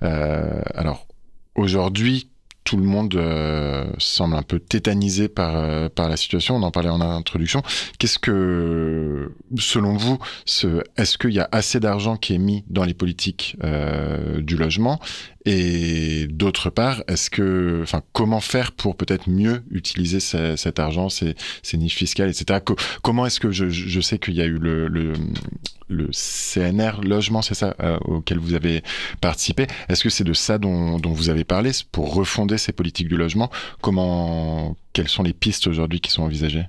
alors, 0.00 1.06
aujourd'hui, 1.54 2.28
tout 2.64 2.76
le 2.76 2.84
monde 2.84 3.14
euh, 3.16 3.84
semble 3.98 4.36
un 4.36 4.42
peu 4.42 4.58
tétanisé 4.60 5.28
par, 5.28 5.56
euh, 5.56 5.88
par 5.88 6.08
la 6.08 6.16
situation. 6.16 6.56
On 6.56 6.62
en 6.62 6.70
parlait 6.70 6.88
en 6.88 7.00
introduction. 7.00 7.62
Qu'est-ce 7.98 8.18
que, 8.18 9.32
selon 9.58 9.96
vous, 9.96 10.18
ce, 10.44 10.82
est-ce 10.96 11.18
qu'il 11.18 11.32
y 11.32 11.40
a 11.40 11.48
assez 11.52 11.80
d'argent 11.80 12.16
qui 12.16 12.34
est 12.34 12.38
mis 12.38 12.64
dans 12.68 12.84
les 12.84 12.94
politiques 12.94 13.56
euh, 13.64 14.40
du 14.40 14.56
logement? 14.56 15.00
Et 15.44 16.28
d'autre 16.28 16.70
part, 16.70 17.02
est-ce 17.08 17.28
que, 17.28 17.80
enfin, 17.82 18.02
comment 18.12 18.40
faire 18.40 18.72
pour 18.72 18.96
peut-être 18.96 19.28
mieux 19.28 19.62
utiliser 19.70 20.20
cet 20.20 20.78
argent, 20.78 21.08
ces, 21.08 21.34
ces, 21.62 21.76
niches 21.78 21.96
fiscales, 21.96 22.30
etc. 22.30 22.60
comment 23.02 23.26
est-ce 23.26 23.40
que 23.40 23.50
je, 23.50 24.00
sais 24.00 24.18
qu'il 24.18 24.34
y 24.34 24.42
a 24.42 24.44
eu 24.44 24.58
le 24.58 26.08
CNR 26.12 27.00
logement, 27.02 27.42
c'est 27.42 27.54
ça, 27.54 27.74
euh, 27.80 27.98
auquel 28.04 28.38
vous 28.38 28.54
avez 28.54 28.82
participé? 29.20 29.66
Est-ce 29.88 30.04
que 30.04 30.10
c'est 30.10 30.24
de 30.24 30.32
ça 30.32 30.58
dont, 30.58 30.98
dont, 30.98 31.12
vous 31.12 31.28
avez 31.28 31.44
parlé 31.44 31.72
pour 31.90 32.14
refonder 32.14 32.56
ces 32.56 32.72
politiques 32.72 33.08
du 33.08 33.16
logement? 33.16 33.50
Comment, 33.80 34.76
quelles 34.92 35.08
sont 35.08 35.24
les 35.24 35.32
pistes 35.32 35.66
aujourd'hui 35.66 36.00
qui 36.00 36.10
sont 36.12 36.22
envisagées? 36.22 36.66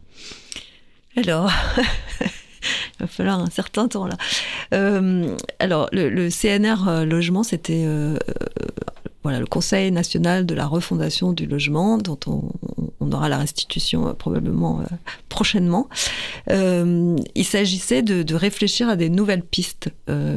Alors. 1.16 1.52
il 3.00 3.00
va 3.02 3.08
falloir 3.08 3.40
un 3.40 3.50
certain 3.50 3.88
temps 3.88 4.08
là. 4.08 4.18
Euh, 4.74 5.36
alors, 5.60 5.90
le, 5.92 6.30
CNR 6.30 6.88
euh, 6.88 7.06
logement, 7.06 7.44
c'était 7.44 7.84
euh, 7.86 8.18
voilà, 9.24 9.40
le 9.40 9.46
Conseil 9.46 9.92
national 9.92 10.46
de 10.46 10.54
la 10.54 10.66
refondation 10.66 11.32
du 11.32 11.46
logement, 11.46 11.98
dont 11.98 12.20
on, 12.28 12.52
aura 13.12 13.30
la 13.30 13.38
restitution 13.38 14.16
probablement 14.16 14.82
prochainement. 15.30 15.88
il 16.50 17.46
s'agissait 17.46 18.02
de, 18.02 18.36
réfléchir 18.36 18.90
à 18.90 18.96
des 18.96 19.10
nouvelles 19.10 19.44
pistes, 19.44 19.92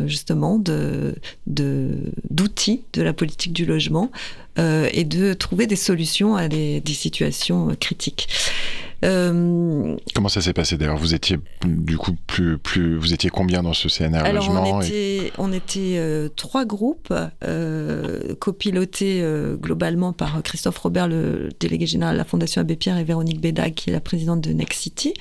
justement, 0.07 0.59
de, 0.59 1.15
d'outils 1.47 2.83
de, 2.93 3.03
la 3.03 3.13
politique 3.13 3.53
du 3.53 3.65
logement 3.65 4.11
et 4.59 5.05
de 5.05 5.35
trouver 5.35 5.67
des 5.67 5.77
solutions 5.77 6.37
à 6.37 6.49
des 6.49 6.83
situations 6.87 7.77
critiques. 7.79 8.29
Euh, 9.05 9.97
Comment 10.15 10.29
ça 10.29 10.41
s'est 10.41 10.55
passé 10.55 10.79
d'ailleurs? 10.79 10.97
Vous 10.97 11.15
étiez 11.15 11.39
du 11.65 11.99
coup 11.99 12.17
plus, 12.27 12.57
plus, 12.57 12.97
vous 12.97 13.13
étiez 13.13 13.29
combien 13.29 13.63
dans 13.63 13.75
ce 13.75 13.89
CNR 13.89 14.25
Alors 14.25 14.49
on 14.49 14.81
était, 14.81 15.33
on 15.37 15.53
était 15.53 15.97
euh, 15.97 16.29
trois 16.35 16.65
groupes 16.65 17.13
euh, 17.45 18.35
copilotés 18.37 19.21
euh, 19.21 19.57
globalement 19.57 20.13
par 20.13 20.43
Christophe 20.43 20.79
Robert, 20.79 21.09
le 21.09 21.51
délégué 21.61 21.87
général 21.87 22.15
de 22.15 22.19
la 22.19 22.25
Fondation 22.25 22.63
Abbé 22.63 22.77
Pierre, 22.77 22.97
et 22.97 23.05
Véronique 23.05 23.41
Bédag, 23.41 23.75
qui 23.75 23.91
est 23.91 23.93
la 23.93 24.01
présidente 24.01 24.41
de 24.41 24.53
Next 24.53 24.81
City. 24.81 25.13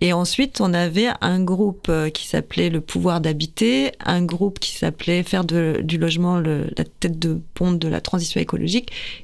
Et 0.00 0.12
ensuite, 0.12 0.60
on 0.60 0.74
avait 0.74 1.08
un 1.22 1.42
groupe 1.42 1.90
qui 2.12 2.28
s'appelait 2.28 2.68
Le 2.68 2.80
pouvoir 2.80 3.20
d'habiter, 3.20 3.92
un 4.04 4.22
groupe 4.22 4.58
qui 4.58 4.72
s'appelait 4.76 5.22
Faire 5.22 5.44
de, 5.44 5.80
du 5.82 5.98
logement 5.98 6.38
le, 6.38 6.66
la 6.76 6.84
tête 6.84 7.18
de 7.18 7.40
pont 7.54 7.72
de 7.72 7.88
la 7.88 8.00
transition 8.00 8.40
écologique, 8.40 8.57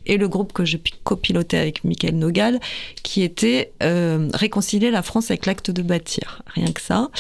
et 0.07 0.17
le 0.17 0.29
groupe 0.29 0.53
que 0.53 0.65
je 0.65 0.77
copilotais 1.03 1.59
avec 1.59 1.85
Michael 1.85 2.17
Nogal, 2.17 2.61
qui 3.03 3.23
était 3.23 3.73
euh, 3.83 4.29
réconcilier 4.35 4.91
la 4.91 5.03
France 5.03 5.31
avec 5.31 5.47
l'acte 5.47 5.71
de 5.71 5.83
bâtir, 5.83 6.43
rien 6.47 6.73
que 6.73 6.81
ça. 6.81 7.11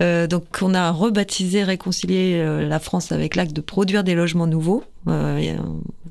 Euh, 0.00 0.26
donc 0.26 0.44
on 0.62 0.74
a 0.74 0.90
rebaptisé 0.90 1.64
réconcilier 1.64 2.34
euh, 2.36 2.66
la 2.66 2.78
France 2.78 3.12
avec 3.12 3.36
l'acte 3.36 3.52
de 3.52 3.60
produire 3.60 4.04
des 4.04 4.14
logements 4.14 4.46
nouveaux, 4.46 4.84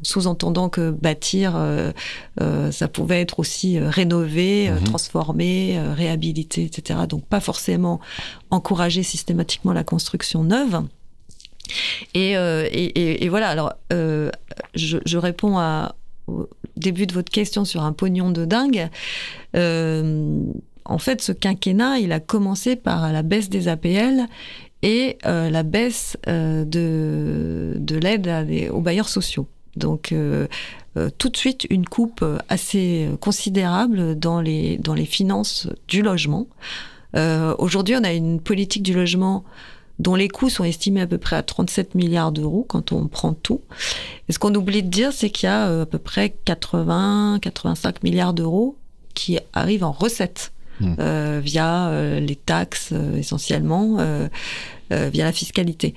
sous-entendant 0.03 0.69
que 0.69 0.89
bâtir, 0.89 1.59
ça 2.71 2.87
pouvait 2.87 3.19
être 3.19 3.39
aussi 3.39 3.77
rénover, 3.77 4.69
mhm. 4.69 4.83
transformer, 4.85 5.77
réhabiliter, 5.97 6.63
etc. 6.63 6.99
Donc 7.09 7.25
pas 7.25 7.41
forcément 7.41 7.99
encourager 8.51 9.03
systématiquement 9.03 9.73
la 9.73 9.83
construction 9.83 10.45
neuve. 10.45 10.81
Et, 12.13 12.31
et, 12.33 13.29
voilà, 13.29 13.49
alors 13.49 13.73
je, 13.91 14.97
je 15.05 15.17
réponds 15.17 15.57
au 16.27 16.49
début 16.77 17.07
de 17.07 17.13
votre 17.13 17.31
question 17.31 17.65
sur 17.65 17.83
un 17.83 17.93
pognon 17.93 18.31
de 18.31 18.45
dingue, 18.45 18.89
euh, 19.55 20.41
en 20.85 20.97
fait, 20.97 21.21
ce 21.21 21.31
quinquennat, 21.31 21.99
il 21.99 22.11
a 22.11 22.19
commencé 22.19 22.75
par 22.75 23.11
la 23.11 23.23
baisse 23.23 23.49
des 23.49 23.67
APL 23.67 24.27
et 24.83 25.17
euh, 25.25 25.49
la 25.49 25.63
baisse 25.63 26.17
euh, 26.27 26.63
de, 26.63 27.75
de 27.79 27.97
l'aide 27.97 28.69
aux 28.71 28.81
bailleurs 28.81 29.09
sociaux. 29.09 29.47
Donc, 29.75 30.13
tout 31.17 31.29
de 31.29 31.35
suite, 31.35 31.67
une 31.69 31.85
coupe 31.85 32.23
assez 32.47 33.09
considérable 33.19 34.17
dans 34.17 34.39
les 34.39 35.05
finances 35.05 35.67
du 35.89 36.01
logement. 36.01 36.47
Aujourd'hui, 37.13 37.95
on 37.99 38.03
a 38.05 38.13
une 38.13 38.39
politique 38.39 38.83
du 38.83 38.93
logement 38.93 39.43
dont 39.99 40.15
les 40.15 40.27
coûts 40.27 40.49
sont 40.49 40.63
estimés 40.63 41.01
à 41.01 41.07
peu 41.07 41.17
près 41.17 41.35
à 41.35 41.43
37 41.43 41.95
milliards 41.95 42.31
d'euros 42.31 42.65
quand 42.67 42.91
on 42.91 43.07
prend 43.07 43.33
tout. 43.33 43.61
Et 44.27 44.33
ce 44.33 44.39
qu'on 44.39 44.53
oublie 44.55 44.83
de 44.83 44.89
dire, 44.89 45.13
c'est 45.13 45.29
qu'il 45.29 45.47
y 45.47 45.51
a 45.51 45.67
euh, 45.67 45.83
à 45.83 45.85
peu 45.85 45.99
près 45.99 46.35
80, 46.45 47.39
85 47.41 48.03
milliards 48.03 48.33
d'euros 48.33 48.75
qui 49.13 49.39
arrivent 49.53 49.83
en 49.83 49.91
recettes. 49.91 50.51
hmm. 50.81 51.39
via 51.39 52.19
les 52.19 52.35
taxes 52.35 52.93
essentiellement, 53.15 53.97
via 54.89 55.23
la 55.23 55.31
fiscalité. 55.31 55.95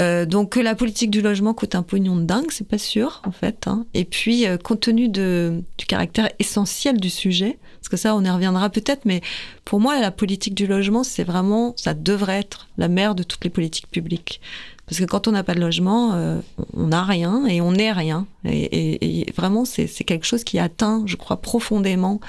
Euh, 0.00 0.24
donc 0.24 0.56
la 0.56 0.74
politique 0.74 1.10
du 1.10 1.20
logement 1.20 1.54
coûte 1.54 1.74
un 1.74 1.82
pognon 1.82 2.16
de 2.16 2.22
dingue, 2.22 2.50
c'est 2.50 2.66
pas 2.66 2.78
sûr 2.78 3.22
en 3.26 3.32
fait. 3.32 3.66
Hein. 3.66 3.86
Et 3.94 4.04
puis 4.04 4.46
euh, 4.46 4.56
compte 4.56 4.80
tenu 4.80 5.08
de, 5.08 5.62
du 5.76 5.86
caractère 5.86 6.30
essentiel 6.38 6.98
du 6.98 7.10
sujet, 7.10 7.58
parce 7.80 7.88
que 7.88 7.96
ça 7.96 8.14
on 8.16 8.24
y 8.24 8.30
reviendra 8.30 8.70
peut-être, 8.70 9.04
mais 9.04 9.20
pour 9.64 9.80
moi 9.80 10.00
la 10.00 10.10
politique 10.10 10.54
du 10.54 10.66
logement 10.66 11.04
c'est 11.04 11.24
vraiment, 11.24 11.74
ça 11.76 11.94
devrait 11.94 12.38
être 12.38 12.68
la 12.78 12.88
mère 12.88 13.14
de 13.14 13.22
toutes 13.22 13.44
les 13.44 13.50
politiques 13.50 13.90
publiques. 13.90 14.40
Parce 14.86 14.98
que 14.98 15.04
quand 15.04 15.28
on 15.28 15.32
n'a 15.32 15.44
pas 15.44 15.54
de 15.54 15.60
logement, 15.60 16.12
euh, 16.14 16.40
on 16.74 16.88
n'a 16.88 17.04
rien 17.04 17.46
et 17.46 17.60
on 17.60 17.72
n'est 17.72 17.92
rien. 17.92 18.26
Et, 18.44 19.20
et 19.22 19.32
vraiment 19.32 19.64
c'est 19.64 19.86
quelque 20.04 20.26
chose 20.26 20.44
qui 20.44 20.58
atteint, 20.58 21.02
je 21.06 21.16
crois 21.16 21.40
profondément, 21.40 22.20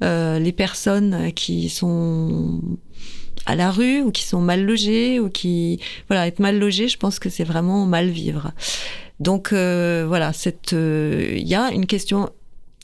les 0.00 0.52
personnes 0.52 1.32
qui 1.32 1.70
sont 1.70 2.60
à 3.46 3.54
la 3.56 3.70
rue 3.70 4.00
ou 4.02 4.10
qui 4.10 4.24
sont 4.24 4.40
mal 4.40 4.64
logés 4.64 5.20
ou 5.20 5.28
qui 5.28 5.80
voilà 6.08 6.26
être 6.26 6.38
mal 6.38 6.58
logé 6.58 6.88
je 6.88 6.96
pense 6.96 7.18
que 7.18 7.28
c'est 7.28 7.44
vraiment 7.44 7.86
mal 7.86 8.08
vivre. 8.08 8.52
Donc 9.20 9.52
euh, 9.52 10.04
voilà 10.06 10.32
euh, 10.72 11.34
il 11.36 11.46
y 11.46 11.54
a 11.54 11.70
une 11.70 11.86
question 11.86 12.30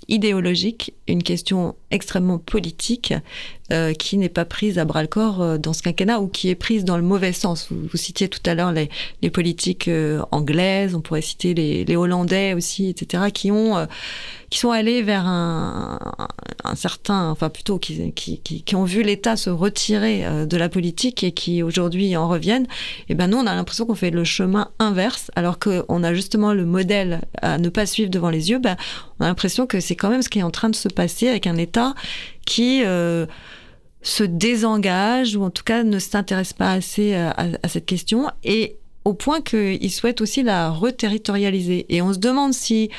idéologique, 0.09 0.95
une 1.07 1.23
question 1.23 1.77
extrêmement 1.91 2.39
politique 2.39 3.15
euh, 3.73 3.93
qui 3.93 4.19
n'est 4.19 4.29
pas 4.29 4.45
prise 4.45 4.79
à 4.79 4.85
bras 4.85 5.03
le 5.03 5.09
corps 5.09 5.59
dans 5.59 5.73
ce 5.73 5.83
quinquennat 5.83 6.21
ou 6.21 6.29
qui 6.29 6.49
est 6.49 6.55
prise 6.55 6.85
dans 6.85 6.97
le 6.97 7.03
mauvais 7.03 7.33
sens. 7.33 7.69
Vous, 7.71 7.97
citiez 7.97 8.29
tout 8.29 8.41
à 8.47 8.55
l'heure 8.55 8.73
les, 8.73 9.31
politiques 9.31 9.91
anglaises, 10.31 10.95
on 10.95 11.01
pourrait 11.01 11.23
citer 11.23 11.55
les, 11.55 11.97
Hollandais 11.97 12.55
aussi, 12.55 12.89
etc., 12.89 13.25
qui 13.33 13.51
ont 13.51 13.87
qui 14.51 14.59
sont 14.59 14.73
allés 14.73 15.01
vers 15.01 15.27
un, 15.27 15.99
certain, 16.75 17.31
enfin 17.31 17.49
plutôt 17.49 17.79
qui, 17.79 18.13
qui, 18.13 18.41
qui, 18.41 18.77
ont 18.77 18.85
vu 18.85 19.03
l'État 19.03 19.37
se 19.37 19.49
retirer 19.49 20.27
euh, 20.27 20.45
de 20.45 20.57
la 20.57 20.69
politique 20.69 21.23
et 21.23 21.33
qui 21.33 21.63
aujourd'hui 21.63 22.17
en 22.17 22.29
reviennent, 22.29 22.65
et 22.65 23.11
eh 23.11 23.15
ben 23.15 23.29
nous 23.29 23.39
on 23.39 23.47
a 23.47 23.55
l'impression 23.55 23.87
qu'on 23.87 23.95
fait 23.95 24.11
le 24.11 24.25
chemin 24.25 24.69
inverse, 24.81 25.31
alors 25.37 25.59
qu'on 25.61 26.03
a 26.03 26.15
justement 26.15 26.53
le 26.53 26.65
modèle 26.65 27.21
à 27.41 27.59
ne 27.59 27.69
pas 27.69 27.87
suivre 27.87 28.11
devant 28.11 28.31
les 28.31 28.51
yeux. 28.51 28.59
Ben, 28.59 28.77
on 29.19 29.25
a 29.25 29.29
l'impression 29.29 29.67
que 29.67 29.79
c'est 29.79 29.97
quand 29.97 30.11
même 30.11 30.23
ce 30.23 30.29
qui 30.29 30.41
est 30.41 30.45
en 30.45 30.51
train 30.51 30.69
de 30.69 30.77
se 30.77 30.89
passer 30.89 31.29
avec 31.29 31.47
un 31.47 31.57
État 31.57 31.95
qui 32.45 32.83
euh, 32.85 33.27
se 34.03 34.25
désengage 34.25 35.37
ou 35.37 35.45
en 35.45 35.51
tout 35.51 35.65
cas 35.65 35.83
ne 35.83 35.99
s'intéresse 35.99 36.53
pas 36.53 36.73
assez 36.73 37.15
à, 37.15 37.35
à, 37.63 37.69
cette 37.69 37.87
question 37.87 38.31
et 38.45 38.77
au 39.05 39.15
point 39.15 39.41
qu'il 39.41 39.91
souhaite 39.91 40.21
aussi 40.21 40.43
la 40.43 40.71
reterritorialiser. 40.71 41.87
Et 41.89 42.03
on 42.03 42.13
se 42.13 42.19
demande 42.19 42.53
si 42.53 42.91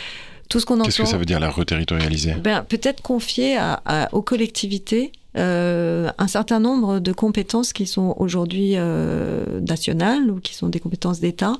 tout 0.49 0.59
ce 0.59 0.65
qu'on 0.65 0.75
entend. 0.75 0.85
Qu'est-ce 0.85 1.01
que 1.01 1.05
ça 1.05 1.17
veut 1.17 1.25
dire 1.25 1.39
la 1.39 1.49
reterritorialiser? 1.49 2.33
Ben, 2.35 2.63
Peut-être 2.63 3.01
confier 3.01 3.57
à, 3.57 4.09
aux 4.11 4.21
collectivités 4.21 5.11
euh, 5.37 6.11
un 6.17 6.27
certain 6.27 6.59
nombre 6.59 6.99
de 6.99 7.11
compétences 7.13 7.71
qui 7.71 7.87
sont 7.87 8.13
aujourd'hui 8.17 8.73
euh, 8.75 9.61
nationales 9.61 10.29
ou 10.29 10.39
qui 10.39 10.53
sont 10.53 10.67
des 10.67 10.79
compétences 10.79 11.21
d'État. 11.21 11.53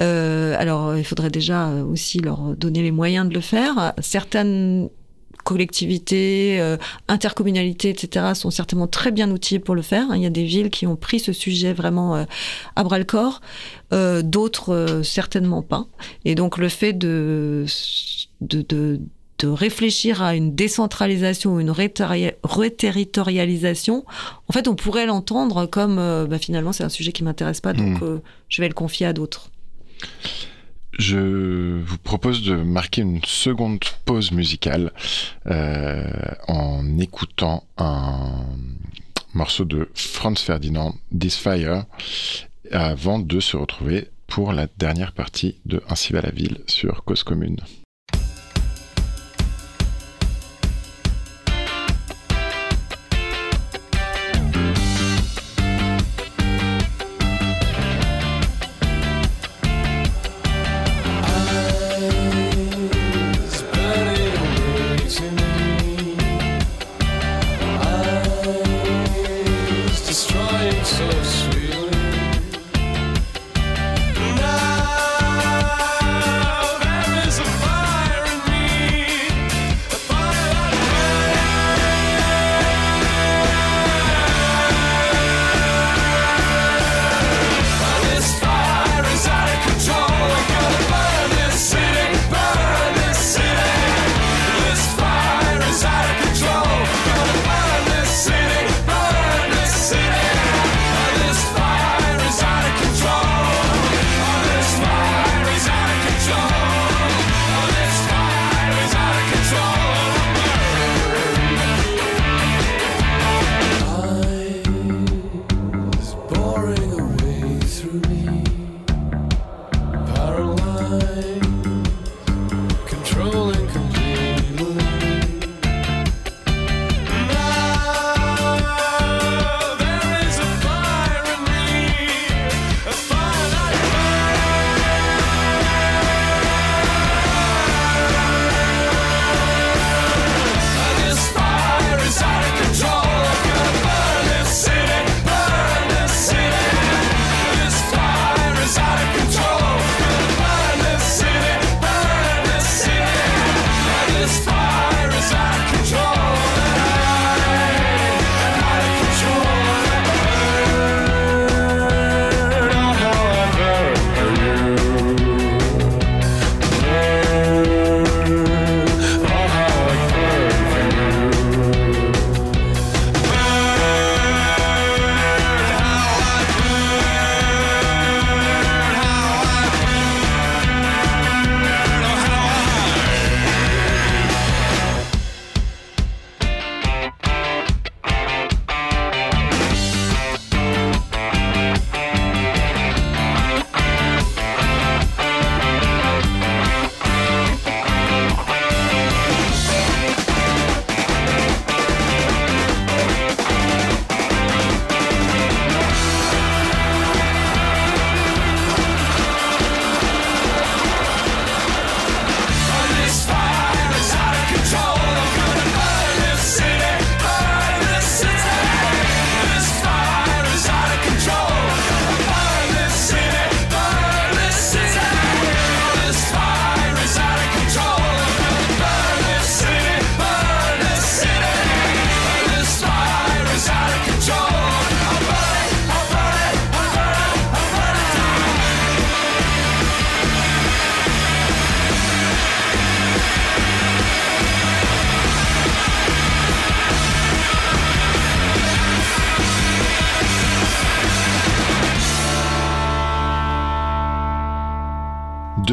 Euh, 0.00 0.54
alors, 0.58 0.96
il 0.96 1.04
faudrait 1.04 1.30
déjà 1.30 1.68
aussi 1.82 2.20
leur 2.20 2.54
donner 2.56 2.82
les 2.82 2.92
moyens 2.92 3.28
de 3.28 3.34
le 3.34 3.40
faire. 3.40 3.92
Certaines 4.00 4.88
collectivités, 5.44 6.60
euh, 6.60 6.76
intercommunalités, 7.08 7.90
etc., 7.90 8.32
sont 8.34 8.50
certainement 8.50 8.86
très 8.86 9.10
bien 9.10 9.30
outillés 9.30 9.58
pour 9.58 9.74
le 9.74 9.82
faire. 9.82 10.06
Il 10.14 10.22
y 10.22 10.26
a 10.26 10.30
des 10.30 10.44
villes 10.44 10.70
qui 10.70 10.86
ont 10.86 10.96
pris 10.96 11.20
ce 11.20 11.32
sujet 11.32 11.72
vraiment 11.72 12.16
euh, 12.16 12.24
à 12.76 12.84
bras 12.84 12.98
le 12.98 13.04
corps, 13.04 13.40
euh, 13.92 14.22
d'autres 14.22 15.00
certainement 15.04 15.62
pas. 15.62 15.86
Et 16.24 16.34
donc 16.34 16.58
le 16.58 16.68
fait 16.68 16.92
de, 16.92 17.64
de, 18.40 18.62
de, 18.62 19.00
de 19.38 19.48
réfléchir 19.48 20.22
à 20.22 20.34
une 20.34 20.54
décentralisation 20.54 21.54
ou 21.54 21.60
une 21.60 21.70
reterritorialisation, 21.70 24.04
en 24.48 24.52
fait, 24.52 24.68
on 24.68 24.74
pourrait 24.74 25.06
l'entendre 25.06 25.66
comme 25.66 25.96
bah, 25.96 26.38
finalement 26.38 26.72
c'est 26.72 26.84
un 26.84 26.88
sujet 26.88 27.12
qui 27.12 27.24
m'intéresse 27.24 27.60
pas, 27.60 27.72
donc 27.72 28.00
mmh. 28.00 28.20
je 28.48 28.62
vais 28.62 28.68
le 28.68 28.74
confier 28.74 29.06
à 29.06 29.12
d'autres. 29.12 29.50
Je 30.98 31.80
vous 31.80 31.98
propose 31.98 32.42
de 32.42 32.56
marquer 32.56 33.02
une 33.02 33.24
seconde 33.24 33.80
pause 34.04 34.30
musicale 34.30 34.92
euh, 35.46 36.04
en 36.48 36.98
écoutant 36.98 37.64
un 37.78 38.44
morceau 39.34 39.64
de 39.64 39.88
Franz 39.94 40.42
Ferdinand, 40.42 40.94
This 41.18 41.36
Fire, 41.36 41.84
avant 42.70 43.18
de 43.18 43.40
se 43.40 43.56
retrouver 43.56 44.08
pour 44.26 44.52
la 44.52 44.66
dernière 44.78 45.12
partie 45.12 45.56
de 45.66 45.82
Ainsi 45.88 46.12
va 46.12 46.20
la 46.20 46.30
ville 46.30 46.58
sur 46.66 47.04
Cause 47.04 47.22
Commune. 47.22 47.58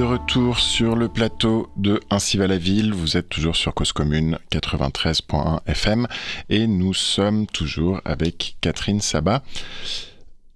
Retour 0.04 0.60
sur 0.60 0.96
le 0.96 1.10
plateau 1.10 1.70
de 1.76 2.00
Ainsi 2.10 2.38
va 2.38 2.48
la 2.48 2.58
ville. 2.58 2.94
Vous 2.94 3.18
êtes 3.18 3.30
toujours 3.30 3.56
sur 3.56 3.74
Cause 3.74 3.92
Commune 3.92 4.38
93.1 4.52 5.60
FM 5.66 6.08
et 6.50 6.68
nous 6.68 6.94
sommes 6.94 7.48
toujours 7.48 8.02
avec 8.06 8.56
Catherine 8.62 9.02
Sabat. 9.02 9.42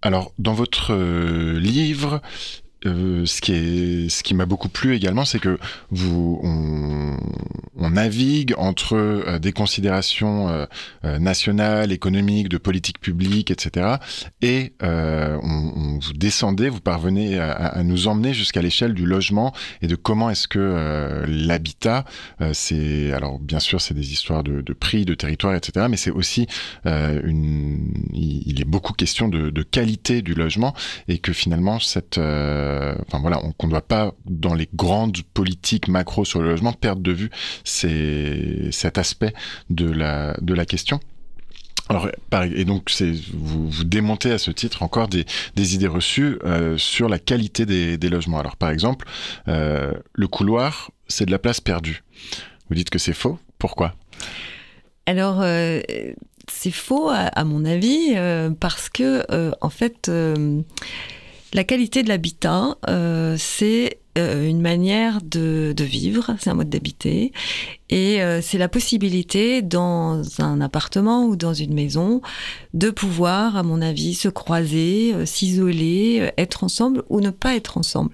Alors, 0.02 0.32
dans 0.40 0.54
votre 0.54 0.94
euh, 0.94 1.60
livre, 1.60 2.22
euh, 2.86 3.26
ce 3.26 3.42
qui 3.42 3.54
est, 3.54 4.10
ce 4.10 4.24
qui 4.24 4.34
m'a 4.34 4.46
beaucoup 4.46 4.70
plu 4.70 4.96
également, 4.96 5.26
c'est 5.26 5.40
que 5.40 5.58
vous, 5.90 6.40
on, 6.44 7.18
on, 7.78 7.90
navigue 7.90 8.54
entre 8.58 8.96
euh, 8.96 9.40
des 9.40 9.52
considérations 9.52 10.50
euh, 10.50 11.20
nationales, 11.20 11.92
économiques, 11.92 12.50
de 12.50 12.58
politique 12.58 13.00
publique, 13.00 13.52
etc. 13.52 13.98
Et 14.42 14.74
on, 14.82 14.88
on, 14.88 16.00
vous 16.00 16.14
descendez, 16.14 16.70
vous 16.70 16.82
parvenez 16.82 17.40
à, 17.40 17.52
à 17.52 17.84
nous 17.84 18.08
emmener 18.08 18.34
jusqu'à 18.34 18.62
l'échelle 18.62 18.94
du 18.94 19.06
logement 19.06 19.54
et 19.82 19.88
de 19.88 19.96
comment 19.96 20.30
est-ce 20.30 20.48
que 20.48 21.24
l'habitat, 21.28 22.06
c'est, 22.54 23.12
alors 23.14 23.40
bien 23.40 23.60
sûr, 23.60 23.82
c'est 23.82 23.94
des 23.94 24.12
histoires 24.12 24.44
de, 24.44 24.62
de, 24.62 24.74
prix, 24.74 25.06
de 25.06 25.14
territoire, 25.14 25.56
etc. 25.56 25.88
Mais 25.90 25.98
c'est 25.98 26.12
aussi 26.12 26.48
une, 26.86 27.94
il, 28.14 28.60
est 28.60 28.66
beaucoup 28.66 28.94
question 28.94 29.28
de, 29.28 29.50
de, 29.50 29.64
qualité 29.64 30.22
du 30.22 30.34
logement 30.34 30.74
et 31.08 31.18
que 31.20 31.34
finalement 31.34 31.80
cette 31.80 32.20
euh, 32.73 32.73
enfin 33.08 33.20
voilà, 33.20 33.42
qu'on 33.58 33.68
ne 33.68 33.72
doit 33.72 33.82
pas 33.82 34.14
dans 34.26 34.54
les 34.54 34.70
grandes 34.74 35.22
politiques 35.34 35.88
macro 35.88 36.26
sur 36.26 36.42
le 36.42 36.50
logement 36.50 36.74
perdre 36.74 37.02
de 37.02 37.12
vue 37.12 37.30
cet 37.64 38.98
aspect 38.98 39.34
de 39.70 39.90
la 39.90 40.36
de 40.42 40.54
la 40.54 40.66
question. 40.66 41.00
Alors, 41.90 42.08
et 42.56 42.64
donc, 42.64 42.90
vous, 43.34 43.70
vous 43.70 43.84
démontez 43.84 44.32
à 44.32 44.38
ce 44.38 44.52
titre 44.52 44.84
encore 44.84 45.10
des, 45.10 45.26
des 45.56 45.76
idées 45.76 45.88
reçues 45.88 46.40
euh, 46.46 46.78
sur 46.78 47.10
la 47.10 47.20
qualité 47.20 47.66
des, 47.66 47.98
des, 47.98 48.10
logements. 48.10 48.40
Alors, 48.40 48.56
par 48.56 48.70
exemple, 48.70 49.06
euh, 49.50 49.92
le 50.14 50.28
couloir, 50.28 50.92
c'est 51.08 51.26
de 51.26 51.32
la 51.32 51.40
place 51.40 51.60
perdue. 51.60 52.04
Vous 52.70 52.76
dites 52.76 52.90
que 52.90 53.00
c'est 53.00 53.14
faux. 53.14 53.38
Pourquoi? 53.60 53.96
Alors, 55.06 55.42
euh, 55.42 55.82
c'est 56.50 56.72
faux 56.72 57.10
à, 57.10 57.28
à, 57.28 57.44
mon 57.44 57.66
avis 57.66 58.14
euh, 58.16 58.50
parce 58.58 58.90
que, 58.90 59.26
euh, 59.32 59.52
en 59.60 59.70
fait 59.70 60.10
la 61.54 61.64
qualité 61.64 62.04
de 62.04 62.10
l'habitat, 62.10 62.78
euh, 62.90 63.36
c'est 63.38 64.00
euh, 64.18 64.48
une 64.48 64.62
manière 64.62 65.20
de, 65.22 65.74
de 65.76 65.84
vivre, 65.84 66.36
c'est 66.40 66.50
un 66.50 66.56
mode 66.56 66.70
d'habiter, 66.70 67.32
et 67.90 68.22
euh, 68.22 68.42
c'est 68.42 68.58
la 68.58 68.68
possibilité 68.68 69.62
dans 69.62 70.22
un 70.40 70.62
appartement 70.62 71.26
ou 71.26 71.36
dans 71.36 71.54
une 71.54 71.74
maison 71.74 72.22
de 72.74 72.90
pouvoir, 72.90 73.56
à 73.56 73.64
mon 73.64 73.82
avis, 73.82 74.16
se 74.16 74.30
croiser, 74.30 75.14
s'isoler, 75.26 76.32
être 76.38 76.64
ensemble 76.64 77.04
ou 77.10 77.22
ne 77.22 77.30
pas 77.30 77.56
être 77.56 77.78
ensemble. 77.78 78.14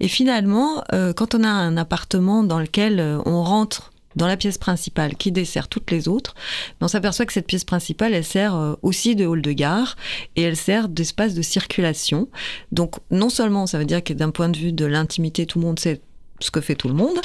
Et 0.00 0.08
finalement, 0.08 0.82
quand 1.16 1.34
on 1.34 1.44
a 1.44 1.48
un 1.48 1.76
appartement 1.76 2.42
dans 2.42 2.58
lequel 2.58 3.00
on 3.24 3.42
rentre 3.44 3.91
dans 4.16 4.26
la 4.26 4.36
pièce 4.36 4.58
principale 4.58 5.16
qui 5.16 5.32
dessert 5.32 5.68
toutes 5.68 5.90
les 5.90 6.08
autres, 6.08 6.34
on 6.80 6.88
s'aperçoit 6.88 7.26
que 7.26 7.32
cette 7.32 7.46
pièce 7.46 7.64
principale, 7.64 8.14
elle 8.14 8.24
sert 8.24 8.54
euh, 8.54 8.74
aussi 8.82 9.16
de 9.16 9.26
hall 9.26 9.42
de 9.42 9.52
gare 9.52 9.96
et 10.36 10.42
elle 10.42 10.56
sert 10.56 10.88
d'espace 10.88 11.34
de 11.34 11.42
circulation. 11.42 12.28
Donc 12.72 12.96
non 13.10 13.28
seulement 13.28 13.66
ça 13.66 13.78
veut 13.78 13.84
dire 13.84 14.02
que 14.02 14.12
d'un 14.12 14.30
point 14.30 14.48
de 14.48 14.58
vue 14.58 14.72
de 14.72 14.84
l'intimité, 14.84 15.46
tout 15.46 15.58
le 15.58 15.66
monde 15.66 15.78
sait 15.78 16.00
ce 16.42 16.50
que 16.50 16.60
fait 16.60 16.74
tout 16.74 16.88
le 16.88 16.94
monde. 16.94 17.20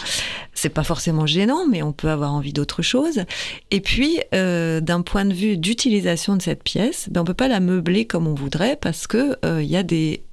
C'est 0.53 0.69
pas 0.69 0.83
forcément 0.83 1.25
gênant, 1.25 1.67
mais 1.67 1.83
on 1.83 1.91
peut 1.91 2.09
avoir 2.09 2.33
envie 2.33 2.53
d'autre 2.53 2.81
chose. 2.81 3.21
Et 3.71 3.81
puis, 3.81 4.19
euh, 4.33 4.79
d'un 4.79 5.01
point 5.01 5.25
de 5.25 5.33
vue 5.33 5.57
d'utilisation 5.57 6.35
de 6.35 6.41
cette 6.41 6.63
pièce, 6.63 7.09
ben, 7.11 7.21
on 7.21 7.25
peut 7.25 7.33
pas 7.33 7.47
la 7.47 7.59
meubler 7.59 8.05
comme 8.05 8.27
on 8.27 8.33
voudrait 8.33 8.77
parce 8.79 9.07
que 9.07 9.37
euh, 9.43 9.61
il 9.61 9.69
y 9.69 9.75
a 9.75 9.83
des 9.83 10.23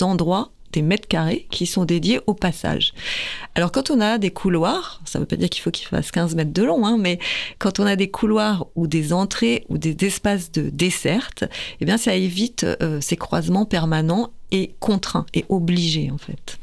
endroits 0.00 0.50
des 0.72 0.82
mètres 0.82 1.08
carrés 1.08 1.46
qui 1.50 1.66
sont 1.66 1.84
dédiés 1.84 2.20
au 2.26 2.34
passage. 2.34 2.92
Alors 3.54 3.72
quand 3.72 3.90
on 3.90 4.00
a 4.00 4.18
des 4.18 4.30
couloirs, 4.30 5.00
ça 5.04 5.18
ne 5.18 5.22
veut 5.22 5.26
pas 5.26 5.36
dire 5.36 5.48
qu'il 5.48 5.62
faut 5.62 5.70
qu'il 5.70 5.86
fasse 5.86 6.10
15 6.10 6.34
mètres 6.34 6.52
de 6.52 6.62
long, 6.62 6.86
hein, 6.86 6.96
mais 6.98 7.18
quand 7.58 7.80
on 7.80 7.86
a 7.86 7.96
des 7.96 8.10
couloirs 8.10 8.66
ou 8.74 8.86
des 8.86 9.12
entrées 9.12 9.64
ou 9.68 9.78
des 9.78 9.96
espaces 10.04 10.52
de 10.52 10.68
desserte, 10.70 11.44
eh 11.80 11.84
bien 11.84 11.96
ça 11.96 12.14
évite 12.14 12.64
euh, 12.64 13.00
ces 13.00 13.16
croisements 13.16 13.66
permanents 13.66 14.30
et 14.50 14.74
contraints 14.80 15.26
et 15.34 15.44
obligés 15.48 16.10
en 16.10 16.18
fait. 16.18 16.58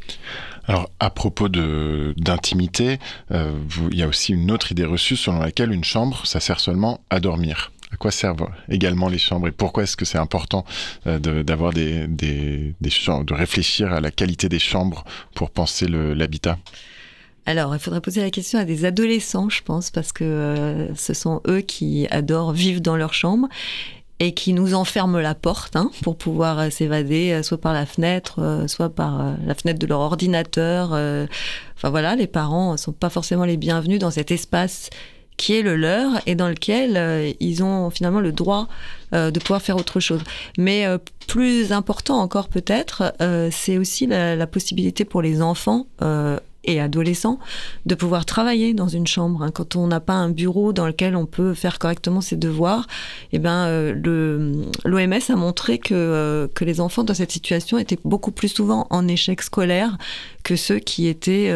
Alors, 0.65 0.89
à 0.99 1.09
propos 1.09 1.49
d'intimité, 1.49 2.99
euh, 3.31 3.51
il 3.91 3.97
y 3.97 4.03
a 4.03 4.07
aussi 4.07 4.31
une 4.31 4.49
autre 4.49 4.71
idée 4.71 4.85
reçue 4.85 5.17
selon 5.17 5.39
laquelle 5.39 5.73
une 5.73 5.83
chambre, 5.83 6.25
ça 6.25 6.39
sert 6.39 6.61
seulement 6.61 7.01
à 7.09 7.19
dormir 7.19 7.71
à 7.93 7.95
quoi 7.95 8.11
servent 8.11 8.47
également 8.69 9.07
les 9.07 9.19
chambres 9.19 9.47
et 9.47 9.51
pourquoi 9.51 9.83
est-ce 9.83 9.95
que 9.95 10.05
c'est 10.05 10.17
important 10.17 10.65
euh, 11.05 11.19
d'avoir 11.19 11.73
des, 11.73 12.07
des, 12.07 12.73
des 12.81 12.89
chambres, 12.89 13.23
de 13.25 13.33
réfléchir 13.35 13.93
à 13.93 14.01
la 14.01 14.09
qualité 14.09 14.49
des 14.49 14.59
chambres 14.59 15.05
pour 15.35 15.51
penser 15.51 15.87
l'habitat? 15.87 16.57
Alors, 17.45 17.75
il 17.75 17.79
faudrait 17.79 18.01
poser 18.01 18.21
la 18.21 18.31
question 18.31 18.57
à 18.57 18.65
des 18.65 18.85
adolescents, 18.85 19.49
je 19.49 19.61
pense, 19.61 19.91
parce 19.91 20.11
que 20.11 20.23
euh, 20.23 20.95
ce 20.95 21.13
sont 21.13 21.41
eux 21.47 21.61
qui 21.61 22.07
adorent 22.09 22.53
vivre 22.53 22.81
dans 22.81 22.95
leur 22.95 23.13
chambre 23.13 23.47
et 24.19 24.33
qui 24.33 24.53
nous 24.53 24.73
enferment 24.73 25.19
la 25.19 25.35
porte 25.35 25.75
hein, 25.75 25.91
pour 26.01 26.17
pouvoir 26.17 26.57
euh, 26.57 26.69
s'évader, 26.69 27.41
soit 27.43 27.59
par 27.59 27.73
la 27.73 27.85
fenêtre, 27.85 28.63
soit 28.67 28.89
par 28.89 29.35
la 29.45 29.53
fenêtre 29.53 29.79
de 29.79 29.87
leur 29.87 29.99
ordinateur. 29.99 30.93
Enfin 31.75 31.89
voilà, 31.89 32.15
les 32.15 32.27
parents 32.27 32.75
sont 32.77 32.93
pas 32.93 33.09
forcément 33.09 33.45
les 33.45 33.57
bienvenus 33.57 33.99
dans 33.99 34.11
cet 34.11 34.31
espace 34.31 34.89
qui 35.37 35.55
est 35.57 35.61
le 35.61 35.75
leur 35.75 36.21
et 36.25 36.35
dans 36.35 36.49
lequel 36.49 36.97
euh, 36.97 37.31
ils 37.39 37.63
ont 37.63 37.89
finalement 37.89 38.19
le 38.19 38.31
droit 38.31 38.67
euh, 39.13 39.31
de 39.31 39.39
pouvoir 39.39 39.61
faire 39.61 39.77
autre 39.77 39.99
chose. 39.99 40.21
Mais 40.57 40.85
euh, 40.85 40.97
plus 41.27 41.71
important 41.71 42.17
encore 42.17 42.49
peut-être, 42.49 43.13
c'est 43.51 43.77
aussi 43.77 44.07
la, 44.07 44.45
possibilité 44.45 45.05
pour 45.05 45.21
les 45.21 45.41
enfants 45.41 45.87
et 46.65 46.81
adolescents 46.81 47.39
de 47.85 47.95
pouvoir 47.95 48.25
travailler 48.25 48.73
dans 48.73 48.89
une 48.89 49.07
chambre. 49.07 49.41
Hein. 49.41 49.51
Quand 49.51 49.77
on 49.77 49.87
n'a 49.87 50.01
pas 50.01 50.13
un 50.13 50.29
bureau 50.29 50.73
dans 50.73 50.85
lequel 50.85 51.15
on 51.15 51.25
peut 51.25 51.53
faire 51.53 51.79
correctement 51.79 52.19
ses 52.19 52.35
devoirs, 52.35 52.87
eh 53.31 53.39
ben, 53.39 53.93
l'OMS 53.93 55.13
a 55.29 55.35
montré 55.37 55.77
que, 55.79 56.49
que 56.53 56.65
les 56.65 56.81
enfants 56.81 57.05
dans 57.05 57.13
cette 57.13 57.31
situation 57.31 57.77
étaient 57.77 57.99
beaucoup 58.03 58.31
plus 58.31 58.49
souvent 58.49 58.85
en 58.89 59.07
échec 59.07 59.41
scolaire 59.41 59.97
que 60.43 60.57
ceux 60.57 60.79
qui 60.79 61.07
étaient 61.07 61.49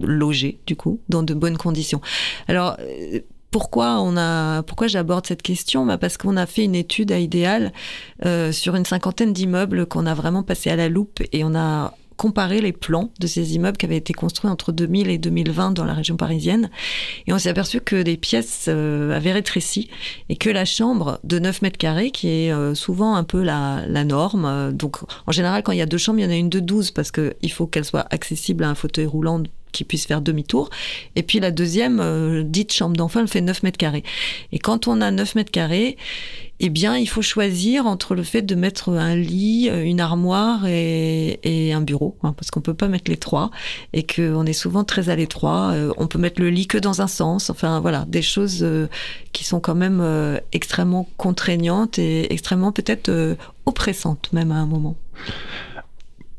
logés, 0.00 0.60
du 0.66 0.76
coup, 0.76 1.00
dans 1.08 1.22
de 1.22 1.34
bonnes 1.34 1.56
conditions. 1.56 2.00
Alors, 2.48 2.76
euh, 2.80 3.20
pourquoi 3.50 4.00
on 4.00 4.16
a 4.16 4.62
pourquoi 4.62 4.86
j'aborde 4.86 5.26
cette 5.26 5.42
question? 5.42 5.86
Bah 5.86 5.98
parce 5.98 6.18
qu'on 6.18 6.36
a 6.36 6.46
fait 6.46 6.64
une 6.64 6.74
étude 6.74 7.12
à 7.12 7.18
idéal 7.18 7.72
euh, 8.24 8.52
sur 8.52 8.74
une 8.74 8.84
cinquantaine 8.84 9.32
d'immeubles 9.32 9.86
qu'on 9.86 10.06
a 10.06 10.14
vraiment 10.14 10.42
passé 10.42 10.68
à 10.68 10.76
la 10.76 10.88
loupe 10.88 11.22
et 11.32 11.42
on 11.42 11.54
a 11.54 11.94
comparer 12.18 12.62
les 12.62 12.72
plans 12.72 13.10
de 13.20 13.26
ces 13.26 13.54
immeubles 13.54 13.76
qui 13.76 13.84
avaient 13.84 13.96
été 13.96 14.14
construits 14.14 14.50
entre 14.50 14.72
2000 14.72 15.10
et 15.10 15.18
2020 15.18 15.72
dans 15.72 15.84
la 15.84 15.92
région 15.92 16.16
parisienne. 16.16 16.70
Et 17.26 17.32
on 17.34 17.38
s'est 17.38 17.50
aperçu 17.50 17.80
que 17.80 18.02
des 18.02 18.16
pièces 18.16 18.66
euh, 18.68 19.14
avaient 19.14 19.32
rétréci 19.32 19.90
et 20.30 20.36
que 20.36 20.48
la 20.48 20.64
chambre 20.64 21.20
de 21.24 21.38
9 21.38 21.62
mètres 21.62 21.78
carrés, 21.78 22.10
qui 22.10 22.28
est 22.28 22.74
souvent 22.74 23.16
un 23.16 23.24
peu 23.24 23.42
la, 23.42 23.84
la 23.86 24.04
norme, 24.04 24.72
donc 24.72 24.98
en 25.26 25.32
général 25.32 25.62
quand 25.62 25.72
il 25.72 25.78
y 25.78 25.82
a 25.82 25.86
deux 25.86 25.98
chambres, 25.98 26.18
il 26.18 26.24
y 26.24 26.26
en 26.26 26.30
a 26.30 26.36
une 26.36 26.50
de 26.50 26.60
12 26.60 26.90
parce 26.90 27.10
qu'il 27.10 27.52
faut 27.52 27.66
qu'elle 27.66 27.84
soit 27.84 28.06
accessible 28.10 28.64
à 28.64 28.70
un 28.70 28.74
fauteuil 28.74 29.06
roulant 29.06 29.40
qui 29.72 29.84
puisse 29.84 30.06
faire 30.06 30.20
demi-tour. 30.20 30.70
Et 31.14 31.22
puis 31.22 31.40
la 31.40 31.50
deuxième, 31.50 32.00
euh, 32.00 32.42
dite 32.42 32.72
chambre 32.72 32.96
d'enfant, 32.96 33.20
elle 33.20 33.28
fait 33.28 33.40
9 33.40 33.62
mètres 33.62 33.78
carrés. 33.78 34.04
Et 34.52 34.58
quand 34.58 34.88
on 34.88 35.00
a 35.00 35.10
9 35.10 35.34
mètres 35.34 35.50
carrés, 35.50 35.96
eh 36.58 36.70
bien, 36.70 36.96
il 36.96 37.08
faut 37.08 37.22
choisir 37.22 37.86
entre 37.86 38.14
le 38.14 38.22
fait 38.22 38.40
de 38.40 38.54
mettre 38.54 38.90
un 38.90 39.14
lit, 39.14 39.68
euh, 39.70 39.84
une 39.84 40.00
armoire 40.00 40.66
et, 40.66 41.38
et 41.42 41.72
un 41.74 41.82
bureau, 41.82 42.16
hein, 42.22 42.32
parce 42.32 42.50
qu'on 42.50 42.62
peut 42.62 42.74
pas 42.74 42.88
mettre 42.88 43.10
les 43.10 43.18
trois, 43.18 43.50
et 43.92 44.06
qu'on 44.06 44.46
est 44.46 44.54
souvent 44.54 44.82
très 44.82 45.10
à 45.10 45.16
l'étroit. 45.16 45.72
Euh, 45.72 45.92
on 45.98 46.06
peut 46.06 46.18
mettre 46.18 46.40
le 46.40 46.48
lit 46.48 46.66
que 46.66 46.78
dans 46.78 47.02
un 47.02 47.08
sens. 47.08 47.50
Enfin, 47.50 47.80
voilà, 47.80 48.06
des 48.06 48.22
choses 48.22 48.62
euh, 48.62 48.88
qui 49.32 49.44
sont 49.44 49.60
quand 49.60 49.74
même 49.74 50.02
extrêmement 50.52 51.06
contraignantes 51.16 51.98
et 51.98 52.32
extrêmement 52.32 52.72
peut-être 52.72 53.36
oppressantes, 53.66 54.32
même 54.32 54.50
à 54.50 54.56
un 54.56 54.66
moment. 54.66 54.96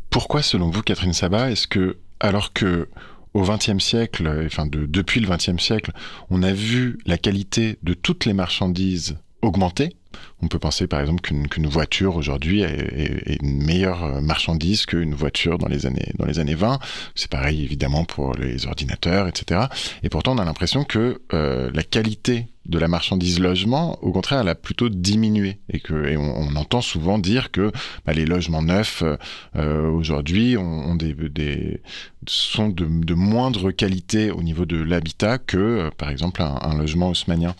Pourquoi, 0.09 0.41
selon 0.41 0.69
vous, 0.69 0.81
Catherine 0.81 1.13
Sabat, 1.13 1.51
est-ce 1.51 1.67
que, 1.67 1.97
alors 2.19 2.53
que 2.53 2.89
au 3.37 3.43
XXe 3.43 3.77
siècle, 3.77 4.27
enfin 4.45 4.65
de, 4.65 4.87
depuis 4.87 5.19
le 5.19 5.27
XXe 5.27 5.61
siècle, 5.61 5.91
on 6.31 6.41
a 6.41 6.53
vu 6.53 6.97
la 7.05 7.19
qualité 7.19 7.77
de 7.83 7.93
toutes 7.93 8.25
les 8.25 8.33
marchandises 8.33 9.17
augmenter, 9.43 9.96
on 10.41 10.47
peut 10.47 10.59
penser 10.59 10.87
par 10.87 11.01
exemple 11.01 11.21
qu'une 11.21 11.47
qu 11.47 11.61
voiture 11.67 12.15
aujourd'hui 12.15 12.61
est, 12.61 13.37
une 13.41 13.63
meilleure 13.63 14.21
marchandise 14.21 14.85
qu'une 14.85 15.13
voiture 15.13 15.57
dans 15.57 15.67
les 15.67 15.85
années 15.85 16.11
dans 16.17 16.25
les 16.25 16.39
années 16.39 16.55
20. 16.55 16.79
C'est 17.15 17.29
pareil 17.29 17.63
évidemment 17.63 18.05
pour 18.05 18.35
les 18.35 18.65
ordinateurs, 18.67 19.27
etc. 19.27 19.67
Et 20.03 20.09
pourtant 20.09 20.35
on 20.35 20.37
a 20.37 20.45
l'impression 20.45 20.83
que 20.83 21.21
euh, 21.33 21.69
la 21.73 21.83
qualité 21.83 22.47
de 22.65 22.79
la 22.79 22.87
marchandise 22.87 23.39
logement, 23.39 23.97
au 24.03 24.11
contraire, 24.11 24.41
elle 24.41 24.49
a 24.49 24.55
plutôt 24.55 24.89
diminué 24.89 25.57
et 25.69 25.81
on, 26.17 26.55
entend 26.55 26.81
souvent 26.81 27.17
dire 27.17 27.51
que 27.51 27.71
bah, 28.05 28.13
les 28.13 28.25
logements 28.25 28.61
neufs 28.61 29.03
euh, 29.55 29.89
aujourd'hui 29.89 30.57
sont 32.27 32.69
de, 32.69 33.13
moindre 33.13 33.71
qualité 33.71 34.31
au 34.31 34.43
niveau 34.43 34.65
de 34.65 34.77
l'habitat 34.77 35.37
que, 35.37 35.57
euh, 35.57 35.89
par 35.97 36.09
exemple, 36.09 36.41
un, 36.41 36.59
un 36.61 36.77
logement 36.77 37.09
haussmanien. 37.09 37.55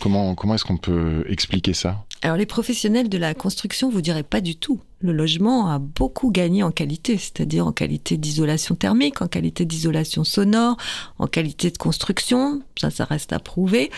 Comment, 0.00 0.34
comment 0.34 0.54
est-ce 0.54 0.64
qu'on 0.64 0.76
peut 0.76 1.24
expliquer 1.28 1.72
ça? 1.72 2.04
Alors 2.22 2.36
les 2.36 2.46
professionnels 2.46 3.08
de 3.08 3.18
la 3.18 3.34
construction 3.34 3.90
vous 3.90 4.00
diraient 4.00 4.22
pas 4.22 4.40
du 4.40 4.56
tout. 4.56 4.80
Le 5.00 5.12
logement 5.12 5.68
a 5.70 5.78
beaucoup 5.78 6.30
gagné 6.30 6.62
en 6.62 6.70
qualité, 6.70 7.18
c'est-à-dire 7.18 7.66
en 7.66 7.72
qualité 7.72 8.16
d'isolation 8.16 8.74
thermique, 8.74 9.22
en 9.22 9.28
qualité 9.28 9.64
d'isolation 9.64 10.24
sonore, 10.24 10.76
en 11.18 11.26
qualité 11.26 11.70
de 11.70 11.78
construction, 11.78 12.62
ça 12.78 12.90
ça 12.90 13.04
reste 13.04 13.32
à 13.32 13.38
prouver. 13.38 13.90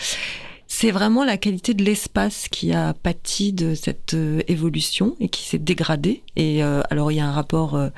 C'est 0.67 0.91
vraiment 0.91 1.25
la 1.25 1.37
qualité 1.37 1.73
de 1.73 1.83
l'espace 1.83 2.47
qui 2.47 2.73
a 2.73 2.93
pâti 2.93 3.53
de 3.53 3.73
cette 3.73 4.13
euh, 4.13 4.41
évolution 4.47 5.15
et 5.19 5.27
qui 5.27 5.43
s'est 5.43 5.57
dégradée. 5.57 6.21
Et 6.35 6.63
euh, 6.63 6.81
alors 6.91 7.11
il 7.11 7.15
y 7.15 7.19
a 7.19 7.27
un 7.27 7.31
rapport 7.31 7.75
euh, 7.75 7.89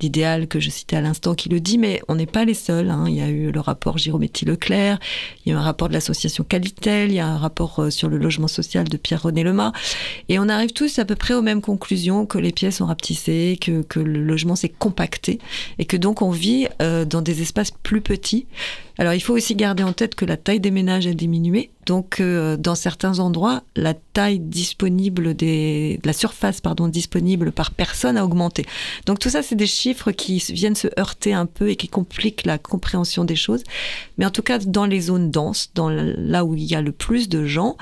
d'idéal 0.00 0.48
que 0.48 0.58
je 0.58 0.70
citais 0.70 0.96
à 0.96 1.00
l'instant 1.00 1.34
qui 1.34 1.48
le 1.48 1.60
dit, 1.60 1.78
mais 1.78 2.02
on 2.08 2.16
n'est 2.16 2.26
pas 2.26 2.44
les 2.44 2.54
seuls. 2.54 2.90
Hein. 2.90 3.04
Il 3.06 3.14
y 3.14 3.20
a 3.20 3.28
eu 3.28 3.52
le 3.52 3.60
rapport 3.60 3.98
Girometti-Leclerc, 3.98 4.98
il 5.44 5.50
y 5.50 5.52
a 5.52 5.54
eu 5.54 5.58
un 5.58 5.62
rapport 5.62 5.88
de 5.88 5.92
l'association 5.92 6.42
Qualitel, 6.42 7.10
il 7.10 7.14
y 7.14 7.20
a 7.20 7.26
un 7.26 7.36
rapport 7.36 7.78
euh, 7.78 7.90
sur 7.90 8.08
le 8.08 8.18
logement 8.18 8.48
social 8.48 8.88
de 8.88 8.96
Pierre-René 8.96 9.44
Lemas. 9.44 9.72
Et 10.28 10.38
on 10.38 10.48
arrive 10.48 10.72
tous 10.72 10.98
à 10.98 11.04
peu 11.04 11.14
près 11.14 11.34
aux 11.34 11.42
mêmes 11.42 11.60
conclusions, 11.60 12.26
que 12.26 12.38
les 12.38 12.52
pièces 12.52 12.80
ont 12.80 12.86
rapetissé, 12.86 13.58
que, 13.60 13.82
que 13.82 14.00
le 14.00 14.22
logement 14.24 14.56
s'est 14.56 14.68
compacté, 14.70 15.38
et 15.78 15.84
que 15.84 15.96
donc 15.96 16.22
on 16.22 16.30
vit 16.30 16.66
euh, 16.82 17.04
dans 17.04 17.22
des 17.22 17.42
espaces 17.42 17.70
plus 17.70 18.00
petits. 18.00 18.46
Alors 18.98 19.14
il 19.14 19.20
faut 19.20 19.34
aussi 19.34 19.54
garder 19.54 19.82
en 19.82 19.92
tête 19.92 20.14
que 20.14 20.24
la 20.24 20.36
taille 20.36 20.60
des 20.60 20.70
ménages 20.70 21.06
a 21.06 21.14
diminué, 21.14 21.70
donc 21.90 22.20
euh, 22.20 22.56
dans 22.56 22.76
certains 22.76 23.18
endroits, 23.18 23.64
la 23.74 23.94
taille 23.94 24.38
disponible 24.38 25.34
la 26.04 26.12
surface 26.12 26.62
disponible 26.88 27.50
par 27.50 27.72
personne 27.72 28.16
a 28.16 28.24
augmenté. 28.24 28.64
Donc 29.06 29.18
tout 29.18 29.28
ça, 29.28 29.42
c'est 29.42 29.56
des 29.56 29.66
chiffres 29.66 30.12
qui 30.12 30.38
viennent 30.50 30.76
se 30.76 30.86
heurter 31.00 31.32
un 31.32 31.46
peu 31.46 31.68
et 31.68 31.74
qui 31.74 31.88
compliquent 31.88 32.46
la 32.46 32.58
compréhension 32.58 33.24
des 33.24 33.34
choses. 33.34 33.64
Mais 34.18 34.24
en 34.24 34.30
tout 34.30 34.42
cas, 34.42 34.60
dans 34.60 34.86
les 34.86 35.00
zones 35.00 35.32
denses, 35.32 35.72
là 35.76 36.44
où 36.44 36.54
il 36.54 36.62
y 36.62 36.76
a 36.76 36.80
le 36.80 36.92
plus 36.92 37.28
de 37.28 37.44
gens 37.44 37.76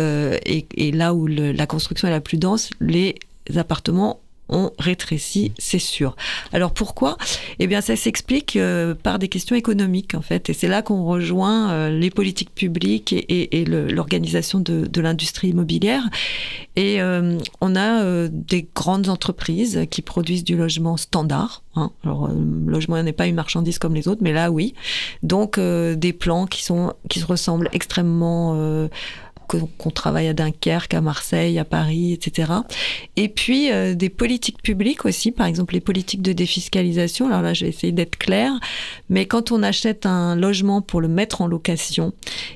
euh, 0.00 0.36
et, 0.44 0.90
là 0.90 1.14
où 1.14 1.28
la 1.28 1.66
construction 1.68 2.08
est 2.08 2.10
la 2.10 2.20
plus 2.20 2.38
dense, 2.38 2.70
les 2.80 3.14
appartements 3.54 4.18
ont 4.48 4.72
rétréci, 4.78 5.52
c'est 5.58 5.78
sûr. 5.78 6.16
Alors 6.52 6.72
pourquoi? 6.72 7.16
Eh 7.58 7.66
bien, 7.66 7.80
ça 7.80 7.96
s'explique 7.96 8.56
euh, 8.56 8.94
par 8.94 9.18
des 9.18 9.28
questions 9.28 9.56
économiques, 9.56 10.14
en 10.14 10.20
fait. 10.20 10.50
Et 10.50 10.52
c'est 10.52 10.68
là 10.68 10.82
qu'on 10.82 11.04
rejoint 11.04 11.70
euh, 11.70 11.90
les 11.90 12.10
politiques 12.10 12.54
publiques 12.54 13.14
et, 13.14 13.64
l'organisation 13.64 14.60
de, 14.60 14.86
de 14.86 15.00
l'industrie 15.00 15.48
immobilière. 15.48 16.02
Et 16.76 17.00
euh, 17.00 17.38
on 17.60 17.76
a 17.76 18.28
des 18.28 18.68
grandes 18.74 19.08
entreprises 19.08 19.86
qui 19.90 20.02
produisent 20.02 20.44
du 20.44 20.56
logement 20.56 20.96
standard. 20.96 21.62
Hein. 21.76 21.90
Alors, 22.04 22.28
le 22.28 22.70
logement 22.70 23.02
n'est 23.02 23.12
pas 23.12 23.26
une 23.26 23.34
marchandise 23.34 23.78
comme 23.78 23.94
les 23.94 24.08
autres, 24.08 24.22
mais 24.22 24.32
là, 24.32 24.50
oui. 24.50 24.74
Donc, 25.22 25.58
des 25.58 26.12
plans 26.12 26.46
qui 26.46 26.62
sont 26.62 26.92
qui 27.08 27.20
se 27.20 27.26
ressemblent 27.26 27.68
extrêmement 27.72 28.88
qu'on 29.46 29.90
travaille 29.90 30.28
à 30.28 30.34
Dunkerque, 30.34 30.94
à 30.94 31.00
Marseille, 31.00 31.58
à 31.58 31.64
Paris, 31.64 32.12
etc. 32.12 32.52
Et 33.16 33.28
puis 33.28 33.72
euh, 33.72 33.94
des 33.94 34.08
politiques 34.08 34.62
publiques 34.62 35.04
aussi, 35.04 35.30
par 35.30 35.46
exemple 35.46 35.74
les 35.74 35.80
politiques 35.80 36.22
de 36.22 36.32
défiscalisation. 36.32 37.28
Alors 37.28 37.42
là, 37.42 37.54
je 37.54 37.64
vais 37.64 37.70
essayer 37.70 37.92
d'être 37.92 38.16
claire, 38.16 38.52
mais 39.08 39.26
quand 39.26 39.52
on 39.52 39.62
achète 39.62 40.06
un 40.06 40.36
logement 40.36 40.82
pour 40.82 41.00
le 41.00 41.08
mettre 41.08 41.40
en 41.40 41.46
location 41.46 42.12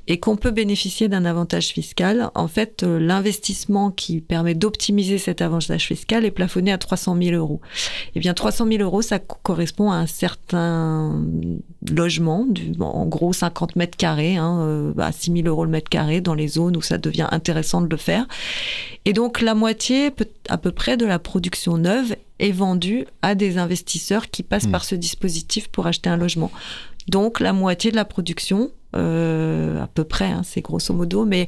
et 0.06 0.18
qu'on 0.18 0.36
peut 0.36 0.50
bénéficier 0.50 1.08
d'un 1.08 1.24
avantage 1.24 1.68
fiscal, 1.68 2.30
en 2.34 2.48
fait, 2.48 2.82
euh, 2.82 2.98
l'investissement 2.98 3.90
qui 3.90 4.20
permet 4.20 4.54
d'optimiser 4.54 5.18
cet 5.18 5.42
avantage 5.42 5.86
fiscal 5.86 6.24
est 6.24 6.30
plafonné 6.30 6.72
à 6.72 6.78
300 6.78 7.16
000 7.20 7.36
euros. 7.36 7.60
Eh 8.14 8.20
bien, 8.20 8.34
300 8.34 8.66
000 8.66 8.82
euros, 8.82 9.02
ça 9.02 9.18
correspond 9.18 9.90
à 9.90 9.96
un 9.96 10.06
certain 10.06 11.24
logement, 11.90 12.46
en 12.80 13.06
gros 13.06 13.32
50 13.32 13.76
mètres 13.76 13.96
carrés, 13.96 14.36
hein, 14.36 14.60
euh, 14.62 14.92
à 14.98 15.12
6 15.12 15.32
000 15.32 15.48
euros 15.48 15.64
le 15.64 15.70
mètre 15.70 15.88
carré 15.88 16.20
dans 16.20 16.34
les 16.34 16.48
zones 16.48 16.76
où 16.78 16.82
ça 16.82 16.96
devient 16.96 17.28
intéressant 17.30 17.80
de 17.82 17.88
le 17.88 17.96
faire. 17.96 18.26
Et 19.04 19.12
donc 19.12 19.40
la 19.40 19.54
moitié 19.54 20.10
à 20.48 20.58
peu 20.58 20.72
près 20.72 20.96
de 20.96 21.04
la 21.04 21.18
production 21.18 21.76
neuve 21.76 22.16
est 22.38 22.52
vendue 22.52 23.06
à 23.22 23.34
des 23.34 23.58
investisseurs 23.58 24.30
qui 24.30 24.42
passent 24.42 24.66
hmm. 24.66 24.72
par 24.72 24.84
ce 24.84 24.94
dispositif 24.94 25.68
pour 25.68 25.86
acheter 25.86 26.08
un 26.08 26.16
logement. 26.16 26.50
Donc 27.08 27.40
la 27.40 27.52
moitié 27.52 27.90
de 27.90 27.96
la 27.96 28.04
production, 28.04 28.70
euh, 28.96 29.82
à 29.82 29.86
peu 29.86 30.04
près, 30.04 30.26
hein, 30.26 30.42
c'est 30.44 30.62
grosso 30.62 30.94
modo, 30.94 31.26
mais 31.26 31.46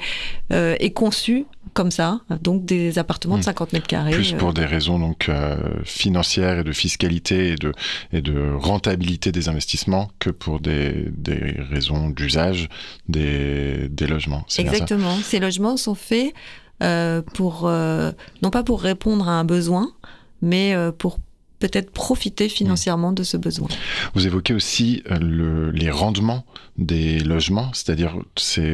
euh, 0.52 0.76
est 0.78 0.90
conçue 0.90 1.46
comme 1.72 1.90
ça, 1.90 2.20
donc 2.42 2.64
des 2.64 2.98
appartements 2.98 3.38
de 3.38 3.44
50 3.44 3.72
hmm. 3.72 3.76
mètres 3.76 3.86
carrés. 3.86 4.10
Plus 4.10 4.32
pour 4.32 4.50
euh. 4.50 4.52
des 4.52 4.64
raisons 4.64 4.98
donc 4.98 5.30
financières 5.84 6.58
et 6.58 6.64
de 6.64 6.72
fiscalité 6.72 7.52
et 7.52 7.54
de, 7.54 7.72
et 8.12 8.20
de 8.20 8.52
rentabilité 8.58 9.32
des 9.32 9.48
investissements 9.48 10.10
que 10.18 10.30
pour 10.30 10.60
des, 10.60 11.08
des 11.16 11.56
raisons 11.70 12.10
d'usage 12.10 12.68
des, 13.08 13.88
des 13.88 14.06
logements. 14.06 14.44
Exactement. 14.58 15.16
Ces 15.22 15.38
logements 15.38 15.76
sont 15.76 15.94
faits 15.94 16.34
pour 17.34 17.70
non 17.70 18.50
pas 18.50 18.62
pour 18.64 18.82
répondre 18.82 19.28
à 19.28 19.32
un 19.32 19.44
besoin, 19.44 19.92
mais 20.42 20.74
pour 20.98 21.20
peut-être 21.60 21.92
profiter 21.92 22.48
financièrement 22.48 23.12
de 23.12 23.22
ce 23.22 23.36
besoin. 23.36 23.68
Vous 24.14 24.26
évoquez 24.26 24.54
aussi 24.54 25.02
euh, 25.10 25.18
le, 25.20 25.70
les 25.70 25.90
rendements 25.90 26.44
des 26.78 27.20
logements, 27.20 27.70
c'est-à-dire 27.74 28.16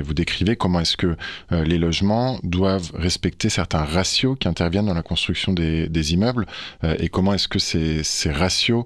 vous 0.05 0.15
décrivez 0.15 0.55
comment 0.57 0.81
est-ce 0.81 0.97
que 0.97 1.17
euh, 1.53 1.65
les 1.65 1.77
logements 1.77 2.39
doivent 2.45 2.93
respecter 2.95 3.49
certains 3.49 3.85
ratios 3.85 4.37
qui 4.39 4.47
interviennent 4.47 4.87
dans 4.87 4.95
la 4.95 5.03
construction 5.03 5.53
des, 5.53 5.89
des 5.89 6.13
immeubles 6.15 6.47
euh, 6.85 6.95
et 7.01 7.09
comment 7.09 7.35
est-ce 7.35 7.49
que 7.49 7.59
ces, 7.59 8.03
ces 8.05 8.31
ratios 8.31 8.85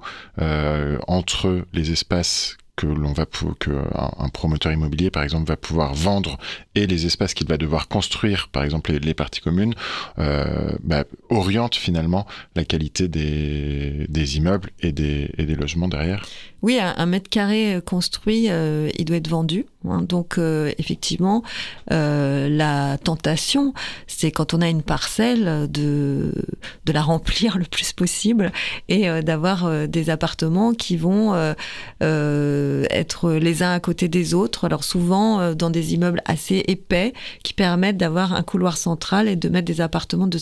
entre 1.07 1.67
les 1.75 1.93
espaces 1.93 2.57
que 2.81 2.87
l'on 2.87 3.13
va 3.13 3.27
que 3.59 3.71
un, 3.71 4.29
promoteur 4.31 4.73
immobilier 4.73 5.11
par 5.11 5.23
exemple 5.23 5.47
va 5.47 5.59
pouvoir 5.59 5.93
vendre 5.93 6.39
et 6.75 6.87
les 6.87 7.05
espaces 7.05 7.35
qu'il 7.35 7.47
va 7.47 7.59
devoir 7.59 7.89
construire 7.89 8.49
par 8.49 8.65
exemple 8.65 8.93
les, 8.93 9.15
parties 9.15 9.43
communes 9.43 9.75
euh, 10.19 10.73
bah, 10.83 11.05
oriente 11.29 11.75
finalement 11.75 12.27
la 12.57 12.65
qualité 12.65 13.07
des, 13.07 14.07
des 14.09 14.37
immeubles 14.39 14.71
et 14.81 14.93
des, 14.93 15.31
et 15.37 15.45
des 15.45 15.57
logements 15.57 15.89
derrière 15.89 16.25
oui, 16.63 16.79
un, 16.79 17.07
mètre 17.07 17.31
carré 17.31 17.77
euh, 17.77 17.81
construit, 17.81 18.51
euh, 18.51 18.91
il 18.99 19.07
doit 19.07 19.17
être 19.17 19.29
vendu. 19.29 19.65
Hein. 19.89 20.03
donc, 20.03 20.39
euh, 20.39 20.73
effectivement, 20.79 21.43
la 21.89 22.99
tentation, 22.99 23.75
c'est 24.07 24.31
quand 24.31 24.55
on 24.55 24.61
a 24.61 24.69
une 24.69 24.83
parcelle 24.83 25.71
de, 25.71 26.33
de 26.85 26.93
la 26.93 27.03
remplir 27.03 27.59
le 27.59 27.65
plus 27.65 27.93
possible 27.93 28.53
et 28.89 29.09
d'avoir 29.23 29.89
des 29.89 30.11
appartements 30.11 30.73
qui 30.73 30.97
vont 30.97 31.35
être 32.01 33.33
les 33.33 33.63
uns 33.63 33.73
à 33.73 33.81
côté 33.81 34.09
des 34.09 34.35
autres. 34.35 34.65
Alors, 34.65 34.85
souvent, 34.85 35.55
dans 35.55 35.71
des 35.71 35.95
immeubles 35.95 36.23
assez 36.25 36.65
épais 36.69 37.13
qui 37.43 37.55
permettent 37.55 37.97
d'avoir 37.97 38.35
un 38.35 38.43
couloir 38.43 38.77
central 38.77 39.29
et 39.29 39.37
de 39.37 39.49
mettre 39.49 39.67
des 39.67 39.81
appartements 39.81 40.27
de, 40.27 40.39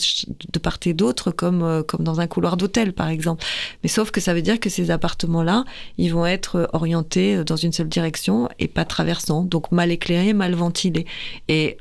de 0.51 0.59
part 0.59 0.79
et 0.85 0.93
d'autre, 0.93 1.31
comme, 1.31 1.83
comme 1.87 2.03
dans 2.03 2.19
un 2.19 2.27
couloir 2.27 2.57
d'hôtel, 2.57 2.93
par 2.93 3.09
exemple. 3.09 3.43
Mais 3.83 3.89
sauf 3.89 4.11
que 4.11 4.21
ça 4.21 4.33
veut 4.33 4.41
dire 4.41 4.59
que 4.59 4.69
ces 4.69 4.91
appartements-là, 4.91 5.65
ils 5.97 6.13
vont 6.13 6.25
être 6.25 6.69
orientés 6.73 7.43
dans 7.43 7.55
une 7.55 7.73
seule 7.73 7.89
direction 7.89 8.49
et 8.59 8.67
pas 8.67 8.85
donc 9.29 9.71
mal 9.71 9.91
éclairés, 9.91 10.33
mal 10.33 10.53
ventilés. 10.55 11.05
Et 11.47 11.77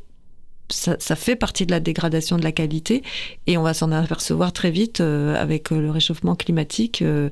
ça, 0.70 1.16
fait 1.16 1.36
partie 1.36 1.66
de 1.66 1.70
la 1.70 1.80
dégradation 1.80 2.36
de 2.36 2.44
la 2.44 2.52
qualité 2.52 3.02
et 3.46 3.56
on 3.56 3.62
va 3.62 3.74
s'en 3.74 3.90
apercevoir 3.90 4.52
très 4.52 4.70
vite 4.70 5.00
euh, 5.00 5.34
avec 5.34 5.70
le 5.70 5.90
réchauffement 5.90 6.36
climatique 6.36 7.02
euh, 7.02 7.30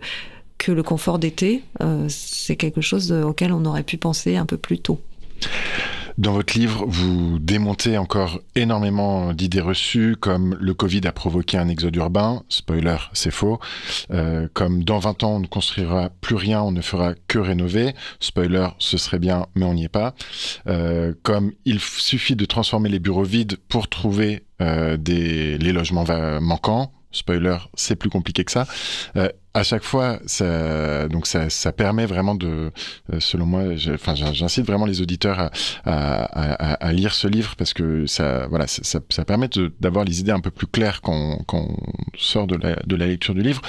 que 0.58 0.72
le 0.72 0.82
confort 0.82 1.18
d'été, 1.18 1.62
euh, 1.82 2.06
c'est 2.08 2.56
quelque 2.56 2.80
chose 2.80 3.12
auquel 3.12 3.52
on 3.52 3.64
aurait 3.66 3.82
pu 3.82 3.98
penser 3.98 4.36
un 4.36 4.46
peu 4.46 4.56
plus 4.56 4.78
tôt. 4.78 5.00
Dans 6.18 6.32
votre 6.32 6.58
livre, 6.58 6.86
vous 6.86 7.38
démontez 7.38 7.98
encore 7.98 8.40
énormément 8.54 9.34
d'idées 9.34 9.60
reçues, 9.60 10.16
comme 10.18 10.56
le 10.58 10.72
Covid 10.72 11.02
a 11.06 11.12
provoqué 11.12 11.58
un 11.58 11.68
exode 11.68 11.94
urbain. 11.96 12.42
Spoiler, 12.48 12.96
c'est 13.12 13.30
faux. 13.30 13.58
Euh, 14.10 14.48
comme 14.54 14.82
dans 14.82 14.98
20 14.98 15.24
ans, 15.24 15.36
on 15.36 15.40
ne 15.40 15.46
construira 15.46 16.08
plus 16.22 16.36
rien, 16.36 16.62
on 16.62 16.72
ne 16.72 16.80
fera 16.80 17.12
que 17.28 17.38
rénover. 17.38 17.94
Spoiler, 18.18 18.68
ce 18.78 18.96
serait 18.96 19.18
bien, 19.18 19.46
mais 19.54 19.66
on 19.66 19.74
n'y 19.74 19.84
est 19.84 19.88
pas. 19.90 20.14
Euh, 20.66 21.12
comme 21.22 21.52
il 21.66 21.80
suffit 21.80 22.34
de 22.34 22.46
transformer 22.46 22.88
les 22.88 22.98
bureaux 22.98 23.22
vides 23.22 23.58
pour 23.68 23.88
trouver 23.88 24.44
euh, 24.62 24.96
des, 24.96 25.58
les 25.58 25.72
logements 25.72 26.06
manquants. 26.40 26.92
Spoiler, 27.12 27.56
c'est 27.74 27.96
plus 27.96 28.10
compliqué 28.10 28.44
que 28.44 28.52
ça. 28.52 28.66
Euh, 29.16 29.28
à 29.56 29.62
chaque 29.62 29.84
fois, 29.84 30.18
ça, 30.26 31.08
donc 31.08 31.26
ça, 31.26 31.48
ça 31.48 31.72
permet 31.72 32.04
vraiment 32.04 32.34
de, 32.34 32.70
euh, 33.10 33.20
selon 33.20 33.46
moi, 33.46 33.74
j'incite 33.74 34.66
vraiment 34.66 34.84
les 34.84 35.00
auditeurs 35.00 35.50
à, 35.86 36.92
lire 36.92 37.14
ce 37.14 37.26
livre 37.26 37.56
parce 37.56 37.72
que 37.72 38.04
ça, 38.06 38.46
voilà, 38.48 38.66
ça, 38.66 39.00
ça 39.08 39.24
permet 39.24 39.48
d'avoir 39.80 40.04
les 40.04 40.20
idées 40.20 40.32
un 40.32 40.40
peu 40.40 40.50
plus 40.50 40.66
claires 40.66 41.00
quand, 41.00 41.38
on 41.54 41.76
sort 42.18 42.46
de 42.46 42.56
la, 42.56 43.06
lecture 43.06 43.34
du 43.34 43.40
livre. 43.40 43.62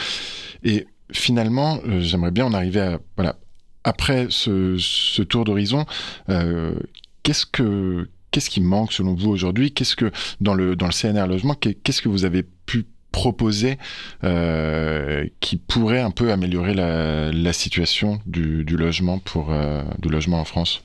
Et 0.61 0.87
finalement, 1.13 1.79
euh, 1.87 2.01
j'aimerais 2.01 2.31
bien 2.31 2.45
en 2.45 2.53
arriver 2.53 2.81
à, 2.81 2.99
voilà, 3.15 3.37
après 3.85 4.27
ce, 4.29 4.75
ce 4.77 5.21
tour 5.21 5.45
d'horizon, 5.45 5.85
euh, 6.27 6.75
qu'est-ce 7.23 7.45
que 7.45 8.09
qu'est-ce 8.31 8.49
qui 8.49 8.59
manque 8.59 8.91
selon 8.91 9.13
vous 9.13 9.29
aujourd'hui? 9.29 9.71
Qu'est-ce 9.71 9.95
que 9.95 10.11
dans 10.41 10.53
le 10.53 10.75
dans 10.75 10.87
le 10.87 10.91
CNR 10.91 11.27
logement, 11.27 11.53
qu'est-ce 11.53 12.01
que 12.01 12.09
vous 12.09 12.25
avez 12.25 12.43
pu 12.43 12.87
proposer 13.17 13.79
euh, 14.23 15.25
qui 15.39 15.57
pourrait 15.57 16.01
un 16.01 16.11
peu 16.11 16.31
améliorer 16.31 16.75
la, 16.75 17.53
situation 17.53 18.19
du, 18.27 18.63
logement 18.63 19.17
pour 19.17 19.51
euh, 19.51 19.81
du 19.97 20.09
logement 20.09 20.39
en 20.39 20.45
France? 20.45 20.83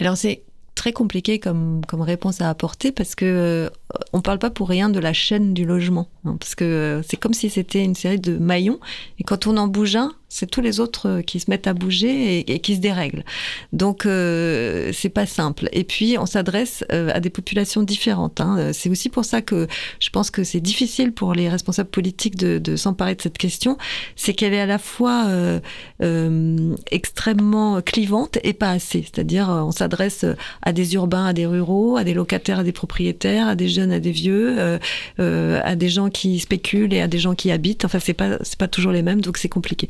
Alors 0.00 0.16
c'est 0.16 0.42
très 0.74 0.94
compliqué 0.94 1.38
comme, 1.38 1.82
réponse 1.92 2.40
à 2.40 2.48
apporter 2.48 2.92
parce 2.92 3.14
que 3.14 3.26
euh, 3.26 3.70
on 4.14 4.22
parle 4.22 4.38
pas 4.38 4.48
pour 4.48 4.70
rien 4.70 4.88
de 4.88 4.98
la 4.98 5.12
chaîne 5.12 5.52
du 5.52 5.66
logement. 5.66 6.08
Hein, 6.24 6.38
parce 6.40 6.54
que 6.54 6.64
euh, 6.64 7.02
c'est 7.02 7.18
comme 7.18 7.34
si 7.34 7.50
c'était 7.50 7.84
une 7.84 7.94
série 7.94 8.18
de 8.18 8.38
maillons. 8.38 8.80
Et 9.18 9.22
quand 9.22 9.46
on 9.46 9.58
en 9.58 9.68
bouge 9.68 9.96
un, 9.96 10.12
c'est 10.30 10.46
tous 10.46 10.62
les 10.62 10.80
autres 10.80 11.08
euh, 11.08 11.22
qui 11.22 11.40
se 11.40 11.50
mettent 11.50 11.66
à 11.66 11.74
bouger 11.74 12.38
et, 12.50 12.60
qui 12.60 12.76
se 12.76 12.80
dérèglent. 12.80 13.24
Donc 13.72 14.06
euh, 14.06 14.92
c'est 14.94 15.10
pas 15.10 15.26
simple. 15.26 15.68
Et 15.72 15.84
puis 15.84 16.16
on 16.18 16.24
s'adresse 16.24 16.84
euh, 16.92 17.10
à 17.12 17.20
des 17.20 17.30
populations 17.30 17.82
différentes. 17.82 18.40
Hein. 18.40 18.70
C'est 18.72 18.88
aussi 18.88 19.08
pour 19.08 19.24
ça 19.24 19.42
que 19.42 19.66
je 19.98 20.08
pense 20.10 20.30
que 20.30 20.44
c'est 20.44 20.60
difficile 20.60 21.12
pour 21.12 21.34
les 21.34 21.48
responsables 21.48 21.90
politiques 21.90 22.36
de, 22.36 22.58
de 22.58 22.76
s'emparer 22.76 23.16
de 23.16 23.22
cette 23.22 23.38
question. 23.38 23.76
C'est 24.14 24.32
qu'elle 24.32 24.54
est 24.54 24.60
à 24.60 24.66
la 24.66 24.78
fois 24.78 25.24
euh, 25.26 25.60
euh, 26.02 26.74
extrêmement 26.90 27.82
clivante 27.82 28.38
et 28.44 28.52
pas 28.52 28.70
assez. 28.70 29.02
C'est-à-dire 29.02 29.48
on 29.48 29.72
s'adresse 29.72 30.24
à 30.62 30.72
des 30.72 30.94
urbains, 30.94 31.26
à 31.26 31.32
des 31.32 31.46
ruraux, 31.46 31.96
à 31.96 32.04
des 32.04 32.14
locataires, 32.14 32.60
à 32.60 32.64
des 32.64 32.72
propriétaires, 32.72 33.48
à 33.48 33.56
des 33.56 33.68
jeunes, 33.68 33.90
à 33.90 33.98
des 33.98 34.12
vieux, 34.12 34.78
euh, 35.18 35.60
à 35.64 35.74
des 35.74 35.88
gens 35.88 36.08
qui 36.08 36.38
spéculent 36.38 36.94
et 36.94 37.00
à 37.00 37.08
des 37.08 37.18
gens 37.18 37.34
qui 37.34 37.50
habitent. 37.50 37.84
Enfin 37.84 37.98
c'est 37.98 38.14
pas 38.14 38.38
c'est 38.42 38.58
pas 38.58 38.68
toujours 38.68 38.92
les 38.92 39.02
mêmes, 39.02 39.20
donc 39.20 39.38
c'est 39.38 39.48
compliqué. 39.48 39.88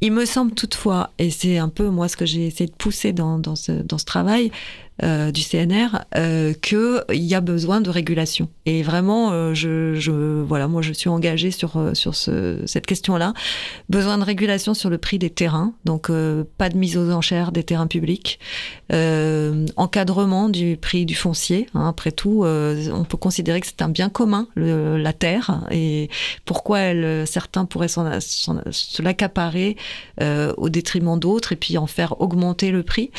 Il 0.00 0.12
me 0.12 0.24
semble 0.24 0.52
toutefois, 0.52 1.10
et 1.18 1.30
c'est 1.30 1.58
un 1.58 1.68
peu 1.68 1.88
moi 1.88 2.08
ce 2.08 2.16
que 2.16 2.26
j'ai 2.26 2.46
essayé 2.46 2.66
de 2.68 2.74
pousser 2.74 3.12
dans, 3.12 3.40
ce 3.54 4.04
travail, 4.04 4.50
euh, 5.02 5.32
du 5.32 5.42
CNR 5.42 6.04
euh, 6.16 6.52
qu'il 6.52 7.02
y 7.10 7.34
a 7.34 7.40
besoin 7.40 7.80
de 7.80 7.88
régulation. 7.88 8.48
Et 8.66 8.82
vraiment, 8.82 9.32
euh, 9.32 9.54
je, 9.54 10.42
voilà, 10.42 10.68
moi, 10.68 10.82
je 10.82 10.92
suis 10.92 11.08
engagée 11.08 11.50
sur, 11.50 11.76
euh, 11.78 11.94
sur 11.94 12.14
ce, 12.14 12.60
cette 12.66 12.86
question-là. 12.86 13.32
Besoin 13.88 14.18
de 14.18 14.22
régulation 14.22 14.74
sur 14.74 14.90
le 14.90 14.98
prix 14.98 15.18
des 15.18 15.30
terrains, 15.30 15.72
donc 15.86 16.10
pas 16.58 16.68
de 16.68 16.76
mise 16.76 16.96
aux 16.96 17.10
enchères 17.10 17.52
des 17.52 17.64
terrains 17.64 17.86
publics. 17.86 18.38
encadrement 19.76 20.48
du 20.48 20.76
prix 20.76 21.06
du 21.06 21.14
foncier. 21.14 21.68
Hein, 21.74 21.88
après 21.88 22.12
tout, 22.12 22.44
on 22.44 23.04
peut 23.04 23.16
considérer 23.16 23.60
que 23.60 23.66
c'est 23.66 23.82
un 23.82 23.88
bien 23.88 24.08
commun, 24.08 24.46
la 24.56 25.12
terre. 25.12 25.66
Et 25.70 26.10
pourquoi 26.44 26.78
certains 27.26 27.64
pourraient 27.64 27.88
s'en, 27.88 28.20
s'en, 28.20 28.60
se 28.70 29.02
l'accaparer 29.02 29.76
au 30.20 30.68
détriment 30.68 31.18
d'autres 31.18 31.52
et 31.52 31.56
puis 31.56 31.78
en 31.78 31.86
faire 31.86 32.20
augmenter 32.20 32.70
le 32.70 32.82
prix. 32.82 33.10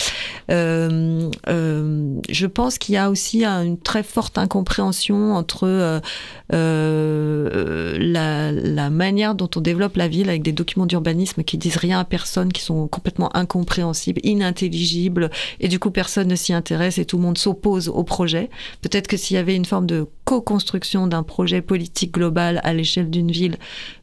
Euh, 1.73 2.21
je 2.29 2.45
pense 2.47 2.77
qu'il 2.77 2.95
y 2.95 2.97
a 2.97 3.09
aussi 3.09 3.43
une 3.43 3.77
très 3.77 4.03
forte 4.03 4.37
incompréhension 4.37 5.35
entre 5.35 5.67
euh, 5.67 5.99
euh, 6.53 7.97
la, 7.99 8.51
la, 8.51 8.89
manière 8.89 9.35
dont 9.35 9.49
on 9.55 9.61
développe 9.61 9.97
la 9.97 10.07
ville 10.07 10.29
avec 10.29 10.43
des 10.43 10.51
documents 10.51 10.85
d'urbanisme 10.85 11.43
qui 11.43 11.57
disent 11.57 11.77
rien 11.77 11.99
à 11.99 12.05
personne, 12.05 12.53
qui 12.53 12.61
sont 12.61 12.87
complètement 12.87 13.35
incompréhensibles, 13.35 14.21
inintelligibles, 14.23 15.31
et 15.59 15.67
du 15.67 15.79
coup 15.79 15.91
personne 15.91 16.27
ne 16.27 16.35
s'y 16.35 16.53
intéresse 16.53 16.97
et 16.97 17.05
tout 17.05 17.17
le 17.17 17.23
monde 17.23 17.37
s'oppose 17.37 17.89
au 17.89 18.03
projet. 18.03 18.49
Peut-être 18.81 19.07
que 19.07 19.17
s'il 19.17 19.35
y 19.35 19.39
avait 19.39 19.55
une 19.55 19.65
forme 19.65 19.85
de 19.85 20.07
co-construction 20.25 21.07
d'un 21.07 21.23
projet 21.23 21.61
politique 21.61 22.13
global 22.13 22.61
à 22.63 22.73
l'échelle 22.73 23.09
d'une 23.09 23.31
ville, 23.31 23.57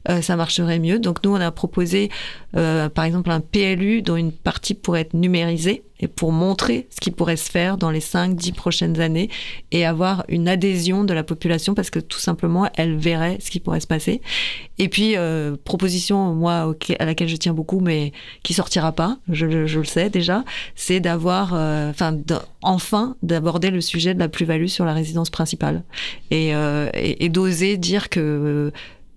euh, 0.08 0.22
ça 0.22 0.36
marcherait 0.36 0.78
mieux. 0.78 0.98
Donc 0.98 1.24
nous, 1.24 1.30
on 1.30 1.40
a 1.40 1.50
proposé, 1.50 2.10
euh, 2.56 2.88
par 2.88 3.04
exemple, 3.04 3.30
un 3.30 3.40
PLU 3.40 4.02
dont 4.02 4.16
une 4.16 4.32
partie 4.32 4.74
pourrait 4.74 5.02
être 5.02 5.14
numérisée 5.14 5.82
et 6.00 6.08
pour 6.08 6.32
montrer 6.32 6.88
ce 6.90 7.00
qui 7.00 7.10
pourrait 7.10 7.36
se 7.36 7.50
faire 7.50 7.76
dans 7.76 7.90
les 7.90 8.00
5-10 8.00 8.52
prochaines 8.54 9.00
années 9.00 9.28
et 9.70 9.84
avoir 9.84 10.24
une 10.28 10.48
adhésion 10.48 11.04
de 11.04 11.12
la 11.12 11.22
population 11.22 11.74
parce 11.74 11.90
que 11.90 11.98
tout 11.98 12.18
simplement, 12.18 12.68
elle 12.74 12.96
verrait 12.96 13.38
ce 13.40 13.50
qui 13.50 13.60
pourrait 13.60 13.80
se 13.80 13.86
passer. 13.86 14.22
Et 14.78 14.88
puis, 14.88 15.16
euh, 15.16 15.56
proposition, 15.62 16.34
moi, 16.34 16.74
à 16.98 17.04
laquelle 17.04 17.28
je 17.28 17.36
tiens 17.36 17.52
beaucoup, 17.52 17.80
mais 17.80 18.12
qui 18.42 18.54
sortira 18.54 18.92
pas, 18.92 19.18
je, 19.28 19.66
je 19.66 19.78
le 19.78 19.84
sais 19.84 20.08
déjà, 20.08 20.44
c'est 20.74 21.00
d'avoir, 21.00 21.52
euh, 21.52 21.90
enfin, 21.90 22.16
enfin, 22.62 23.16
d'aborder 23.22 23.70
le 23.70 23.82
sujet 23.82 24.14
de 24.14 24.18
la 24.18 24.28
plus-value 24.28 24.66
sur 24.66 24.86
la 24.86 24.94
résidence 24.94 25.28
principale 25.28 25.82
et, 26.30 26.54
euh, 26.54 26.90
et, 26.94 27.24
et 27.24 27.28
d'oser 27.28 27.76
dire 27.76 28.08
que 28.08 28.72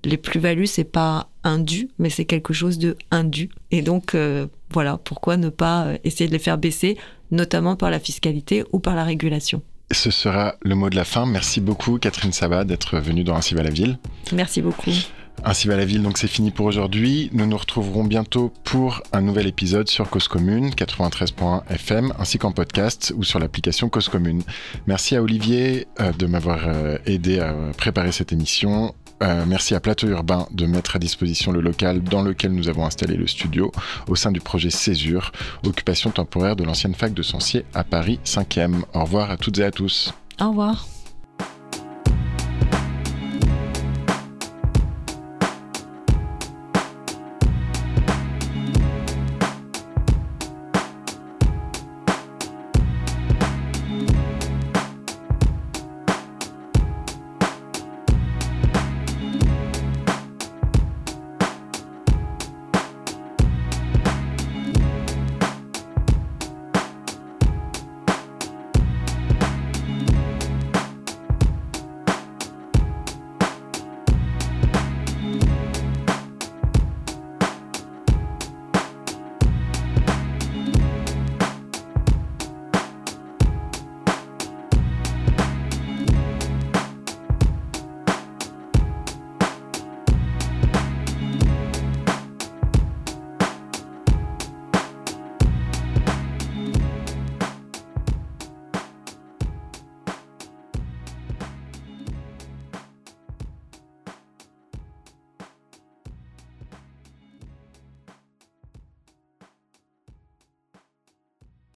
les 0.06 0.18
plus-values, 0.18 0.68
c'est 0.68 0.84
pas 0.84 1.30
un 1.44 1.60
dû, 1.60 1.90
mais 2.00 2.10
c'est 2.10 2.26
quelque 2.26 2.54
chose 2.54 2.78
de 2.78 2.98
indu. 3.12 3.50
Et 3.72 3.82
donc, 3.82 4.16
euh, 4.16 4.48
voilà, 4.72 4.98
pourquoi 4.98 5.38
ne 5.38 5.50
pas 5.50 5.88
essayer 6.04 6.28
de 6.28 6.34
les 6.34 6.40
faire 6.40 6.58
baisser, 6.58 6.98
notamment 7.32 7.76
par 7.76 7.90
la 7.90 8.00
fiscalité 8.00 8.64
ou 8.72 8.80
par 8.80 8.96
la 8.96 9.04
régulation. 9.04 9.62
Ce 9.92 10.12
sera 10.12 10.56
le 10.62 10.76
mot 10.76 10.90
de 10.90 10.96
la 10.96 11.04
fin. 11.06 11.26
Merci 11.26 11.62
beaucoup, 11.62 11.98
Catherine 12.00 12.32
Sabat, 12.32 12.64
d'être 12.64 13.00
venue 13.00 13.24
dans 13.24 13.36
Ainsi 13.36 13.54
va 13.54 13.64
la 13.64 13.70
ville. 13.70 13.98
Merci 14.32 14.62
beaucoup. 14.62 14.92
Ainsi 15.46 15.68
va 15.68 15.76
la 15.76 15.86
ville, 15.86 16.02
donc 16.04 16.18
c'est 16.18 16.28
fini 16.28 16.52
pour 16.52 16.66
aujourd'hui. 16.66 17.30
Nous 17.34 17.46
nous 17.46 17.58
retrouverons 17.58 18.06
bientôt 18.06 18.54
pour 18.64 19.02
un 19.12 19.22
nouvel 19.22 19.48
épisode 19.48 19.90
sur 19.90 20.10
Cause 20.10 20.30
Commune, 20.30 20.70
93.1 20.70 21.64
FM, 21.70 22.14
ainsi 22.18 22.38
qu'en 22.38 22.52
podcast 22.52 23.14
ou 23.18 23.24
sur 23.24 23.40
l'application 23.40 23.90
Cause 23.90 24.08
Commune. 24.08 24.44
Merci 24.88 25.16
à 25.16 25.22
Olivier 25.22 25.88
euh, 26.00 26.14
de 26.14 26.28
m'avoir 26.28 26.68
euh, 26.68 26.98
aidé 27.06 27.40
à 27.40 27.54
préparer 27.78 28.14
cette 28.14 28.32
émission. 28.32 28.96
Euh, 29.22 29.44
merci 29.48 29.76
à 29.76 29.80
Plateau 29.80 30.08
Urbain 30.08 30.48
de 30.52 30.66
mettre 30.66 30.96
à 30.96 31.00
disposition 31.00 31.52
le 31.52 31.62
local 31.62 32.02
dans 32.04 32.22
lequel 32.22 32.54
nous 32.54 32.68
avons 32.68 32.86
installé 32.86 33.16
le 33.16 33.28
studio 33.28 33.72
au 34.08 34.16
sein 34.16 34.32
du 34.32 34.42
projet 34.42 34.70
Césure, 34.70 35.32
occupation 35.66 36.10
temporaire 36.10 36.56
de 36.56 36.64
l'ancienne 36.64 36.96
fac 36.96 37.14
de 37.14 37.22
Sancier 37.22 37.66
à 37.74 37.84
Paris 37.84 38.20
5e. 38.26 38.84
Au 38.94 39.02
revoir 39.02 39.32
à 39.32 39.38
toutes 39.38 39.60
et 39.60 39.64
à 39.64 39.72
tous. 39.72 40.14
Au 40.42 40.50
revoir. 40.50 40.93